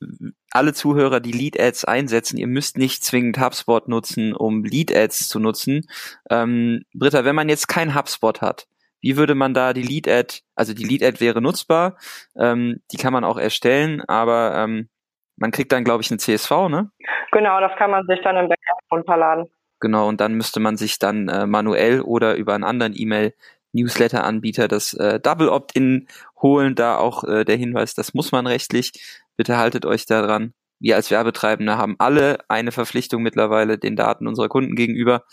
alle 0.50 0.72
Zuhörer, 0.72 1.20
die 1.20 1.32
Lead 1.32 1.60
Ads 1.60 1.84
einsetzen, 1.84 2.38
ihr 2.38 2.46
müsst 2.46 2.78
nicht 2.78 3.04
zwingend 3.04 3.38
HubSpot 3.38 3.88
nutzen, 3.88 4.34
um 4.34 4.64
Lead 4.64 4.94
Ads 4.94 5.28
zu 5.28 5.38
nutzen. 5.38 5.86
Ähm, 6.30 6.82
Britta, 6.94 7.24
wenn 7.24 7.36
man 7.36 7.48
jetzt 7.48 7.68
kein 7.68 7.94
HubSpot 7.94 8.40
hat, 8.40 8.66
wie 9.00 9.16
würde 9.16 9.34
man 9.34 9.54
da 9.54 9.72
die 9.72 9.82
Lead 9.82 10.08
Ad, 10.08 10.40
also 10.54 10.72
die 10.72 10.84
Lead 10.84 11.02
Ad 11.02 11.20
wäre 11.20 11.42
nutzbar, 11.42 11.96
ähm, 12.36 12.80
die 12.90 12.96
kann 12.96 13.12
man 13.12 13.24
auch 13.24 13.38
erstellen, 13.38 14.02
aber 14.08 14.54
ähm, 14.56 14.88
man 15.36 15.50
kriegt 15.50 15.70
dann, 15.72 15.84
glaube 15.84 16.02
ich, 16.02 16.10
eine 16.10 16.18
CSV, 16.18 16.50
ne? 16.68 16.90
Genau, 17.32 17.60
das 17.60 17.76
kann 17.76 17.90
man 17.90 18.06
sich 18.06 18.20
dann 18.22 18.36
im 18.36 18.48
Backup 18.48 18.78
runterladen. 18.90 19.50
Genau, 19.80 20.08
und 20.08 20.20
dann 20.20 20.34
müsste 20.34 20.60
man 20.60 20.76
sich 20.76 20.98
dann 20.98 21.28
äh, 21.28 21.46
manuell 21.46 22.00
oder 22.00 22.36
über 22.36 22.54
einen 22.54 22.64
anderen 22.64 22.94
E-Mail-Newsletter-Anbieter 22.96 24.68
das 24.68 24.94
äh, 24.94 25.20
Double 25.20 25.48
Opt-in 25.48 26.08
holen. 26.40 26.74
Da 26.74 26.96
auch 26.96 27.24
äh, 27.24 27.44
der 27.44 27.56
Hinweis, 27.56 27.94
das 27.94 28.14
muss 28.14 28.32
man 28.32 28.46
rechtlich. 28.46 28.92
Bitte 29.36 29.58
haltet 29.58 29.84
euch 29.84 30.06
daran. 30.06 30.54
Wir 30.78 30.96
als 30.96 31.10
Werbetreibende 31.10 31.76
haben 31.76 31.96
alle 31.98 32.38
eine 32.48 32.72
Verpflichtung 32.72 33.22
mittlerweile 33.22 33.78
den 33.78 33.96
Daten 33.96 34.26
unserer 34.26 34.48
Kunden 34.48 34.76
gegenüber. 34.76 35.24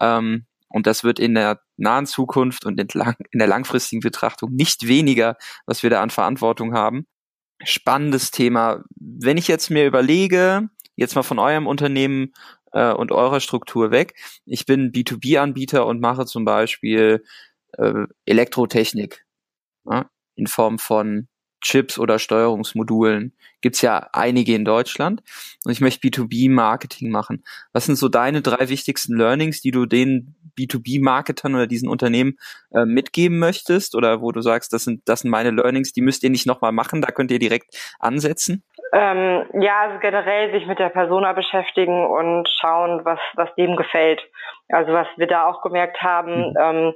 Ähm, 0.00 0.46
und 0.68 0.86
das 0.86 1.02
wird 1.02 1.18
in 1.18 1.34
der 1.34 1.60
nahen 1.76 2.06
Zukunft 2.06 2.66
und 2.66 2.78
in, 2.78 2.88
in 3.30 3.38
der 3.38 3.48
langfristigen 3.48 4.00
Betrachtung 4.00 4.52
nicht 4.54 4.86
weniger, 4.86 5.36
was 5.66 5.82
wir 5.82 5.90
da 5.90 6.02
an 6.02 6.10
Verantwortung 6.10 6.74
haben. 6.74 7.06
Spannendes 7.64 8.30
Thema. 8.30 8.84
Wenn 8.96 9.36
ich 9.38 9.48
jetzt 9.48 9.70
mir 9.70 9.86
überlege, 9.86 10.68
jetzt 10.96 11.14
mal 11.14 11.22
von 11.22 11.38
eurem 11.38 11.66
Unternehmen 11.66 12.32
äh, 12.72 12.92
und 12.92 13.12
eurer 13.12 13.40
Struktur 13.40 13.90
weg. 13.90 14.14
Ich 14.44 14.66
bin 14.66 14.92
B2B-Anbieter 14.92 15.86
und 15.86 16.00
mache 16.00 16.26
zum 16.26 16.44
Beispiel 16.44 17.24
äh, 17.72 18.06
Elektrotechnik 18.24 19.24
ja, 19.84 20.10
in 20.36 20.46
Form 20.46 20.78
von 20.78 21.28
Chips 21.60 21.98
oder 21.98 22.18
Steuerungsmodulen. 22.18 23.32
Gibt's 23.60 23.82
ja 23.82 24.08
einige 24.12 24.54
in 24.54 24.64
Deutschland. 24.64 25.22
Und 25.64 25.72
ich 25.72 25.80
möchte 25.80 26.06
B2B-Marketing 26.06 27.10
machen. 27.10 27.42
Was 27.72 27.86
sind 27.86 27.96
so 27.96 28.08
deine 28.08 28.42
drei 28.42 28.68
wichtigsten 28.68 29.16
Learnings, 29.16 29.60
die 29.60 29.72
du 29.72 29.86
den 29.86 30.36
B2B-Marketern 30.56 31.54
oder 31.54 31.66
diesen 31.66 31.88
Unternehmen 31.88 32.38
äh, 32.70 32.84
mitgeben 32.84 33.38
möchtest? 33.38 33.94
Oder 33.96 34.20
wo 34.20 34.30
du 34.30 34.40
sagst, 34.40 34.72
das 34.72 34.84
sind, 34.84 35.08
das 35.08 35.20
sind 35.20 35.30
meine 35.30 35.50
Learnings, 35.50 35.92
die 35.92 36.02
müsst 36.02 36.22
ihr 36.22 36.30
nicht 36.30 36.46
nochmal 36.46 36.72
machen, 36.72 37.02
da 37.02 37.10
könnt 37.10 37.30
ihr 37.30 37.38
direkt 37.38 37.76
ansetzen? 37.98 38.62
Ähm, 38.92 39.46
ja, 39.60 39.80
also 39.82 39.98
generell 39.98 40.50
sich 40.52 40.66
mit 40.66 40.78
der 40.78 40.88
Persona 40.88 41.32
beschäftigen 41.32 42.06
und 42.06 42.48
schauen, 42.60 43.04
was, 43.04 43.18
was 43.34 43.54
dem 43.54 43.76
gefällt. 43.76 44.22
Also 44.68 44.92
was 44.92 45.06
wir 45.16 45.26
da 45.26 45.46
auch 45.46 45.62
gemerkt 45.62 46.00
haben, 46.00 46.50
mhm. 46.50 46.56
ähm, 46.58 46.94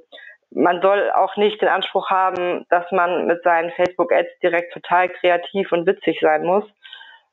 man 0.55 0.81
soll 0.83 1.11
auch 1.13 1.37
nicht 1.37 1.61
den 1.63 1.69
Anspruch 1.69 2.11
haben, 2.11 2.67
dass 2.69 2.91
man 2.93 3.27
mit 3.27 3.43
seinen 3.43 3.71
Facebook-Ads 3.73 4.39
direkt 4.43 4.73
total 4.73 5.09
kreativ 5.09 5.73
und 5.73 5.87
witzig 5.87 6.19
sein 6.21 6.45
muss. 6.45 6.65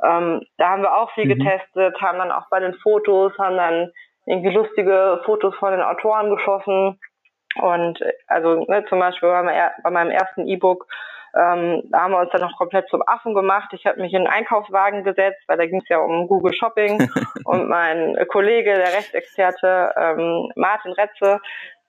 Ähm, 0.04 0.42
da 0.58 0.70
haben 0.70 0.82
wir 0.82 0.96
auch 0.96 1.12
viel 1.12 1.26
mhm. 1.26 1.40
getestet, 1.40 2.02
haben 2.02 2.20
dann 2.20 2.32
auch 2.32 2.48
bei 2.50 2.60
den 2.60 2.74
Fotos, 2.76 3.38
haben 3.38 3.58
dann 3.58 3.92
irgendwie 4.26 4.56
lustige 4.56 5.22
Fotos 5.26 5.56
von 5.56 5.72
den 5.72 5.82
Autoren 5.82 6.30
geschossen. 6.30 7.00
Und 7.56 8.00
also 8.28 8.66
ne, 8.68 8.86
zum 8.88 9.00
Beispiel 9.00 9.30
bei, 9.30 9.72
bei 9.84 9.90
meinem 9.90 10.12
ersten 10.12 10.48
E-Book 10.48 10.86
ähm, 11.36 11.84
da 11.92 12.02
haben 12.02 12.12
wir 12.12 12.20
uns 12.20 12.32
dann 12.32 12.42
noch 12.42 12.58
komplett 12.58 12.90
zum 12.90 13.04
Affen 13.06 13.34
gemacht. 13.34 13.70
Ich 13.74 13.86
habe 13.86 14.02
mich 14.02 14.14
in 14.14 14.26
einen 14.26 14.28
Einkaufswagen 14.28 15.04
gesetzt, 15.04 15.42
weil 15.48 15.58
da 15.58 15.66
ging 15.66 15.82
es 15.82 15.90
ja 15.90 16.00
um 16.00 16.28
Google 16.28 16.54
Shopping. 16.54 16.98
und 17.46 17.68
mein 17.68 18.18
Kollege, 18.30 18.74
der 18.74 18.94
Rechtsexperte 18.94 19.94
ähm, 19.96 20.52
Martin 20.56 20.94
Retze, 20.94 21.40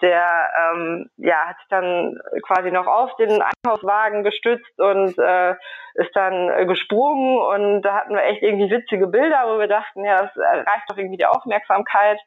der 0.03 0.51
ähm, 0.73 1.11
ja, 1.17 1.37
hat 1.47 1.59
sich 1.59 1.69
dann 1.69 2.19
quasi 2.47 2.71
noch 2.71 2.87
auf 2.87 3.15
den 3.17 3.43
Einkaufswagen 3.43 4.23
gestützt 4.25 4.79
und 4.79 5.19
äh, 5.19 5.55
ist 5.95 6.15
dann 6.15 6.51
äh, 6.51 6.67
gesprungen 6.67 7.39
und 7.39 7.83
da 7.83 7.97
hatten 7.97 8.15
wir 8.15 8.25
echt 8.25 8.43
irgendwie 8.43 8.71
witzige 8.71 9.07
Bilder, 9.07 9.45
wo 9.47 9.59
wir 9.59 9.69
dachten, 9.69 10.05
ja, 10.05 10.23
das 10.23 10.37
reicht 10.37 10.89
doch 10.89 10.97
irgendwie 10.97 11.19
die 11.19 11.27
Aufmerksamkeit 11.27 12.19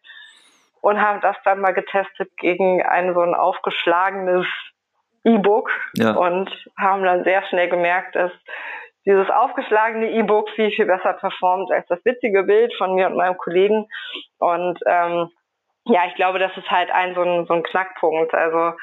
und 0.82 1.02
haben 1.02 1.22
das 1.22 1.38
dann 1.46 1.62
mal 1.62 1.74
getestet 1.74 2.36
gegen 2.38 2.84
ein 2.84 3.14
so 3.14 3.22
ein 3.22 3.34
aufgeschlagenes 3.34 4.46
E-Book 5.24 5.70
ja. 5.96 6.12
und 6.16 6.50
haben 6.78 7.04
dann 7.04 7.24
sehr 7.24 7.44
schnell 7.48 7.70
gemerkt, 7.70 8.16
dass 8.16 8.32
dieses 9.06 9.30
aufgeschlagene 9.30 10.12
E-Book 10.12 10.50
viel, 10.52 10.72
viel 10.72 10.86
besser 10.86 11.14
performt 11.14 11.72
als 11.72 11.86
das 11.88 12.00
witzige 12.06 12.44
Bild 12.44 12.74
von 12.76 12.96
mir 12.96 13.08
und 13.08 13.18
meinem 13.18 13.38
Kollegen. 13.38 13.88
Und 14.40 14.80
ähm, 14.86 15.30
ja, 15.86 16.02
ich 16.08 16.16
glaube, 16.16 16.40
das 16.40 16.56
ist 16.56 16.70
halt 16.70 16.90
ein 16.92 17.14
so 17.14 17.22
ein, 17.22 17.46
so 17.46 17.54
ein 17.54 17.64
Knackpunkt. 17.64 18.34
Also 18.34 18.78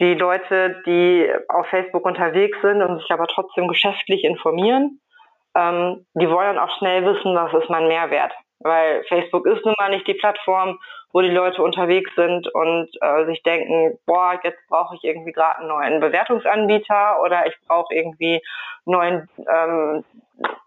die 0.00 0.14
Leute, 0.14 0.82
die 0.86 1.30
auf 1.48 1.66
Facebook 1.68 2.04
unterwegs 2.04 2.58
sind 2.60 2.82
und 2.82 2.98
sich 2.98 3.10
aber 3.10 3.28
trotzdem 3.28 3.68
geschäftlich 3.68 4.24
informieren, 4.24 5.00
ähm, 5.54 6.06
die 6.14 6.28
wollen 6.28 6.58
auch 6.58 6.76
schnell 6.78 7.04
wissen, 7.04 7.34
was 7.36 7.62
ist 7.62 7.70
mein 7.70 7.86
Mehrwert. 7.86 8.32
Weil 8.62 9.04
Facebook 9.04 9.46
ist 9.46 9.64
nun 9.64 9.74
mal 9.78 9.90
nicht 9.90 10.06
die 10.06 10.14
Plattform, 10.14 10.78
wo 11.12 11.20
die 11.20 11.28
Leute 11.28 11.62
unterwegs 11.62 12.10
sind 12.16 12.48
und 12.54 12.88
äh, 13.00 13.26
sich 13.26 13.42
denken, 13.42 13.98
boah, 14.06 14.38
jetzt 14.42 14.66
brauche 14.68 14.96
ich 14.96 15.04
irgendwie 15.04 15.32
gerade 15.32 15.58
einen 15.58 15.68
neuen 15.68 16.00
Bewertungsanbieter 16.00 17.20
oder 17.22 17.46
ich 17.46 17.54
brauche 17.66 17.94
irgendwie 17.94 18.42
neuen 18.84 19.28
ähm, 19.38 20.04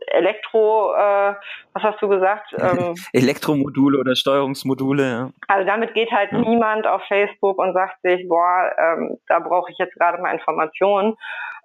Elektro, 0.08 0.94
äh, 0.94 1.36
was 1.74 1.84
hast 1.84 2.02
du 2.02 2.08
gesagt? 2.08 2.54
Ähm, 2.66 2.96
Elektromodule 3.14 4.00
oder 4.00 4.16
Steuerungsmodule, 4.16 5.12
ja. 5.12 5.30
Also 5.48 5.68
damit 5.68 5.94
geht 5.94 6.12
halt 6.12 6.32
ja. 6.32 6.40
niemand 6.40 6.88
auf 6.88 7.02
Facebook 7.08 7.60
und 7.60 7.74
sagt 7.74 8.02
sich, 8.02 8.28
boah, 8.28 8.72
ähm, 8.78 9.18
da 9.28 9.40
brauche 9.40 9.72
ich 9.72 9.78
jetzt 9.78 9.94
gerade 9.96 10.22
mal 10.22 10.34
Informationen. 10.34 11.16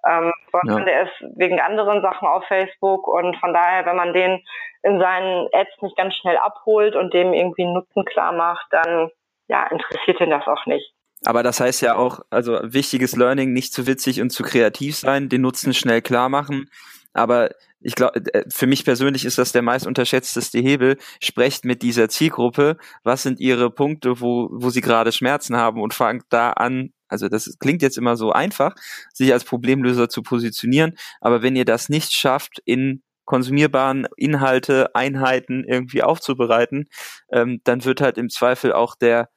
Ähm, 0.07 0.31
sondern 0.51 0.79
ja. 0.79 0.85
der 0.85 1.03
ist 1.03 1.37
wegen 1.37 1.59
anderen 1.59 2.01
Sachen 2.01 2.27
auf 2.27 2.43
Facebook 2.47 3.07
und 3.07 3.37
von 3.37 3.53
daher, 3.53 3.85
wenn 3.85 3.95
man 3.95 4.13
den 4.13 4.43
in 4.81 4.99
seinen 4.99 5.47
Ads 5.53 5.81
nicht 5.81 5.95
ganz 5.95 6.15
schnell 6.15 6.37
abholt 6.37 6.95
und 6.95 7.13
dem 7.13 7.33
irgendwie 7.33 7.63
einen 7.63 7.73
Nutzen 7.73 8.03
klar 8.05 8.31
macht, 8.31 8.65
dann 8.71 9.09
ja, 9.47 9.67
interessiert 9.67 10.19
ihn 10.21 10.31
das 10.31 10.47
auch 10.47 10.65
nicht. 10.65 10.93
Aber 11.23 11.43
das 11.43 11.59
heißt 11.59 11.81
ja 11.81 11.95
auch, 11.95 12.21
also 12.31 12.59
wichtiges 12.63 13.15
Learning, 13.15 13.53
nicht 13.53 13.73
zu 13.73 13.85
witzig 13.85 14.21
und 14.21 14.31
zu 14.31 14.43
kreativ 14.43 14.95
sein, 14.95 15.29
den 15.29 15.41
Nutzen 15.41 15.73
schnell 15.73 16.01
klar 16.01 16.29
machen. 16.29 16.69
Aber 17.13 17.51
ich 17.79 17.95
glaube, 17.95 18.21
äh, 18.33 18.45
für 18.49 18.67
mich 18.67 18.85
persönlich 18.85 19.25
ist 19.25 19.37
das 19.37 19.51
der 19.51 19.61
meist 19.61 19.87
unterschätzteste 19.87 20.59
Hebel. 20.59 20.97
Sprecht 21.21 21.65
mit 21.65 21.81
dieser 21.81 22.09
Zielgruppe. 22.09 22.77
Was 23.03 23.23
sind 23.23 23.39
ihre 23.39 23.69
Punkte, 23.71 24.21
wo, 24.21 24.49
wo 24.51 24.69
sie 24.69 24.81
gerade 24.81 25.11
Schmerzen 25.11 25.57
haben 25.57 25.81
und 25.81 25.93
fangt 25.93 26.25
da 26.29 26.51
an. 26.51 26.93
Also 27.07 27.27
das 27.27 27.57
klingt 27.59 27.81
jetzt 27.81 27.97
immer 27.97 28.15
so 28.15 28.31
einfach, 28.31 28.73
sich 29.13 29.33
als 29.33 29.43
Problemlöser 29.43 30.07
zu 30.09 30.21
positionieren. 30.23 30.97
Aber 31.19 31.41
wenn 31.41 31.55
ihr 31.55 31.65
das 31.65 31.89
nicht 31.89 32.13
schafft, 32.13 32.61
in 32.65 33.03
konsumierbaren 33.25 34.09
Inhalte, 34.17 34.93
Einheiten 34.93 35.63
irgendwie 35.65 36.03
aufzubereiten, 36.03 36.89
ähm, 37.31 37.61
dann 37.63 37.85
wird 37.85 38.01
halt 38.01 38.17
im 38.17 38.29
Zweifel 38.29 38.73
auch 38.73 38.95
der, 38.95 39.29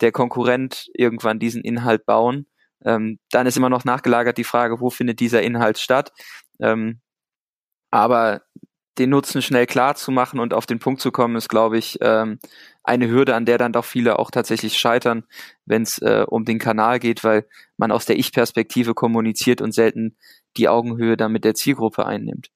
der 0.00 0.10
Konkurrent 0.10 0.88
irgendwann 0.94 1.38
diesen 1.38 1.62
Inhalt 1.62 2.06
bauen. 2.06 2.46
Ähm, 2.82 3.18
dann 3.30 3.46
ist 3.46 3.58
immer 3.58 3.68
noch 3.68 3.84
nachgelagert 3.84 4.38
die 4.38 4.44
Frage, 4.44 4.80
wo 4.80 4.88
findet 4.88 5.20
dieser 5.20 5.42
Inhalt 5.42 5.78
statt. 5.78 6.12
Ähm, 6.60 7.01
aber 7.92 8.42
den 8.98 9.10
Nutzen 9.10 9.40
schnell 9.40 9.66
klar 9.66 9.94
zu 9.94 10.10
machen 10.10 10.40
und 10.40 10.52
auf 10.52 10.66
den 10.66 10.78
Punkt 10.78 11.00
zu 11.00 11.12
kommen, 11.12 11.36
ist, 11.36 11.48
glaube 11.48 11.78
ich, 11.78 11.98
ähm, 12.02 12.38
eine 12.84 13.08
Hürde, 13.08 13.34
an 13.34 13.46
der 13.46 13.58
dann 13.58 13.72
doch 13.72 13.84
viele 13.84 14.18
auch 14.18 14.30
tatsächlich 14.30 14.76
scheitern, 14.76 15.24
wenn 15.64 15.82
es 15.82 15.98
äh, 16.02 16.24
um 16.28 16.44
den 16.44 16.58
Kanal 16.58 16.98
geht, 16.98 17.24
weil 17.24 17.46
man 17.76 17.92
aus 17.92 18.04
der 18.04 18.16
Ich-Perspektive 18.16 18.94
kommuniziert 18.94 19.62
und 19.62 19.72
selten 19.72 20.16
die 20.56 20.68
Augenhöhe 20.68 21.16
dann 21.16 21.32
mit 21.32 21.44
der 21.44 21.54
Zielgruppe 21.54 22.04
einnimmt. 22.04 22.50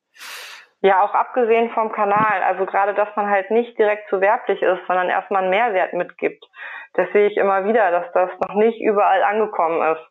Ja, 0.82 1.02
auch 1.02 1.14
abgesehen 1.14 1.70
vom 1.70 1.90
Kanal. 1.90 2.42
Also 2.42 2.66
gerade, 2.66 2.94
dass 2.94 3.08
man 3.16 3.30
halt 3.30 3.50
nicht 3.50 3.78
direkt 3.78 4.08
zu 4.10 4.20
werblich 4.20 4.60
ist, 4.60 4.80
sondern 4.86 5.08
erstmal 5.08 5.42
einen 5.42 5.50
Mehrwert 5.50 5.94
mitgibt. 5.94 6.44
Das 6.94 7.08
sehe 7.12 7.28
ich 7.28 7.36
immer 7.36 7.64
wieder, 7.64 7.90
dass 7.90 8.12
das 8.12 8.30
noch 8.46 8.54
nicht 8.54 8.80
überall 8.80 9.22
angekommen 9.22 9.82
ist. 9.92 10.06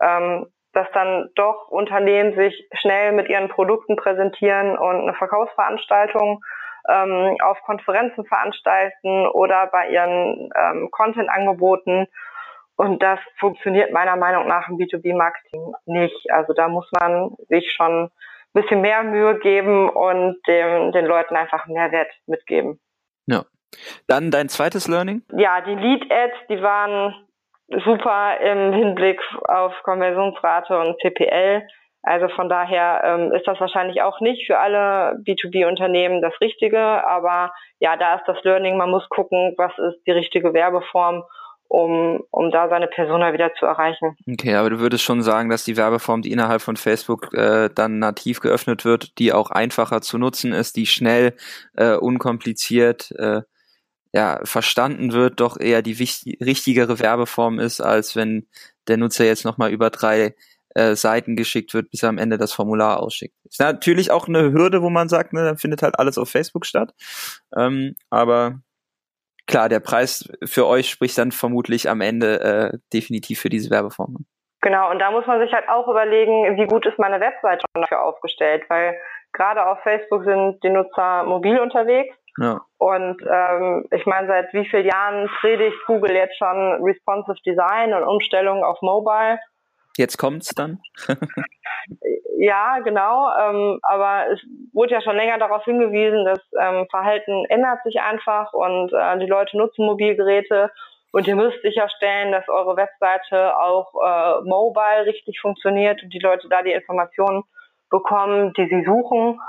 Ähm, 0.00 0.46
dass 0.74 0.86
dann 0.92 1.30
doch 1.34 1.68
Unternehmen 1.68 2.34
sich 2.34 2.68
schnell 2.74 3.12
mit 3.12 3.28
ihren 3.28 3.48
Produkten 3.48 3.96
präsentieren 3.96 4.76
und 4.76 5.02
eine 5.02 5.14
Verkaufsveranstaltung 5.14 6.42
ähm, 6.88 7.36
auf 7.42 7.60
Konferenzen 7.62 8.24
veranstalten 8.26 9.26
oder 9.28 9.66
bei 9.68 9.88
ihren 9.88 10.50
ähm, 10.56 10.90
Content-Angeboten 10.90 12.06
Und 12.76 13.02
das 13.02 13.20
funktioniert 13.38 13.92
meiner 13.92 14.16
Meinung 14.16 14.48
nach 14.48 14.68
im 14.68 14.76
B2B-Marketing 14.76 15.74
nicht. 15.86 16.30
Also 16.30 16.52
da 16.52 16.68
muss 16.68 16.90
man 17.00 17.34
sich 17.48 17.72
schon 17.72 18.04
ein 18.04 18.10
bisschen 18.52 18.80
mehr 18.80 19.02
Mühe 19.02 19.38
geben 19.38 19.88
und 19.88 20.40
dem, 20.46 20.92
den 20.92 21.06
Leuten 21.06 21.36
einfach 21.36 21.66
Mehrwert 21.66 22.10
mitgeben. 22.26 22.80
Ja. 23.26 23.44
Dann 24.06 24.30
dein 24.30 24.48
zweites 24.48 24.86
Learning? 24.86 25.22
Ja, 25.32 25.60
die 25.60 25.74
Lead-Ads, 25.74 26.46
die 26.48 26.62
waren 26.62 27.14
super 27.68 28.38
im 28.40 28.72
Hinblick 28.72 29.20
auf 29.48 29.72
Konversionsrate 29.82 30.78
und 30.78 31.00
CPL. 31.00 31.66
Also 32.02 32.28
von 32.28 32.50
daher 32.50 33.00
ähm, 33.02 33.32
ist 33.32 33.46
das 33.46 33.58
wahrscheinlich 33.60 34.02
auch 34.02 34.20
nicht 34.20 34.46
für 34.46 34.58
alle 34.58 35.18
B2B-Unternehmen 35.26 36.20
das 36.20 36.34
Richtige. 36.40 36.78
Aber 36.78 37.52
ja, 37.78 37.96
da 37.96 38.16
ist 38.16 38.24
das 38.26 38.36
Learning. 38.44 38.76
Man 38.76 38.90
muss 38.90 39.08
gucken, 39.08 39.54
was 39.56 39.72
ist 39.78 40.06
die 40.06 40.10
richtige 40.10 40.52
Werbeform, 40.52 41.22
um, 41.68 42.22
um 42.30 42.50
da 42.50 42.68
seine 42.68 42.88
Persona 42.88 43.32
wieder 43.32 43.54
zu 43.54 43.64
erreichen. 43.64 44.16
Okay, 44.30 44.54
aber 44.54 44.68
du 44.68 44.80
würdest 44.80 45.02
schon 45.02 45.22
sagen, 45.22 45.48
dass 45.48 45.64
die 45.64 45.78
Werbeform, 45.78 46.20
die 46.20 46.30
innerhalb 46.30 46.60
von 46.60 46.76
Facebook 46.76 47.32
äh, 47.32 47.70
dann 47.74 47.98
nativ 48.00 48.40
geöffnet 48.40 48.84
wird, 48.84 49.18
die 49.18 49.32
auch 49.32 49.50
einfacher 49.50 50.02
zu 50.02 50.18
nutzen 50.18 50.52
ist, 50.52 50.76
die 50.76 50.86
schnell, 50.86 51.34
äh, 51.74 51.94
unkompliziert 51.94 53.12
äh, 53.12 53.40
ja, 54.14 54.38
verstanden 54.44 55.12
wird, 55.12 55.40
doch 55.40 55.58
eher 55.58 55.82
die 55.82 55.98
wichtig, 55.98 56.38
richtigere 56.40 57.00
Werbeform 57.00 57.58
ist, 57.58 57.80
als 57.80 58.14
wenn 58.14 58.46
der 58.86 58.96
Nutzer 58.96 59.24
jetzt 59.24 59.44
nochmal 59.44 59.72
über 59.72 59.90
drei 59.90 60.36
äh, 60.76 60.94
Seiten 60.94 61.34
geschickt 61.34 61.74
wird, 61.74 61.90
bis 61.90 62.04
er 62.04 62.10
am 62.10 62.18
Ende 62.18 62.38
das 62.38 62.52
Formular 62.52 63.00
ausschickt. 63.00 63.34
Ist 63.44 63.58
natürlich 63.58 64.12
auch 64.12 64.28
eine 64.28 64.52
Hürde, 64.52 64.82
wo 64.82 64.90
man 64.90 65.08
sagt, 65.08 65.32
ne, 65.32 65.42
dann 65.42 65.58
findet 65.58 65.82
halt 65.82 65.98
alles 65.98 66.16
auf 66.16 66.30
Facebook 66.30 66.64
statt. 66.64 66.92
Ähm, 67.56 67.96
aber 68.08 68.60
klar, 69.48 69.68
der 69.68 69.80
Preis 69.80 70.30
für 70.44 70.68
euch 70.68 70.90
spricht 70.90 71.18
dann 71.18 71.32
vermutlich 71.32 71.90
am 71.90 72.00
Ende 72.00 72.40
äh, 72.40 72.78
definitiv 72.92 73.40
für 73.40 73.48
diese 73.48 73.70
Werbeform. 73.70 74.26
Genau, 74.60 74.92
und 74.92 75.00
da 75.00 75.10
muss 75.10 75.26
man 75.26 75.40
sich 75.40 75.52
halt 75.52 75.68
auch 75.68 75.88
überlegen, 75.88 76.56
wie 76.56 76.66
gut 76.66 76.86
ist 76.86 77.00
meine 77.00 77.18
Webseite 77.18 77.64
dafür 77.74 78.02
aufgestellt, 78.02 78.62
weil 78.68 78.96
gerade 79.32 79.66
auf 79.66 79.80
Facebook 79.82 80.22
sind 80.22 80.62
die 80.62 80.70
Nutzer 80.70 81.24
mobil 81.24 81.58
unterwegs 81.58 82.14
ja. 82.38 82.60
Und 82.78 83.22
ähm, 83.22 83.86
ich 83.90 84.06
meine, 84.06 84.26
seit 84.26 84.52
wie 84.52 84.68
vielen 84.68 84.86
Jahren 84.86 85.28
predigt 85.40 85.76
Google 85.86 86.12
jetzt 86.12 86.36
schon 86.36 86.82
Responsive 86.82 87.38
Design 87.46 87.94
und 87.94 88.02
Umstellung 88.04 88.64
auf 88.64 88.80
Mobile? 88.82 89.38
Jetzt 89.96 90.18
kommt's 90.18 90.48
dann. 90.54 90.80
ja, 92.38 92.80
genau. 92.80 93.28
Ähm, 93.38 93.78
aber 93.82 94.32
es 94.32 94.40
wurde 94.72 94.94
ja 94.94 95.00
schon 95.00 95.16
länger 95.16 95.38
darauf 95.38 95.64
hingewiesen, 95.64 96.24
dass 96.24 96.40
ähm, 96.60 96.86
Verhalten 96.90 97.44
ändert 97.48 97.82
sich 97.84 98.00
einfach 98.00 98.52
und 98.52 98.92
äh, 98.92 99.18
die 99.18 99.26
Leute 99.26 99.56
nutzen 99.56 99.86
Mobilgeräte 99.86 100.70
und 101.12 101.28
ihr 101.28 101.36
müsst 101.36 101.62
sicherstellen, 101.62 102.32
dass 102.32 102.48
eure 102.48 102.76
Webseite 102.76 103.56
auch 103.56 103.92
äh, 104.04 104.40
mobile 104.48 105.06
richtig 105.06 105.38
funktioniert 105.40 106.02
und 106.02 106.12
die 106.12 106.18
Leute 106.18 106.48
da 106.48 106.62
die 106.62 106.72
Informationen 106.72 107.44
bekommen, 107.88 108.52
die 108.54 108.66
sie 108.66 108.84
suchen. 108.84 109.40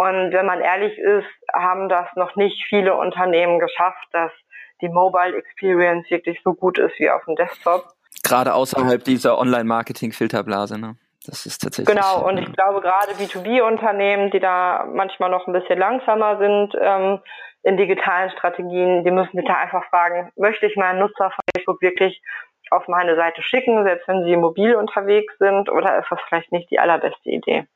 Und 0.00 0.32
wenn 0.32 0.46
man 0.46 0.62
ehrlich 0.62 0.96
ist, 0.96 1.28
haben 1.52 1.90
das 1.90 2.08
noch 2.16 2.34
nicht 2.34 2.64
viele 2.70 2.96
Unternehmen 2.96 3.58
geschafft, 3.58 4.08
dass 4.12 4.32
die 4.80 4.88
Mobile 4.88 5.36
Experience 5.36 6.10
wirklich 6.10 6.40
so 6.42 6.54
gut 6.54 6.78
ist 6.78 6.98
wie 6.98 7.10
auf 7.10 7.22
dem 7.26 7.36
Desktop. 7.36 7.84
Gerade 8.22 8.54
außerhalb 8.54 9.04
dieser 9.04 9.38
Online-Marketing-Filterblase, 9.38 10.78
ne? 10.78 10.96
Das 11.26 11.44
ist 11.44 11.58
tatsächlich. 11.58 11.94
Genau, 11.94 12.26
und 12.26 12.38
ich 12.38 12.50
glaube 12.50 12.80
gerade 12.80 13.12
B2B-Unternehmen, 13.12 14.30
die 14.30 14.40
da 14.40 14.86
manchmal 14.90 15.28
noch 15.28 15.46
ein 15.46 15.52
bisschen 15.52 15.78
langsamer 15.78 16.38
sind 16.38 16.74
ähm, 16.80 17.18
in 17.62 17.76
digitalen 17.76 18.30
Strategien, 18.30 19.04
die 19.04 19.10
müssen 19.10 19.36
sich 19.36 19.46
da 19.46 19.56
einfach 19.56 19.84
fragen, 19.90 20.32
möchte 20.36 20.64
ich 20.64 20.76
meinen 20.76 21.00
Nutzer 21.00 21.30
von 21.30 21.44
Facebook 21.54 21.82
wirklich 21.82 22.22
auf 22.70 22.88
meine 22.88 23.16
Seite 23.16 23.42
schicken, 23.42 23.84
selbst 23.84 24.08
wenn 24.08 24.24
sie 24.24 24.34
mobil 24.36 24.76
unterwegs 24.76 25.34
sind, 25.38 25.68
oder 25.68 25.98
ist 25.98 26.10
das 26.10 26.20
vielleicht 26.26 26.52
nicht 26.52 26.70
die 26.70 26.78
allerbeste 26.78 27.28
Idee? 27.28 27.66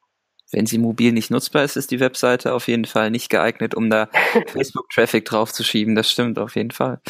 Wenn 0.53 0.67
sie 0.67 0.79
mobil 0.79 1.13
nicht 1.13 1.31
nutzbar 1.31 1.65
ist, 1.65 1.77
ist 1.77 1.91
die 1.91 2.01
Webseite 2.01 2.55
auf 2.55 2.69
jeden 2.69 2.85
Fall 2.85 3.11
nicht 3.11 3.31
geeignet, 3.31 3.75
um 3.75 3.91
da 3.91 4.09
Facebook-Traffic 4.53 5.25
draufzuschieben. 5.25 5.95
Das 5.95 6.11
stimmt 6.11 6.39
auf 6.39 6.57
jeden 6.57 6.71
Fall. 6.71 7.01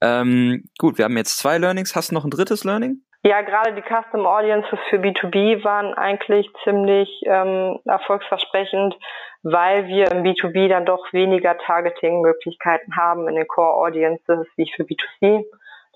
Ähm, 0.00 0.64
gut, 0.78 0.98
wir 0.98 1.04
haben 1.04 1.16
jetzt 1.16 1.38
zwei 1.38 1.58
Learnings. 1.58 1.96
Hast 1.96 2.10
du 2.10 2.14
noch 2.14 2.24
ein 2.24 2.30
drittes 2.30 2.64
Learning? 2.64 3.02
Ja, 3.24 3.40
gerade 3.42 3.72
die 3.72 3.82
Custom 3.82 4.26
Audiences 4.26 4.78
für 4.90 4.96
B2B 4.96 5.62
waren 5.62 5.94
eigentlich 5.94 6.50
ziemlich 6.64 7.08
ähm, 7.26 7.78
erfolgsversprechend, 7.84 8.96
weil 9.44 9.86
wir 9.86 10.10
im 10.10 10.24
B2B 10.24 10.68
dann 10.68 10.84
doch 10.84 11.12
weniger 11.12 11.56
Targeting-Möglichkeiten 11.56 12.96
haben 12.96 13.28
in 13.28 13.36
den 13.36 13.46
Core 13.46 13.74
Audiences 13.74 14.48
wie 14.56 14.68
für 14.74 14.82
B2C. 14.82 15.44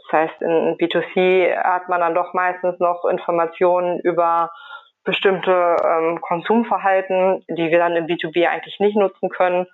Das 0.04 0.12
heißt, 0.12 0.42
in 0.42 0.76
B2C 0.78 1.56
hat 1.56 1.88
man 1.88 2.00
dann 2.00 2.14
doch 2.14 2.32
meistens 2.32 2.78
noch 2.78 3.04
Informationen 3.04 3.98
über 4.00 4.52
bestimmte 5.06 5.76
ähm, 5.82 6.20
Konsumverhalten, 6.20 7.44
die 7.48 7.70
wir 7.70 7.78
dann 7.78 7.96
im 7.96 8.06
B2B 8.06 8.46
eigentlich 8.46 8.78
nicht 8.80 8.96
nutzen 8.96 9.30
können. 9.30 9.66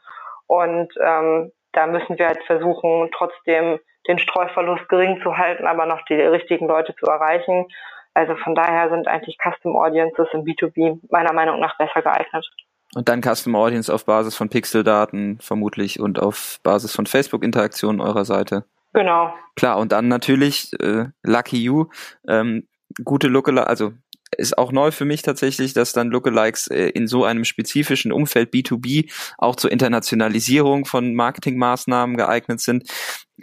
Und 0.47 0.93
ähm, 1.03 1.51
da 1.73 1.87
müssen 1.87 2.19
wir 2.19 2.29
halt 2.29 2.45
versuchen, 2.45 3.11
trotzdem 3.17 3.81
den 4.07 4.19
Streuverlust 4.19 4.89
gering 4.89 5.21
zu 5.23 5.37
halten, 5.37 5.67
aber 5.67 5.87
noch 5.87 6.05
die 6.05 6.15
richtigen 6.15 6.69
Leute 6.69 6.95
zu 6.95 7.07
erreichen. 7.07 7.67
Also 8.15 8.37
von 8.37 8.55
daher 8.55 8.91
sind 8.91 9.09
eigentlich 9.09 9.39
Custom 9.43 9.75
Audiences 9.75 10.29
im 10.33 10.45
B2B 10.45 11.01
meiner 11.11 11.33
Meinung 11.33 11.61
nach 11.61 11.79
besser 11.79 12.03
geeignet. 12.03 12.47
Und 12.95 13.09
dann 13.09 13.23
Custom 13.23 13.57
Audience 13.57 13.93
auf 13.93 14.05
Basis 14.05 14.37
von 14.37 14.51
Pixeldaten 14.51 15.39
vermutlich 15.41 15.99
und 15.99 16.21
auf 16.21 16.59
Basis 16.63 16.95
von 16.95 17.07
Facebook-Interaktionen 17.07 18.03
eurer 18.03 18.27
Seite. 18.27 18.65
Genau. 18.93 19.33
Klar, 19.57 19.79
und 19.79 19.93
dann 19.93 20.09
natürlich 20.09 20.73
äh, 20.79 21.07
Lucky 21.23 21.57
You, 21.57 21.87
ähm, 22.29 22.69
gute 23.03 23.29
Lookalike, 23.29 23.67
also 23.67 23.93
ist 24.37 24.57
auch 24.59 24.73
neu 24.73 24.91
für 24.91 25.05
mich 25.05 25.23
tatsächlich, 25.23 25.75
dass 25.75 25.93
dann 25.93 26.11
Lookalikes 26.11 26.69
äh, 26.69 26.89
in 26.89 27.07
so 27.07 27.25
einem 27.25 27.45
spezifischen 27.45 28.13
Umfeld 28.13 28.53
B2B 28.53 29.13
auch 29.39 29.57
zur 29.57 29.71
Internationalisierung 29.71 30.85
von 30.85 31.15
Marketingmaßnahmen 31.15 32.17
geeignet 32.17 32.61
sind. 32.61 32.89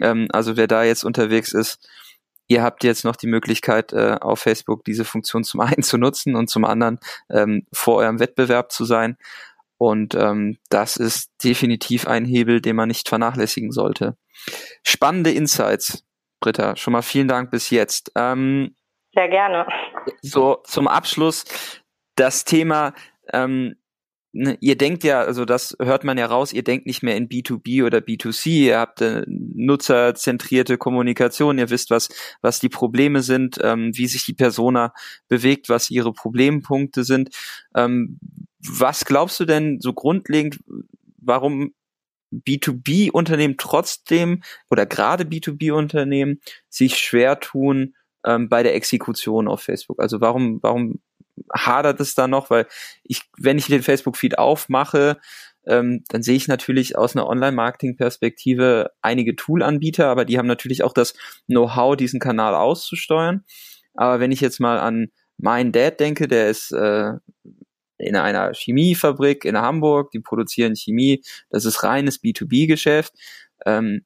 Ähm, 0.00 0.28
also 0.32 0.56
wer 0.56 0.66
da 0.66 0.82
jetzt 0.82 1.04
unterwegs 1.04 1.52
ist, 1.52 1.88
ihr 2.48 2.62
habt 2.62 2.82
jetzt 2.84 3.04
noch 3.04 3.16
die 3.16 3.28
Möglichkeit, 3.28 3.92
äh, 3.92 4.16
auf 4.20 4.40
Facebook 4.40 4.84
diese 4.84 5.04
Funktion 5.04 5.44
zum 5.44 5.60
einen 5.60 5.82
zu 5.82 5.98
nutzen 5.98 6.34
und 6.34 6.48
zum 6.48 6.64
anderen 6.64 6.98
ähm, 7.30 7.66
vor 7.72 7.96
eurem 7.96 8.18
Wettbewerb 8.18 8.72
zu 8.72 8.84
sein. 8.84 9.16
Und 9.78 10.14
ähm, 10.14 10.58
das 10.68 10.96
ist 10.96 11.30
definitiv 11.42 12.06
ein 12.06 12.26
Hebel, 12.26 12.60
den 12.60 12.76
man 12.76 12.88
nicht 12.88 13.08
vernachlässigen 13.08 13.70
sollte. 13.70 14.16
Spannende 14.84 15.30
Insights, 15.30 16.04
Britta. 16.40 16.76
Schon 16.76 16.92
mal 16.92 17.02
vielen 17.02 17.28
Dank 17.28 17.50
bis 17.50 17.70
jetzt. 17.70 18.12
Sehr 19.14 19.28
gerne. 19.28 19.66
So 20.22 20.58
zum 20.64 20.88
Abschluss 20.88 21.44
das 22.16 22.44
Thema, 22.44 22.94
ähm, 23.32 23.76
ne, 24.32 24.56
ihr 24.60 24.76
denkt 24.76 25.04
ja, 25.04 25.20
also 25.20 25.44
das 25.44 25.76
hört 25.80 26.04
man 26.04 26.18
ja 26.18 26.26
raus, 26.26 26.52
ihr 26.52 26.62
denkt 26.62 26.86
nicht 26.86 27.02
mehr 27.02 27.16
in 27.16 27.28
B2B 27.28 27.84
oder 27.84 27.98
B2C, 27.98 28.48
ihr 28.50 28.78
habt 28.78 29.00
äh, 29.00 29.24
nutzerzentrierte 29.26 30.78
Kommunikation, 30.78 31.58
ihr 31.58 31.70
wisst, 31.70 31.90
was, 31.90 32.08
was 32.42 32.60
die 32.60 32.68
Probleme 32.68 33.22
sind, 33.22 33.58
ähm, 33.62 33.92
wie 33.94 34.06
sich 34.06 34.24
die 34.24 34.34
Persona 34.34 34.92
bewegt, 35.28 35.68
was 35.68 35.90
ihre 35.90 36.12
Problempunkte 36.12 37.04
sind. 37.04 37.30
Ähm, 37.74 38.18
was 38.58 39.04
glaubst 39.04 39.40
du 39.40 39.44
denn 39.46 39.80
so 39.80 39.92
grundlegend, 39.94 40.60
warum 41.16 41.72
B2B-Unternehmen 42.32 43.56
trotzdem 43.58 44.42
oder 44.70 44.86
gerade 44.86 45.24
B2B-Unternehmen 45.24 46.40
sich 46.68 46.96
schwer 46.98 47.40
tun, 47.40 47.94
ähm, 48.24 48.48
bei 48.48 48.62
der 48.62 48.74
Exekution 48.74 49.48
auf 49.48 49.62
Facebook? 49.62 50.00
Also 50.00 50.20
warum, 50.20 50.62
warum 50.62 51.00
hadert 51.52 52.00
es 52.00 52.14
da 52.14 52.28
noch? 52.28 52.50
Weil 52.50 52.66
ich, 53.02 53.22
wenn 53.38 53.58
ich 53.58 53.66
den 53.66 53.82
Facebook-Feed 53.82 54.38
aufmache, 54.38 55.18
ähm, 55.66 56.04
dann 56.08 56.22
sehe 56.22 56.36
ich 56.36 56.48
natürlich 56.48 56.96
aus 56.96 57.14
einer 57.14 57.26
Online-Marketing-Perspektive 57.26 58.90
einige 59.02 59.36
Tool-Anbieter, 59.36 60.06
aber 60.06 60.24
die 60.24 60.38
haben 60.38 60.46
natürlich 60.46 60.82
auch 60.82 60.92
das 60.92 61.14
Know-how, 61.46 61.96
diesen 61.96 62.20
Kanal 62.20 62.54
auszusteuern. 62.54 63.44
Aber 63.94 64.20
wenn 64.20 64.32
ich 64.32 64.40
jetzt 64.40 64.60
mal 64.60 64.78
an 64.78 65.10
meinen 65.36 65.72
Dad 65.72 66.00
denke, 66.00 66.28
der 66.28 66.48
ist 66.48 66.72
äh, 66.72 67.12
in 67.98 68.16
einer 68.16 68.52
Chemiefabrik 68.54 69.44
in 69.44 69.58
Hamburg, 69.58 70.10
die 70.12 70.20
produzieren 70.20 70.74
Chemie, 70.74 71.22
das 71.50 71.64
ist 71.64 71.82
reines 71.82 72.22
B2B-Geschäft. 72.22 73.12
Ähm, 73.66 74.04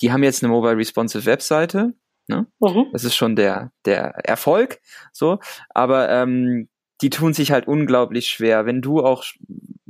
die 0.00 0.12
haben 0.12 0.22
jetzt 0.22 0.42
eine 0.42 0.52
Mobile 0.52 0.76
Responsive 0.76 1.26
Webseite, 1.26 1.94
Ne? 2.28 2.46
Mhm. 2.60 2.86
Das 2.92 3.04
ist 3.04 3.16
schon 3.16 3.36
der, 3.36 3.72
der 3.84 4.14
Erfolg. 4.24 4.78
So, 5.12 5.38
aber 5.70 6.08
ähm, 6.08 6.68
die 7.02 7.10
tun 7.10 7.32
sich 7.32 7.52
halt 7.52 7.66
unglaublich 7.66 8.28
schwer. 8.28 8.64
Wenn 8.64 8.80
du 8.80 9.00
auch 9.00 9.24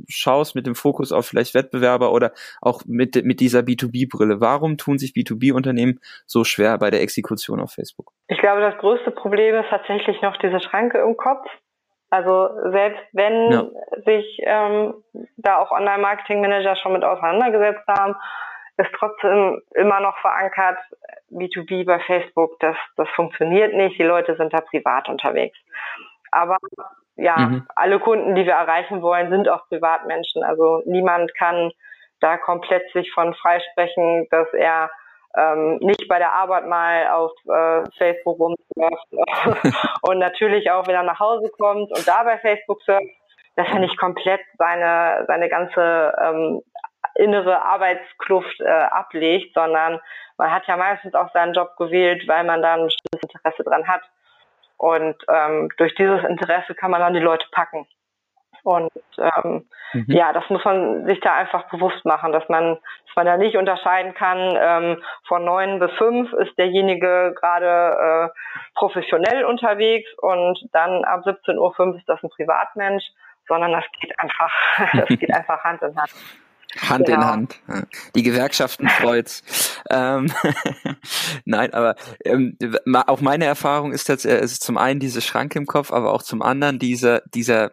schaust 0.09 0.55
mit 0.55 0.67
dem 0.67 0.75
Fokus 0.75 1.11
auf 1.11 1.25
vielleicht 1.25 1.53
Wettbewerber 1.53 2.11
oder 2.11 2.31
auch 2.61 2.81
mit, 2.85 3.23
mit 3.23 3.39
dieser 3.39 3.59
B2B-Brille, 3.59 4.41
warum 4.41 4.77
tun 4.77 4.97
sich 4.97 5.11
B2B-Unternehmen 5.11 5.99
so 6.25 6.43
schwer 6.43 6.77
bei 6.77 6.89
der 6.89 7.01
Exekution 7.01 7.59
auf 7.59 7.71
Facebook? 7.71 8.11
Ich 8.27 8.39
glaube, 8.39 8.61
das 8.61 8.77
größte 8.79 9.11
Problem 9.11 9.55
ist 9.55 9.69
tatsächlich 9.69 10.21
noch 10.21 10.37
diese 10.37 10.59
Schranke 10.59 10.99
im 10.99 11.15
Kopf. 11.15 11.45
Also 12.09 12.49
selbst 12.71 13.01
wenn 13.13 13.51
ja. 13.51 13.65
sich 14.05 14.39
ähm, 14.43 14.93
da 15.37 15.57
auch 15.57 15.71
Online-Marketing-Manager 15.71 16.75
schon 16.75 16.93
mit 16.93 17.03
auseinandergesetzt 17.03 17.87
haben, 17.87 18.15
ist 18.77 18.91
trotzdem 18.97 19.61
immer 19.75 19.99
noch 19.99 20.17
verankert, 20.19 20.77
B2B 21.31 21.85
bei 21.85 21.99
Facebook, 21.99 22.59
das, 22.59 22.75
das 22.97 23.07
funktioniert 23.09 23.73
nicht. 23.73 23.99
Die 23.99 24.03
Leute 24.03 24.35
sind 24.35 24.53
da 24.53 24.61
privat 24.61 25.09
unterwegs. 25.09 25.57
Aber 26.31 26.57
ja, 27.15 27.37
mhm. 27.37 27.67
alle 27.75 27.99
Kunden, 27.99 28.35
die 28.35 28.45
wir 28.45 28.53
erreichen 28.53 29.01
wollen, 29.01 29.29
sind 29.29 29.47
auch 29.47 29.67
Privatmenschen. 29.67 30.43
Also 30.43 30.81
niemand 30.85 31.33
kann 31.35 31.71
da 32.19 32.37
komplett 32.37 32.91
sich 32.93 33.11
von 33.11 33.33
freisprechen, 33.35 34.27
dass 34.31 34.47
er 34.53 34.89
ähm, 35.35 35.77
nicht 35.81 36.07
bei 36.07 36.19
der 36.19 36.33
Arbeit 36.33 36.67
mal 36.67 37.07
auf 37.09 37.31
äh, 37.45 37.83
Facebook 37.97 38.39
rumsurft 38.39 39.07
und 40.01 40.19
natürlich 40.19 40.71
auch, 40.71 40.87
wenn 40.87 40.95
er 40.95 41.03
nach 41.03 41.19
Hause 41.19 41.49
kommt 41.57 41.91
und 41.91 42.07
da 42.07 42.23
bei 42.23 42.37
Facebook 42.37 42.81
surft, 42.83 43.03
dass 43.55 43.67
er 43.67 43.79
nicht 43.79 43.97
komplett 43.99 44.41
seine, 44.57 45.25
seine 45.27 45.49
ganze 45.49 46.13
ähm, 46.21 46.61
innere 47.15 47.61
Arbeitskluft 47.63 48.59
äh, 48.61 48.67
ablegt, 48.67 49.53
sondern 49.53 49.99
man 50.37 50.51
hat 50.51 50.67
ja 50.67 50.77
meistens 50.77 51.13
auch 51.13 51.31
seinen 51.31 51.53
Job 51.53 51.75
gewählt, 51.77 52.27
weil 52.27 52.43
man 52.43 52.61
da 52.61 52.73
ein 52.73 52.85
bestimmtes 52.85 53.21
Interesse 53.21 53.63
dran 53.63 53.87
hat. 53.87 54.01
Und 54.77 55.15
ähm, 55.29 55.69
durch 55.77 55.93
dieses 55.95 56.23
Interesse 56.23 56.75
kann 56.75 56.91
man 56.91 57.01
dann 57.01 57.13
die 57.13 57.19
Leute 57.19 57.45
packen. 57.51 57.87
Und 58.63 58.91
ähm, 59.17 59.65
mhm. 59.91 60.05
ja, 60.07 60.31
das 60.31 60.49
muss 60.49 60.63
man 60.63 61.05
sich 61.05 61.19
da 61.19 61.35
einfach 61.35 61.69
bewusst 61.69 62.05
machen, 62.05 62.31
dass 62.31 62.47
man, 62.47 62.75
dass 63.07 63.15
man 63.15 63.25
da 63.25 63.37
nicht 63.37 63.57
unterscheiden 63.57 64.13
kann, 64.13 64.57
ähm, 64.57 65.03
von 65.27 65.43
neun 65.43 65.79
bis 65.79 65.91
fünf 65.97 66.31
ist 66.33 66.57
derjenige 66.57 67.35
gerade 67.37 68.31
äh, 68.31 68.39
professionell 68.75 69.43
unterwegs 69.43 70.09
und 70.19 70.57
dann 70.71 71.03
ab 71.03 71.25
17.05 71.25 71.57
Uhr 71.57 71.97
ist 71.97 72.07
das 72.07 72.23
ein 72.23 72.29
Privatmensch, 72.29 73.03
sondern 73.49 73.73
das 73.73 73.83
geht 73.99 74.17
einfach, 74.17 74.53
das 74.93 75.09
geht 75.09 75.33
einfach 75.35 75.61
Hand 75.65 75.81
in 75.81 75.97
Hand. 75.97 76.11
Hand 76.77 77.05
genau. 77.05 77.19
in 77.19 77.25
Hand. 77.25 77.59
Die 78.15 78.23
Gewerkschaften 78.23 78.87
freut's. 78.89 79.43
ähm, 79.89 80.31
Nein, 81.45 81.73
aber 81.73 81.95
ähm, 82.25 82.57
auch 83.07 83.21
meine 83.21 83.45
Erfahrung 83.45 83.91
ist 83.91 84.09
jetzt 84.09 84.25
äh, 84.25 84.41
ist 84.41 84.63
zum 84.63 84.77
einen 84.77 84.99
diese 84.99 85.21
Schranke 85.21 85.59
im 85.59 85.65
Kopf, 85.65 85.91
aber 85.91 86.13
auch 86.13 86.23
zum 86.23 86.41
anderen 86.41 86.79
dieser 86.79 87.21
dieser 87.33 87.71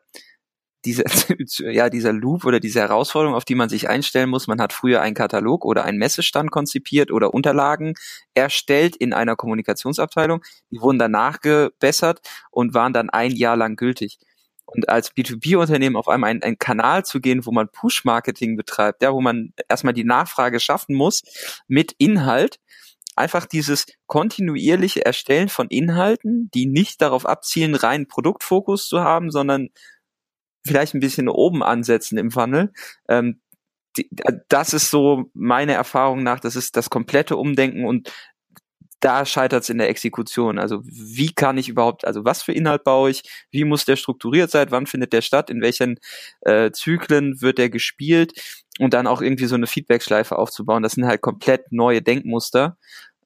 dieser 0.84 1.04
ja 1.72 1.90
dieser 1.90 2.12
Loop 2.12 2.44
oder 2.44 2.60
diese 2.60 2.80
Herausforderung, 2.80 3.34
auf 3.34 3.44
die 3.44 3.54
man 3.54 3.68
sich 3.68 3.88
einstellen 3.88 4.30
muss. 4.30 4.46
Man 4.46 4.60
hat 4.60 4.72
früher 4.72 5.00
einen 5.00 5.14
Katalog 5.14 5.64
oder 5.64 5.84
einen 5.84 5.98
Messestand 5.98 6.50
konzipiert 6.50 7.10
oder 7.10 7.34
Unterlagen 7.34 7.94
erstellt 8.34 8.96
in 8.96 9.12
einer 9.12 9.36
Kommunikationsabteilung. 9.36 10.42
Die 10.70 10.80
wurden 10.80 10.98
dann 10.98 11.12
nachgebessert 11.12 12.20
und 12.50 12.74
waren 12.74 12.92
dann 12.92 13.10
ein 13.10 13.32
Jahr 13.32 13.56
lang 13.56 13.76
gültig 13.76 14.18
und 14.72 14.88
als 14.88 15.14
B2B-Unternehmen 15.14 15.96
auf 15.96 16.08
einmal 16.08 16.30
einen, 16.30 16.58
Kanal 16.58 17.04
zu 17.04 17.20
gehen, 17.20 17.44
wo 17.44 17.52
man 17.52 17.68
Push-Marketing 17.68 18.56
betreibt, 18.56 19.02
ja, 19.02 19.12
wo 19.12 19.20
man 19.20 19.52
erstmal 19.68 19.94
die 19.94 20.04
Nachfrage 20.04 20.60
schaffen 20.60 20.94
muss 20.94 21.22
mit 21.66 21.92
Inhalt, 21.98 22.58
einfach 23.16 23.46
dieses 23.46 23.86
kontinuierliche 24.06 25.04
Erstellen 25.04 25.48
von 25.48 25.68
Inhalten, 25.68 26.50
die 26.54 26.66
nicht 26.66 27.02
darauf 27.02 27.26
abzielen, 27.26 27.74
rein 27.74 28.06
Produktfokus 28.06 28.88
zu 28.88 29.00
haben, 29.00 29.30
sondern 29.30 29.68
vielleicht 30.64 30.94
ein 30.94 31.00
bisschen 31.00 31.28
oben 31.28 31.62
ansetzen 31.62 32.18
im 32.18 32.30
Funnel. 32.30 32.72
Ähm, 33.08 33.40
die, 33.96 34.08
das 34.48 34.72
ist 34.72 34.90
so 34.90 35.30
meine 35.34 35.72
Erfahrung 35.72 36.22
nach, 36.22 36.40
das 36.40 36.54
ist 36.54 36.76
das 36.76 36.90
komplette 36.90 37.36
Umdenken 37.36 37.84
und 37.84 38.12
da 39.00 39.24
scheitert 39.24 39.62
es 39.62 39.70
in 39.70 39.78
der 39.78 39.88
Exekution. 39.88 40.58
Also 40.58 40.82
wie 40.84 41.32
kann 41.32 41.58
ich 41.58 41.68
überhaupt, 41.68 42.04
also 42.06 42.24
was 42.24 42.42
für 42.42 42.52
Inhalt 42.52 42.84
baue 42.84 43.10
ich, 43.10 43.22
wie 43.50 43.64
muss 43.64 43.84
der 43.84 43.96
strukturiert 43.96 44.50
sein, 44.50 44.70
wann 44.70 44.86
findet 44.86 45.12
der 45.12 45.22
statt, 45.22 45.50
in 45.50 45.62
welchen 45.62 45.98
äh, 46.42 46.70
Zyklen 46.70 47.40
wird 47.40 47.58
der 47.58 47.70
gespielt 47.70 48.32
und 48.78 48.94
dann 48.94 49.06
auch 49.06 49.22
irgendwie 49.22 49.46
so 49.46 49.54
eine 49.54 49.66
Feedback-Schleife 49.66 50.38
aufzubauen. 50.38 50.82
Das 50.82 50.92
sind 50.92 51.06
halt 51.06 51.22
komplett 51.22 51.72
neue 51.72 52.02
Denkmuster, 52.02 52.76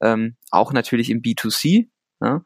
ähm, 0.00 0.36
auch 0.50 0.72
natürlich 0.72 1.10
im 1.10 1.22
B2C, 1.22 1.88
ja? 2.20 2.42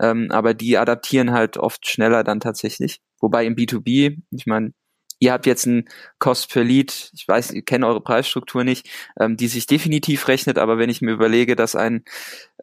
ähm, 0.00 0.30
aber 0.30 0.54
die 0.54 0.76
adaptieren 0.78 1.32
halt 1.32 1.56
oft 1.56 1.88
schneller 1.88 2.24
dann 2.24 2.40
tatsächlich. 2.40 3.00
Wobei 3.20 3.46
im 3.46 3.56
B2B, 3.56 4.18
ich 4.30 4.46
meine, 4.46 4.72
ihr 5.18 5.32
habt 5.32 5.46
jetzt 5.46 5.66
ein 5.66 5.88
Cost 6.18 6.50
per 6.52 6.64
Lead, 6.64 7.10
ich 7.14 7.26
weiß, 7.26 7.52
ihr 7.52 7.62
kennt 7.62 7.84
eure 7.84 8.00
Preisstruktur 8.00 8.64
nicht, 8.64 8.88
ähm, 9.18 9.36
die 9.36 9.48
sich 9.48 9.66
definitiv 9.66 10.28
rechnet, 10.28 10.58
aber 10.58 10.78
wenn 10.78 10.90
ich 10.90 11.00
mir 11.00 11.12
überlege, 11.12 11.56
dass 11.56 11.76
ein 11.76 12.04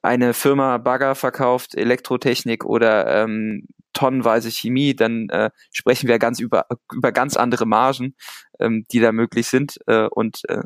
eine 0.01 0.33
Firma 0.33 0.77
Bagger 0.79 1.15
verkauft, 1.15 1.75
Elektrotechnik 1.75 2.65
oder 2.65 3.23
ähm, 3.23 3.67
tonnenweise 3.93 4.51
Chemie, 4.51 4.95
dann 4.95 5.29
äh, 5.29 5.49
sprechen 5.71 6.09
wir 6.09 6.19
ganz 6.19 6.39
über 6.39 6.65
über 6.91 7.11
ganz 7.11 7.37
andere 7.37 7.65
Margen, 7.65 8.15
ähm, 8.59 8.85
die 8.91 8.99
da 8.99 9.11
möglich 9.11 9.47
sind 9.47 9.77
äh, 9.87 10.07
und 10.07 10.41
äh, 10.49 10.63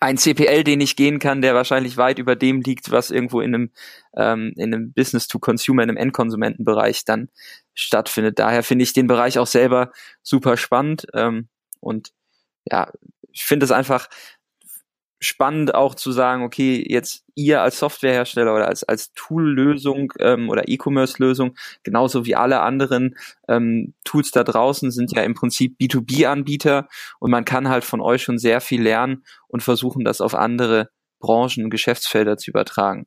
ein 0.00 0.18
CPL, 0.18 0.64
den 0.64 0.80
ich 0.80 0.96
gehen 0.96 1.18
kann, 1.18 1.40
der 1.40 1.54
wahrscheinlich 1.54 1.96
weit 1.96 2.18
über 2.18 2.36
dem 2.36 2.60
liegt, 2.60 2.90
was 2.90 3.10
irgendwo 3.10 3.40
in 3.40 3.54
einem, 3.54 3.70
ähm, 4.16 4.52
in 4.56 4.74
einem 4.74 4.92
Business-to-Consumer, 4.92 5.82
in 5.82 5.90
einem 5.90 5.96
Endkonsumentenbereich 5.96 7.04
dann 7.04 7.30
stattfindet. 7.74 8.38
Daher 8.38 8.62
finde 8.62 8.82
ich 8.82 8.92
den 8.92 9.06
Bereich 9.06 9.38
auch 9.38 9.46
selber 9.46 9.92
super 10.22 10.56
spannend 10.56 11.06
ähm, 11.14 11.48
und 11.80 12.12
ja, 12.70 12.90
ich 13.32 13.44
finde 13.44 13.64
es 13.64 13.72
einfach 13.72 14.08
spannend 15.24 15.74
auch 15.74 15.94
zu 15.94 16.12
sagen, 16.12 16.42
okay, 16.42 16.84
jetzt 16.88 17.24
ihr 17.34 17.62
als 17.62 17.78
Softwarehersteller 17.78 18.54
oder 18.54 18.68
als, 18.68 18.84
als 18.84 19.12
Tool-Lösung 19.14 20.12
ähm, 20.20 20.48
oder 20.48 20.68
E-Commerce-Lösung, 20.68 21.56
genauso 21.82 22.26
wie 22.26 22.36
alle 22.36 22.60
anderen 22.60 23.16
ähm, 23.48 23.94
Tools 24.04 24.30
da 24.30 24.44
draußen, 24.44 24.90
sind 24.90 25.12
ja 25.16 25.22
im 25.22 25.34
Prinzip 25.34 25.76
B2B-Anbieter 25.80 26.88
und 27.18 27.30
man 27.30 27.44
kann 27.44 27.68
halt 27.68 27.84
von 27.84 28.00
euch 28.00 28.22
schon 28.22 28.38
sehr 28.38 28.60
viel 28.60 28.82
lernen 28.82 29.24
und 29.48 29.62
versuchen, 29.62 30.04
das 30.04 30.20
auf 30.20 30.34
andere 30.34 30.90
Branchen 31.18 31.64
und 31.64 31.70
Geschäftsfelder 31.70 32.36
zu 32.36 32.50
übertragen. 32.50 33.06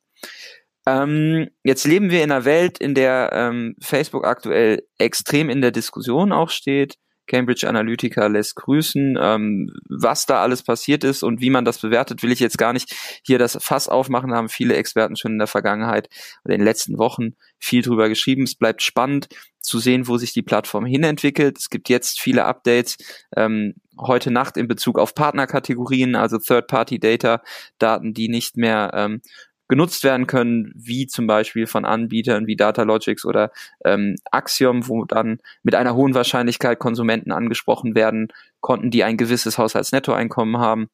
Ähm, 0.88 1.50
jetzt 1.64 1.86
leben 1.86 2.12
wir 2.12 2.24
in 2.24 2.32
einer 2.32 2.46
Welt, 2.46 2.78
in 2.78 2.96
der 2.96 3.30
ähm, 3.34 3.76
Facebook 3.82 4.26
aktuell 4.26 4.84
extrem 4.98 5.50
in 5.50 5.62
der 5.62 5.72
Diskussion 5.72 6.32
auch 6.32 6.50
steht. 6.50 6.96
Cambridge 7.28 7.68
Analytica 7.68 8.28
lässt 8.28 8.56
grüßen. 8.56 9.18
Ähm, 9.22 9.72
was 9.88 10.26
da 10.26 10.42
alles 10.42 10.64
passiert 10.64 11.04
ist 11.04 11.24
und 11.24 11.42
wie 11.42 11.50
man 11.50 11.66
das 11.66 11.80
bewertet, 11.80 12.24
will 12.24 12.32
ich 12.32 12.40
jetzt 12.40 12.58
gar 12.58 12.74
nicht 12.74 12.96
hier 13.24 13.38
das 13.38 13.58
Fass 13.62 13.88
aufmachen. 13.88 14.32
Da 14.32 14.38
haben 14.38 14.50
viele 14.50 14.76
Experten 14.76 15.16
schon 15.16 15.34
in 15.34 15.40
der 15.40 15.48
Vergangenheit 15.48 16.10
oder 16.44 16.56
in 16.56 16.62
den 16.62 16.66
letzten 16.66 16.98
Wochen 16.98 17.36
viel 17.60 17.82
drüber 17.82 18.10
geschrieben. 18.10 18.44
Es 18.44 18.56
bleibt 18.56 18.82
spannend 18.82 19.28
zu 19.62 19.80
sehen, 19.80 20.08
wo 20.08 20.18
sich 20.18 20.34
die 20.34 20.42
Plattform 20.42 20.86
hinentwickelt. 20.86 21.58
Es 21.60 21.70
gibt 21.70 21.90
jetzt 21.90 22.20
viele 22.20 22.46
Updates. 22.46 22.98
Ähm, 23.36 23.76
heute 24.00 24.32
Nacht 24.32 24.58
in 24.58 24.68
Bezug 24.68 25.00
auf 25.00 25.16
Partnerkategorien, 25.16 26.16
also 26.16 26.38
Third-Party-Data, 26.38 27.42
Daten, 27.80 28.14
die 28.14 28.30
nicht 28.30 28.58
mehr 28.58 28.92
ähm, 28.94 29.22
genutzt 29.68 30.04
werden 30.04 30.28
können, 30.28 30.72
wie 30.76 31.08
zum 31.08 31.28
Beispiel 31.28 31.68
von 31.68 31.86
Anbietern 31.86 32.48
wie 32.48 32.56
Datalogics 32.56 33.26
oder 33.26 33.52
ähm, 33.84 34.16
Axiom, 34.32 34.88
wo 34.88 35.06
dann 35.06 35.40
mit 35.64 35.76
einer 35.76 35.96
hohen 35.96 36.14
Wahrscheinlichkeit 36.14 36.80
Konsumenten 36.80 37.32
angesprochen 37.32 37.96
werden 37.96 38.30
konnten, 38.60 38.92
die 38.92 39.04
ein 39.04 39.18
gewisses 39.18 39.58
Haushaltsnettoeinkommen 39.58 40.58
haben. 40.58 40.90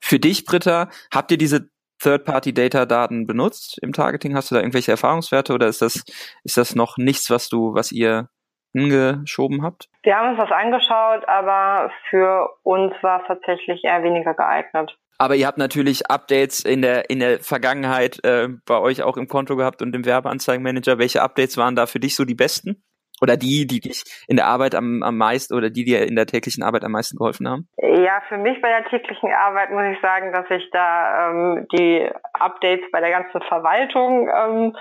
Für 0.00 0.18
dich, 0.18 0.44
Britta, 0.44 0.88
habt 1.12 1.30
ihr 1.30 1.38
diese 1.38 1.68
Third-Party-Data-Daten 2.00 3.26
benutzt 3.26 3.78
im 3.82 3.92
Targeting? 3.92 4.34
Hast 4.34 4.50
du 4.50 4.54
da 4.54 4.62
irgendwelche 4.62 4.90
Erfahrungswerte 4.90 5.52
oder 5.52 5.66
ist 5.66 5.82
das, 5.82 6.04
ist 6.44 6.56
das 6.56 6.74
noch 6.74 6.96
nichts, 6.96 7.30
was 7.30 7.48
du, 7.48 7.74
was 7.74 7.92
ihr 7.92 8.28
hingeschoben 8.72 9.62
habt? 9.62 9.88
Wir 10.02 10.16
haben 10.16 10.30
uns 10.30 10.38
das 10.38 10.50
angeschaut, 10.50 11.28
aber 11.28 11.90
für 12.08 12.48
uns 12.62 12.94
war 13.02 13.20
es 13.20 13.26
tatsächlich 13.26 13.84
eher 13.84 14.02
weniger 14.02 14.34
geeignet. 14.34 14.96
Aber 15.20 15.34
ihr 15.34 15.46
habt 15.46 15.58
natürlich 15.58 16.10
Updates 16.10 16.64
in 16.64 16.80
der 16.80 17.10
in 17.10 17.20
der 17.20 17.40
Vergangenheit 17.40 18.24
äh, 18.24 18.48
bei 18.64 18.78
euch 18.78 19.02
auch 19.02 19.18
im 19.18 19.28
Konto 19.28 19.54
gehabt 19.54 19.82
und 19.82 19.94
im 19.94 20.06
Werbeanzeigenmanager. 20.06 20.98
Welche 20.98 21.20
Updates 21.20 21.58
waren 21.58 21.76
da 21.76 21.84
für 21.84 22.00
dich 22.00 22.16
so 22.16 22.24
die 22.24 22.34
besten? 22.34 22.82
Oder 23.20 23.36
die, 23.36 23.66
die 23.66 23.80
dich 23.80 24.02
in 24.28 24.36
der 24.38 24.46
Arbeit 24.46 24.74
am, 24.74 25.02
am 25.02 25.18
meisten 25.18 25.54
oder 25.54 25.68
die 25.68 25.84
dir 25.84 26.08
in 26.08 26.16
der 26.16 26.24
täglichen 26.24 26.62
Arbeit 26.62 26.84
am 26.84 26.92
meisten 26.92 27.18
geholfen 27.18 27.46
haben? 27.46 27.68
Ja, 27.76 28.22
für 28.30 28.38
mich 28.38 28.62
bei 28.62 28.70
der 28.70 28.86
täglichen 28.86 29.30
Arbeit 29.30 29.70
muss 29.72 29.84
ich 29.92 30.00
sagen, 30.00 30.32
dass 30.32 30.46
ich 30.48 30.66
da 30.72 31.28
ähm, 31.28 31.66
die 31.70 32.08
Updates 32.32 32.90
bei 32.90 33.00
der 33.00 33.10
ganzen 33.10 33.42
Verwaltung 33.42 34.26
ähm, 34.26 34.74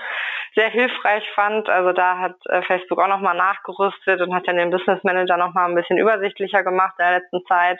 sehr 0.55 0.69
hilfreich 0.69 1.25
fand. 1.35 1.67
Also 1.67 1.91
da 1.91 2.17
hat 2.17 2.35
äh, 2.45 2.61
Facebook 2.61 2.97
auch 2.99 3.09
nochmal 3.09 3.35
nachgerüstet 3.35 4.21
und 4.21 4.33
hat 4.33 4.47
dann 4.47 4.55
den 4.55 4.71
Business 4.71 5.03
Manager 5.03 5.35
nochmal 5.35 5.67
ein 5.67 5.75
bisschen 5.75 5.97
übersichtlicher 5.97 6.63
gemacht 6.63 6.95
in 6.97 7.03
der 7.03 7.19
letzten 7.19 7.45
Zeit. 7.45 7.79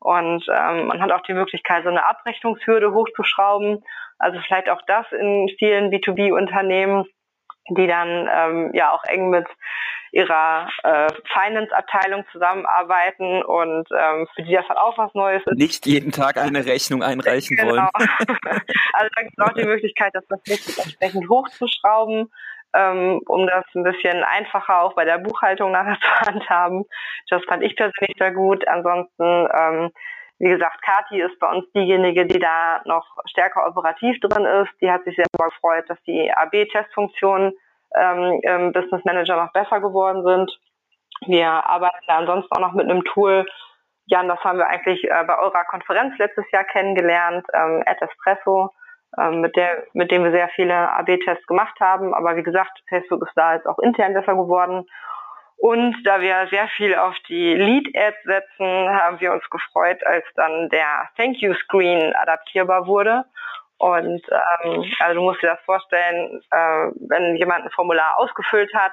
Und 0.00 0.44
ähm, 0.48 0.86
man 0.86 1.00
hat 1.00 1.12
auch 1.12 1.22
die 1.22 1.34
Möglichkeit, 1.34 1.84
so 1.84 1.90
eine 1.90 2.08
Abrechnungshürde 2.08 2.92
hochzuschrauben. 2.92 3.84
Also 4.18 4.40
vielleicht 4.46 4.70
auch 4.70 4.80
das 4.86 5.06
in 5.12 5.48
vielen 5.58 5.90
B2B-Unternehmen, 5.90 7.04
die 7.68 7.86
dann 7.86 8.28
ähm, 8.32 8.70
ja 8.74 8.92
auch 8.92 9.04
eng 9.04 9.30
mit 9.30 9.46
ihrer 10.12 10.68
äh, 10.82 11.08
Finance-Abteilung 11.32 12.24
zusammenarbeiten 12.32 13.44
und 13.44 13.86
ähm, 13.96 14.26
für 14.34 14.42
die 14.42 14.54
das 14.54 14.68
halt 14.68 14.78
auch 14.78 14.98
was 14.98 15.14
Neues 15.14 15.42
ist. 15.46 15.56
Nicht 15.56 15.86
jeden 15.86 16.10
Tag 16.10 16.36
eine 16.36 16.64
Rechnung 16.66 17.02
einreichen 17.02 17.56
genau. 17.56 17.72
wollen. 17.72 17.88
also 17.94 19.08
da 19.14 19.22
gibt 19.22 19.34
es 19.36 19.44
auch 19.44 19.52
die 19.52 19.66
Möglichkeit, 19.66 20.12
das 20.14 20.24
wirklich 20.28 20.78
entsprechend 20.78 21.28
hochzuschrauben 21.28 22.32
ähm, 22.74 23.20
um 23.26 23.46
das 23.46 23.64
ein 23.74 23.84
bisschen 23.84 24.22
einfacher 24.24 24.82
auch 24.82 24.94
bei 24.94 25.04
der 25.04 25.18
Buchhaltung 25.18 25.72
nachher 25.72 25.98
zu 26.00 26.20
handhaben. 26.20 26.84
Das 27.28 27.42
fand 27.44 27.62
ich 27.62 27.76
persönlich 27.76 28.16
sehr 28.18 28.32
gut. 28.32 28.66
Ansonsten 28.68 29.48
ähm, 29.52 29.90
wie 30.40 30.48
gesagt, 30.48 30.80
Kati 30.80 31.20
ist 31.20 31.38
bei 31.38 31.48
uns 31.48 31.70
diejenige, 31.72 32.24
die 32.24 32.38
da 32.38 32.80
noch 32.86 33.06
stärker 33.26 33.66
operativ 33.66 34.18
drin 34.20 34.46
ist. 34.46 34.72
Die 34.80 34.90
hat 34.90 35.04
sich 35.04 35.14
sehr 35.14 35.26
gefreut, 35.32 35.84
dass 35.88 36.02
die 36.04 36.32
AB-Testfunktionen 36.32 37.52
ähm, 37.94 38.40
im 38.42 38.72
Business 38.72 39.04
Manager 39.04 39.36
noch 39.36 39.52
besser 39.52 39.80
geworden 39.80 40.24
sind. 40.24 40.50
Wir 41.26 41.46
arbeiten 41.46 42.04
da 42.06 42.16
ansonsten 42.16 42.56
auch 42.56 42.60
noch 42.60 42.72
mit 42.72 42.88
einem 42.88 43.04
Tool. 43.04 43.44
Jan, 44.06 44.28
das 44.28 44.40
haben 44.40 44.56
wir 44.56 44.66
eigentlich 44.66 45.04
äh, 45.04 45.24
bei 45.26 45.38
eurer 45.38 45.64
Konferenz 45.64 46.16
letztes 46.16 46.50
Jahr 46.52 46.64
kennengelernt, 46.64 47.46
ähm, 47.52 47.82
at 47.84 48.00
Espresso, 48.00 48.70
mit, 49.16 49.56
der, 49.56 49.84
mit 49.92 50.10
dem 50.10 50.24
wir 50.24 50.30
sehr 50.30 50.48
viele 50.50 50.74
AB-Tests 50.74 51.46
gemacht 51.46 51.78
haben. 51.80 52.14
Aber 52.14 52.36
wie 52.36 52.42
gesagt, 52.42 52.82
Facebook 52.88 53.26
ist 53.26 53.36
da 53.36 53.54
jetzt 53.54 53.66
auch 53.66 53.78
intern 53.80 54.14
besser 54.14 54.34
geworden. 54.34 54.86
Und 55.56 55.94
da 56.04 56.20
wir 56.22 56.48
sehr 56.48 56.68
viel 56.68 56.94
auf 56.94 57.14
die 57.28 57.54
Lead-Ads 57.54 58.22
setzen, 58.24 58.88
haben 58.88 59.20
wir 59.20 59.30
uns 59.32 59.48
gefreut, 59.50 60.04
als 60.06 60.24
dann 60.34 60.70
der 60.70 61.10
Thank 61.16 61.36
You 61.42 61.52
Screen 61.54 62.14
adaptierbar 62.14 62.86
wurde. 62.86 63.24
Und 63.76 64.22
ähm, 64.30 64.84
also 65.00 65.14
du 65.14 65.22
musst 65.22 65.42
dir 65.42 65.48
das 65.48 65.60
vorstellen, 65.66 66.40
äh, 66.50 66.90
wenn 67.08 67.36
jemand 67.36 67.64
ein 67.64 67.70
Formular 67.70 68.18
ausgefüllt 68.18 68.72
hat, 68.74 68.92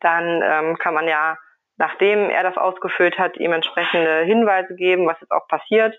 dann 0.00 0.42
ähm, 0.42 0.78
kann 0.78 0.94
man 0.94 1.08
ja, 1.08 1.36
nachdem 1.76 2.30
er 2.30 2.42
das 2.42 2.56
ausgefüllt 2.56 3.18
hat, 3.18 3.36
ihm 3.36 3.52
entsprechende 3.52 4.22
Hinweise 4.24 4.74
geben, 4.76 5.06
was 5.06 5.20
jetzt 5.20 5.32
auch 5.32 5.46
passiert. 5.46 5.94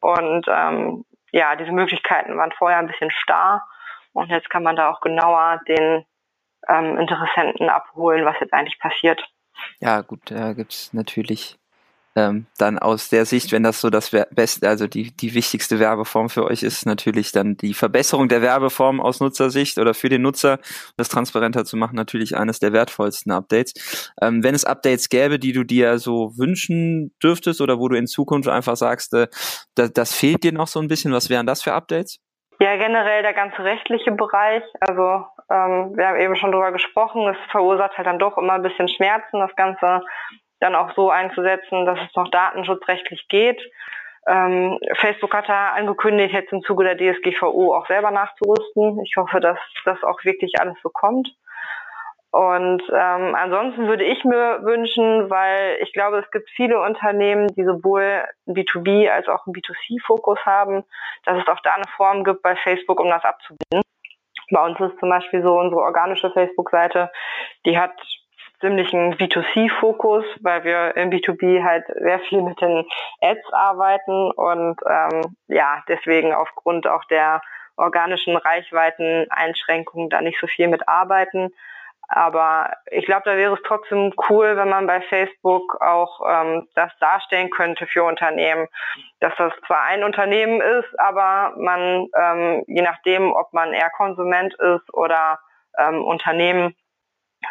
Und 0.00 0.46
ähm, 0.48 1.04
ja, 1.32 1.56
diese 1.56 1.72
Möglichkeiten 1.72 2.36
waren 2.36 2.52
vorher 2.52 2.78
ein 2.78 2.86
bisschen 2.86 3.10
starr 3.10 3.66
und 4.12 4.30
jetzt 4.30 4.50
kann 4.50 4.62
man 4.62 4.76
da 4.76 4.90
auch 4.90 5.00
genauer 5.00 5.60
den 5.66 6.04
ähm, 6.68 6.98
Interessenten 6.98 7.68
abholen, 7.68 8.24
was 8.24 8.36
jetzt 8.40 8.52
eigentlich 8.52 8.78
passiert. 8.78 9.20
Ja, 9.80 10.02
gut, 10.02 10.30
da 10.30 10.52
gibt's 10.52 10.92
natürlich 10.92 11.58
ähm, 12.14 12.46
dann 12.58 12.78
aus 12.78 13.08
der 13.08 13.24
Sicht, 13.24 13.52
wenn 13.52 13.62
das 13.62 13.80
so 13.80 13.90
das 13.90 14.10
beste, 14.10 14.68
also 14.68 14.86
die, 14.86 15.16
die 15.16 15.34
wichtigste 15.34 15.78
Werbeform 15.78 16.28
für 16.28 16.44
euch 16.44 16.62
ist, 16.62 16.84
natürlich 16.84 17.32
dann 17.32 17.56
die 17.56 17.74
Verbesserung 17.74 18.28
der 18.28 18.42
Werbeform 18.42 19.00
aus 19.00 19.20
Nutzersicht 19.20 19.78
oder 19.78 19.94
für 19.94 20.08
den 20.08 20.22
Nutzer, 20.22 20.58
das 20.96 21.08
transparenter 21.08 21.64
zu 21.64 21.76
machen, 21.76 21.96
natürlich 21.96 22.36
eines 22.36 22.58
der 22.58 22.72
wertvollsten 22.72 23.32
Updates. 23.32 24.12
Ähm, 24.20 24.42
wenn 24.44 24.54
es 24.54 24.64
Updates 24.64 25.08
gäbe, 25.08 25.38
die 25.38 25.52
du 25.52 25.64
dir 25.64 25.98
so 25.98 26.36
wünschen 26.36 27.14
dürftest 27.22 27.60
oder 27.60 27.78
wo 27.78 27.88
du 27.88 27.96
in 27.96 28.06
Zukunft 28.06 28.48
einfach 28.48 28.76
sagst, 28.76 29.14
äh, 29.14 29.28
das, 29.74 29.92
das 29.92 30.14
fehlt 30.14 30.44
dir 30.44 30.52
noch 30.52 30.68
so 30.68 30.80
ein 30.80 30.88
bisschen, 30.88 31.12
was 31.12 31.30
wären 31.30 31.46
das 31.46 31.62
für 31.62 31.72
Updates? 31.72 32.18
Ja, 32.60 32.76
generell 32.76 33.22
der 33.22 33.32
ganze 33.34 33.64
rechtliche 33.64 34.12
Bereich. 34.12 34.62
Also 34.78 35.26
ähm, 35.50 35.96
wir 35.96 36.06
haben 36.06 36.20
eben 36.20 36.36
schon 36.36 36.52
drüber 36.52 36.70
gesprochen, 36.70 37.26
es 37.26 37.50
verursacht 37.50 37.96
halt 37.96 38.06
dann 38.06 38.20
doch 38.20 38.38
immer 38.38 38.52
ein 38.52 38.62
bisschen 38.62 38.88
Schmerzen, 38.88 39.40
das 39.40 39.54
Ganze 39.56 40.02
dann 40.62 40.74
auch 40.74 40.94
so 40.94 41.10
einzusetzen, 41.10 41.86
dass 41.86 41.98
es 41.98 42.14
noch 42.14 42.28
datenschutzrechtlich 42.30 43.26
geht. 43.28 43.60
Ähm, 44.26 44.78
Facebook 44.94 45.34
hat 45.34 45.48
da 45.48 45.70
angekündigt, 45.70 46.32
jetzt 46.32 46.52
im 46.52 46.62
Zuge 46.62 46.84
der 46.84 46.96
DSGVO 46.96 47.74
auch 47.74 47.86
selber 47.86 48.10
nachzurüsten. 48.10 49.02
Ich 49.04 49.16
hoffe, 49.16 49.40
dass 49.40 49.58
das 49.84 50.02
auch 50.04 50.24
wirklich 50.24 50.60
alles 50.60 50.76
so 50.82 50.90
kommt. 50.90 51.28
Und 52.30 52.82
ähm, 52.88 53.34
ansonsten 53.34 53.88
würde 53.88 54.04
ich 54.04 54.24
mir 54.24 54.60
wünschen, 54.62 55.28
weil 55.28 55.76
ich 55.82 55.92
glaube, 55.92 56.18
es 56.18 56.30
gibt 56.30 56.48
viele 56.56 56.80
Unternehmen, 56.80 57.48
die 57.48 57.64
sowohl 57.64 58.24
B2B 58.46 59.10
als 59.10 59.28
auch 59.28 59.44
einen 59.46 59.54
B2C-Fokus 59.54 60.38
haben, 60.46 60.82
dass 61.26 61.38
es 61.38 61.46
auch 61.48 61.60
da 61.60 61.74
eine 61.74 61.84
Form 61.94 62.24
gibt 62.24 62.40
bei 62.40 62.56
Facebook, 62.56 63.00
um 63.00 63.10
das 63.10 63.22
abzubilden. 63.22 63.82
Bei 64.50 64.64
uns 64.64 64.80
ist 64.80 64.98
zum 64.98 65.10
Beispiel 65.10 65.42
so 65.42 65.58
unsere 65.58 65.82
organische 65.82 66.30
Facebook-Seite, 66.30 67.10
die 67.66 67.78
hat 67.78 67.92
ziemlichen 68.62 69.14
B2C-Fokus, 69.16 70.24
weil 70.40 70.64
wir 70.64 70.96
im 70.96 71.10
B2B 71.10 71.62
halt 71.62 71.84
sehr 71.88 72.20
viel 72.20 72.40
mit 72.40 72.58
den 72.62 72.86
Ads 73.20 73.52
arbeiten 73.52 74.30
und 74.30 74.80
ähm, 74.88 75.36
ja, 75.48 75.82
deswegen 75.88 76.32
aufgrund 76.32 76.86
auch 76.86 77.04
der 77.04 77.42
organischen 77.76 78.36
Reichweiten-Einschränkungen 78.36 80.08
da 80.08 80.22
nicht 80.22 80.38
so 80.40 80.46
viel 80.46 80.68
mit 80.68 80.88
arbeiten. 80.88 81.50
Aber 82.08 82.74
ich 82.90 83.06
glaube, 83.06 83.22
da 83.24 83.36
wäre 83.36 83.54
es 83.54 83.62
trotzdem 83.66 84.12
cool, 84.28 84.56
wenn 84.56 84.68
man 84.68 84.86
bei 84.86 85.00
Facebook 85.00 85.80
auch 85.80 86.20
ähm, 86.28 86.68
das 86.74 86.90
darstellen 86.98 87.48
könnte 87.50 87.86
für 87.86 88.04
Unternehmen, 88.04 88.68
dass 89.20 89.32
das 89.38 89.52
zwar 89.66 89.84
ein 89.84 90.04
Unternehmen 90.04 90.60
ist, 90.60 90.98
aber 91.00 91.54
man, 91.56 92.08
ähm, 92.14 92.64
je 92.66 92.82
nachdem, 92.82 93.32
ob 93.32 93.52
man 93.52 93.72
eher 93.72 93.90
Konsument 93.90 94.52
ist 94.54 94.92
oder 94.92 95.38
ähm, 95.78 96.04
Unternehmen, 96.04 96.74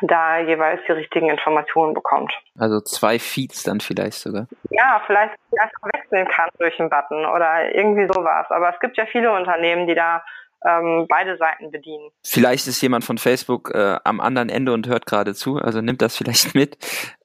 da 0.02 0.40
jeweils 0.40 0.82
die 0.88 0.94
richtigen 0.94 1.30
Informationen 1.30 1.94
bekommt. 1.94 2.32
Also 2.58 2.82
zwei 2.82 3.20
Feeds 3.20 3.64
dann 3.64 3.80
vielleicht 3.80 4.18
sogar. 4.18 4.48
Ja, 4.70 5.02
vielleicht 5.06 5.36
einfach 5.60 5.90
wechseln 5.94 6.28
kann 6.28 6.50
durch 6.58 6.80
einen 6.80 6.90
Button 6.90 7.26
oder 7.26 7.74
irgendwie 7.74 8.08
sowas. 8.08 8.48
Aber 8.50 8.74
es 8.74 8.80
gibt 8.80 8.98
ja 8.98 9.06
viele 9.06 9.32
Unternehmen, 9.32 9.88
die 9.88 9.96
da 9.96 10.24
ähm, 10.66 11.06
beide 11.10 11.38
Seiten 11.38 11.72
bedienen. 11.72 12.12
Vielleicht 12.24 12.68
ist 12.68 12.82
jemand 12.82 13.04
von 13.04 13.18
Facebook 13.18 13.72
äh, 13.74 13.98
am 14.04 14.20
anderen 14.20 14.50
Ende 14.50 14.74
und 14.74 14.88
hört 14.88 15.06
gerade 15.06 15.34
zu, 15.34 15.58
also 15.58 15.82
nimmt 15.82 16.02
das 16.02 16.18
vielleicht 16.18 16.56
mit. 16.56 16.78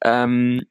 Ähm, 0.03 0.67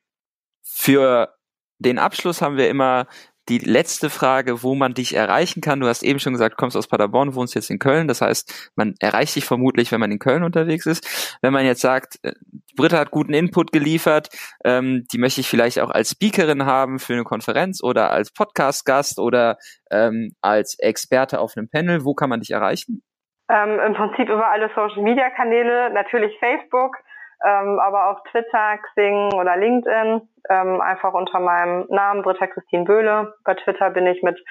für 0.63 1.35
den 1.79 1.99
Abschluss 1.99 2.41
haben 2.41 2.57
wir 2.57 2.69
immer 2.69 3.07
die 3.49 3.59
letzte 3.59 4.09
Frage, 4.09 4.63
wo 4.63 4.75
man 4.75 4.93
dich 4.93 5.15
erreichen 5.15 5.61
kann. 5.61 5.79
Du 5.79 5.87
hast 5.87 6.03
eben 6.03 6.19
schon 6.19 6.33
gesagt, 6.33 6.57
kommst 6.57 6.75
aus 6.75 6.87
Paderborn, 6.87 7.35
wohnst 7.35 7.55
jetzt 7.55 7.69
in 7.69 7.79
Köln. 7.79 8.07
Das 8.07 8.21
heißt, 8.21 8.71
man 8.75 8.95
erreicht 8.99 9.35
dich 9.35 9.45
vermutlich, 9.45 9.91
wenn 9.91 9.99
man 9.99 10.11
in 10.11 10.19
Köln 10.19 10.43
unterwegs 10.43 10.85
ist. 10.85 11.37
Wenn 11.41 11.53
man 11.53 11.65
jetzt 11.65 11.81
sagt, 11.81 12.19
äh, 12.23 12.33
Britta 12.75 12.97
hat 12.97 13.11
guten 13.11 13.33
Input 13.33 13.71
geliefert, 13.71 14.29
ähm, 14.63 15.05
die 15.11 15.17
möchte 15.17 15.41
ich 15.41 15.47
vielleicht 15.47 15.79
auch 15.79 15.91
als 15.91 16.11
Speakerin 16.11 16.65
haben 16.65 16.99
für 16.99 17.13
eine 17.13 17.23
Konferenz 17.23 17.83
oder 17.83 18.11
als 18.11 18.31
Podcast-Gast 18.31 19.19
oder 19.19 19.57
ähm, 19.91 20.31
als 20.41 20.77
Experte 20.79 21.39
auf 21.39 21.53
einem 21.55 21.69
Panel, 21.69 22.03
wo 22.03 22.13
kann 22.13 22.29
man 22.29 22.39
dich 22.39 22.51
erreichen? 22.51 23.01
Ähm, 23.47 23.79
Im 23.79 23.93
Prinzip 23.93 24.27
über 24.27 24.47
alle 24.47 24.69
Social-Media-Kanäle, 24.73 25.91
natürlich 25.93 26.35
Facebook, 26.39 26.97
ähm, 27.45 27.79
aber 27.79 28.09
auch 28.09 28.23
Twitter, 28.31 28.77
Xing 28.77 29.33
oder 29.33 29.55
LinkedIn, 29.57 30.21
ähm, 30.49 30.81
einfach 30.81 31.13
unter 31.13 31.39
meinem 31.39 31.85
Namen 31.89 32.23
Britta 32.23 32.47
Christine 32.47 32.83
Böhle. 32.83 33.33
Bei 33.43 33.53
Twitter 33.53 33.89
bin 33.91 34.07
ich 34.07 34.23
mit 34.23 34.43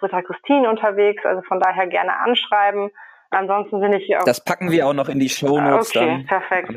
Britta 0.00 0.22
Christine 0.22 0.68
unterwegs, 0.68 1.24
also 1.24 1.42
von 1.42 1.60
daher 1.60 1.86
gerne 1.86 2.18
anschreiben. 2.18 2.90
Ansonsten 3.30 3.80
bin 3.80 3.92
ich 3.92 4.06
hier 4.06 4.20
auch. 4.20 4.24
Das 4.24 4.42
packen 4.42 4.70
wir 4.70 4.86
auch 4.86 4.94
noch 4.94 5.08
in 5.08 5.18
die 5.18 5.28
Show 5.28 5.60
Notes 5.60 5.94
okay, 5.94 6.06
dann. 6.06 6.26
perfekt. 6.26 6.70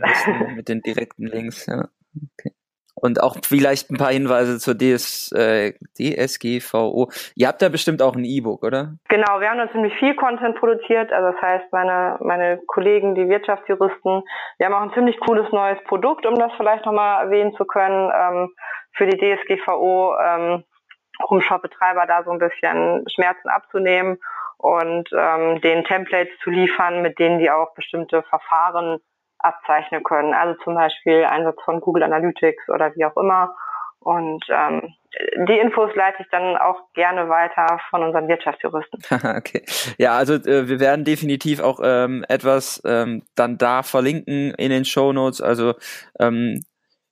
Mit 0.56 0.68
den 0.68 0.82
direkten 0.82 1.28
Links, 1.28 1.66
ja. 1.66 1.86
Okay 2.34 2.52
und 3.02 3.22
auch 3.22 3.36
vielleicht 3.44 3.90
ein 3.90 3.98
paar 3.98 4.12
Hinweise 4.12 4.60
zur 4.60 4.76
DS, 4.76 5.32
äh, 5.32 5.74
DSGVO. 5.98 7.10
Ihr 7.36 7.48
habt 7.48 7.62
da 7.62 7.70
bestimmt 7.70 8.02
auch 8.02 8.16
ein 8.16 8.24
E-Book, 8.24 8.64
oder? 8.64 8.94
Genau, 9.10 9.40
wir 9.40 9.50
haben 9.50 9.58
da 9.58 9.72
ziemlich 9.72 9.94
viel 9.96 10.16
Content 10.16 10.56
produziert. 10.58 11.12
Also 11.12 11.32
das 11.32 11.42
heißt, 11.42 11.72
meine, 11.72 12.18
meine 12.22 12.60
Kollegen, 12.68 13.16
die 13.16 13.28
Wirtschaftsjuristen, 13.28 14.24
wir 14.58 14.66
haben 14.66 14.74
auch 14.74 14.82
ein 14.82 14.94
ziemlich 14.94 15.20
cooles 15.20 15.52
neues 15.52 15.84
Produkt, 15.86 16.26
um 16.26 16.36
das 16.36 16.52
vielleicht 16.58 16.86
nochmal 16.86 17.26
erwähnen 17.26 17.54
zu 17.56 17.66
können, 17.66 18.12
ähm, 18.16 18.50
für 18.94 19.08
die 19.08 19.18
DSGVO, 19.18 20.16
ähm, 20.24 20.64
um 21.28 21.42
Shopbetreiber 21.42 22.06
da 22.08 22.24
so 22.24 22.32
ein 22.32 22.40
bisschen 22.40 23.06
Schmerzen 23.14 23.50
abzunehmen 23.50 24.18
und 24.58 25.10
ähm, 25.18 25.60
den 25.62 25.84
Templates 25.86 26.38
zu 26.44 26.52
liefern, 26.52 27.02
mit 27.02 27.18
denen 27.18 27.40
die 27.40 27.50
auch 27.50 27.74
bestimmte 27.74 28.22
Verfahren 28.24 29.00
abzeichnen 29.44 30.04
können. 30.04 30.34
Also 30.34 30.60
zum 30.64 30.76
Beispiel 30.76 31.26
Einsatz 31.26 31.62
von 31.64 31.82
Google 31.82 32.04
Analytics 32.04 32.70
oder 32.70 32.94
wie 32.96 33.06
auch 33.06 33.18
immer. 33.18 33.56
Und 34.00 34.44
ähm, 34.50 34.94
die 35.48 35.60
Infos 35.60 35.92
leite 35.96 36.24
ich 36.24 36.30
dann 36.32 36.58
auch 36.58 36.92
gerne 36.94 37.30
weiter 37.30 37.80
von 37.90 38.02
unseren 38.02 38.28
Wirtschaftsjuristen. 38.28 39.00
okay. 39.38 39.64
Ja, 39.98 40.14
also 40.14 40.34
äh, 40.36 40.68
wir 40.68 40.80
werden 40.80 41.06
definitiv 41.06 41.60
auch 41.60 41.80
ähm, 41.84 42.26
etwas 42.28 42.82
ähm, 42.86 43.24
dann 43.36 43.58
da 43.58 43.84
verlinken 43.84 44.56
in 44.56 44.72
den 44.72 44.86
Show 44.86 45.14
Notes. 45.14 45.42
Also 45.42 45.76
ähm, 46.20 46.64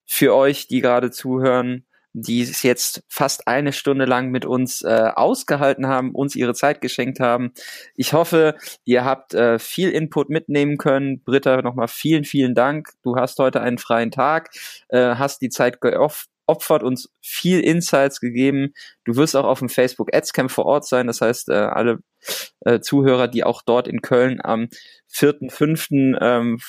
für 0.06 0.34
euch, 0.34 0.68
die 0.68 0.82
gerade 0.82 1.12
zuhören, 1.12 1.86
die 2.14 2.41
es 2.41 2.64
jetzt 2.64 3.03
fast 3.07 3.47
eine 3.47 3.72
Stunde 3.72 4.05
lang 4.05 4.30
mit 4.30 4.45
uns 4.45 4.82
äh, 4.82 5.12
ausgehalten 5.14 5.88
haben, 5.88 6.12
uns 6.12 6.36
ihre 6.36 6.53
Zeit 6.53 6.82
geschenkt 6.82 7.20
haben. 7.20 7.53
Ich 7.95 8.14
hoffe, 8.14 8.55
ihr 8.84 9.05
habt 9.05 9.34
äh, 9.34 9.60
viel 9.60 9.89
Input 9.91 10.30
mitnehmen 10.30 10.78
können. 10.78 11.22
Britta, 11.24 11.62
nochmal 11.62 11.88
vielen, 11.88 12.24
vielen 12.24 12.55
Dank. 12.55 12.89
Du 13.03 13.16
hast 13.16 13.38
heute 13.39 13.62
einen 13.62 13.78
freien 13.78 14.12
Tag, 14.12 14.49
äh, 14.89 15.16
hast 15.16 15.41
die 15.41 15.49
Zeit 15.49 15.82
geopfert, 15.82 16.84
uns 16.84 17.12
viel 17.22 17.60
Insights 17.60 18.20
gegeben. 18.20 18.74
Du 19.05 19.16
wirst 19.16 19.36
auch 19.36 19.45
auf 19.45 19.60
dem 19.60 19.70
Facebook 19.70 20.14
Ads 20.14 20.34
Camp 20.34 20.51
vor 20.51 20.66
Ort 20.66 20.88
sein. 20.88 21.07
Das 21.07 21.22
heißt, 21.22 21.49
äh, 21.49 21.53
alle 21.53 21.99
äh, 22.62 22.80
Zuhörer, 22.80 23.28
die 23.28 23.43
auch 23.43 23.62
dort 23.62 23.88
in 23.88 24.01
Köln 24.01 24.39
am 24.43 24.70
4.5. 25.14 26.18
Ähm, 26.20 26.60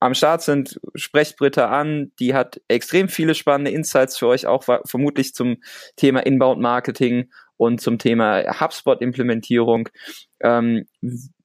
am 0.00 0.14
Start 0.14 0.42
sind, 0.42 0.80
sprecht 0.94 1.36
Britta 1.36 1.68
an. 1.68 2.12
Die 2.18 2.34
hat 2.34 2.60
extrem 2.68 3.08
viele 3.08 3.34
spannende 3.34 3.70
Insights 3.70 4.18
für 4.18 4.26
euch, 4.26 4.46
auch 4.46 4.64
vermutlich 4.64 5.34
zum 5.34 5.58
Thema 5.96 6.20
Inbound 6.20 6.60
Marketing 6.60 7.30
und 7.56 7.80
zum 7.80 7.98
Thema 7.98 8.42
HubSpot-Implementierung. 8.60 9.90
Ähm, 10.40 10.86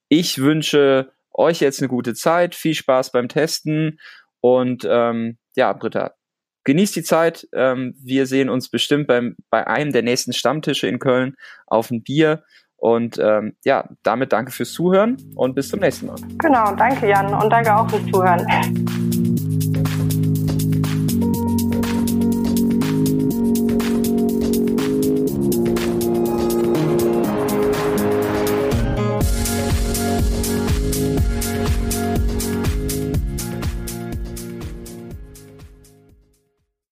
ich 0.07 0.37
wünsche 0.39 1.11
euch 1.33 1.59
jetzt 1.59 1.81
eine 1.81 1.89
gute 1.89 2.13
Zeit, 2.13 2.55
viel 2.55 2.73
Spaß 2.73 3.11
beim 3.11 3.27
Testen 3.27 3.99
und 4.39 4.87
ähm, 4.89 5.37
ja, 5.57 5.73
Britta, 5.73 6.13
genießt 6.63 6.95
die 6.95 7.03
Zeit. 7.03 7.47
Ähm, 7.53 7.95
wir 8.01 8.25
sehen 8.25 8.49
uns 8.49 8.69
bestimmt 8.69 9.07
beim, 9.07 9.35
bei 9.49 9.67
einem 9.67 9.91
der 9.91 10.03
nächsten 10.03 10.31
Stammtische 10.31 10.87
in 10.87 10.99
Köln 10.99 11.35
auf 11.67 11.91
ein 11.91 12.03
Bier. 12.03 12.43
Und 12.85 13.17
ähm, 13.17 13.55
ja, 13.63 13.89
damit 14.03 14.31
danke 14.31 14.51
fürs 14.51 14.71
Zuhören 14.71 15.17
und 15.33 15.55
bis 15.55 15.69
zum 15.69 15.79
nächsten 15.79 16.05
Mal. 16.05 16.17
Genau, 16.37 16.71
danke 16.75 17.07
Jan 17.07 17.33
und 17.33 17.49
danke 17.49 17.75
auch 17.75 17.89
fürs 17.89 18.05
Zuhören. 18.05 18.45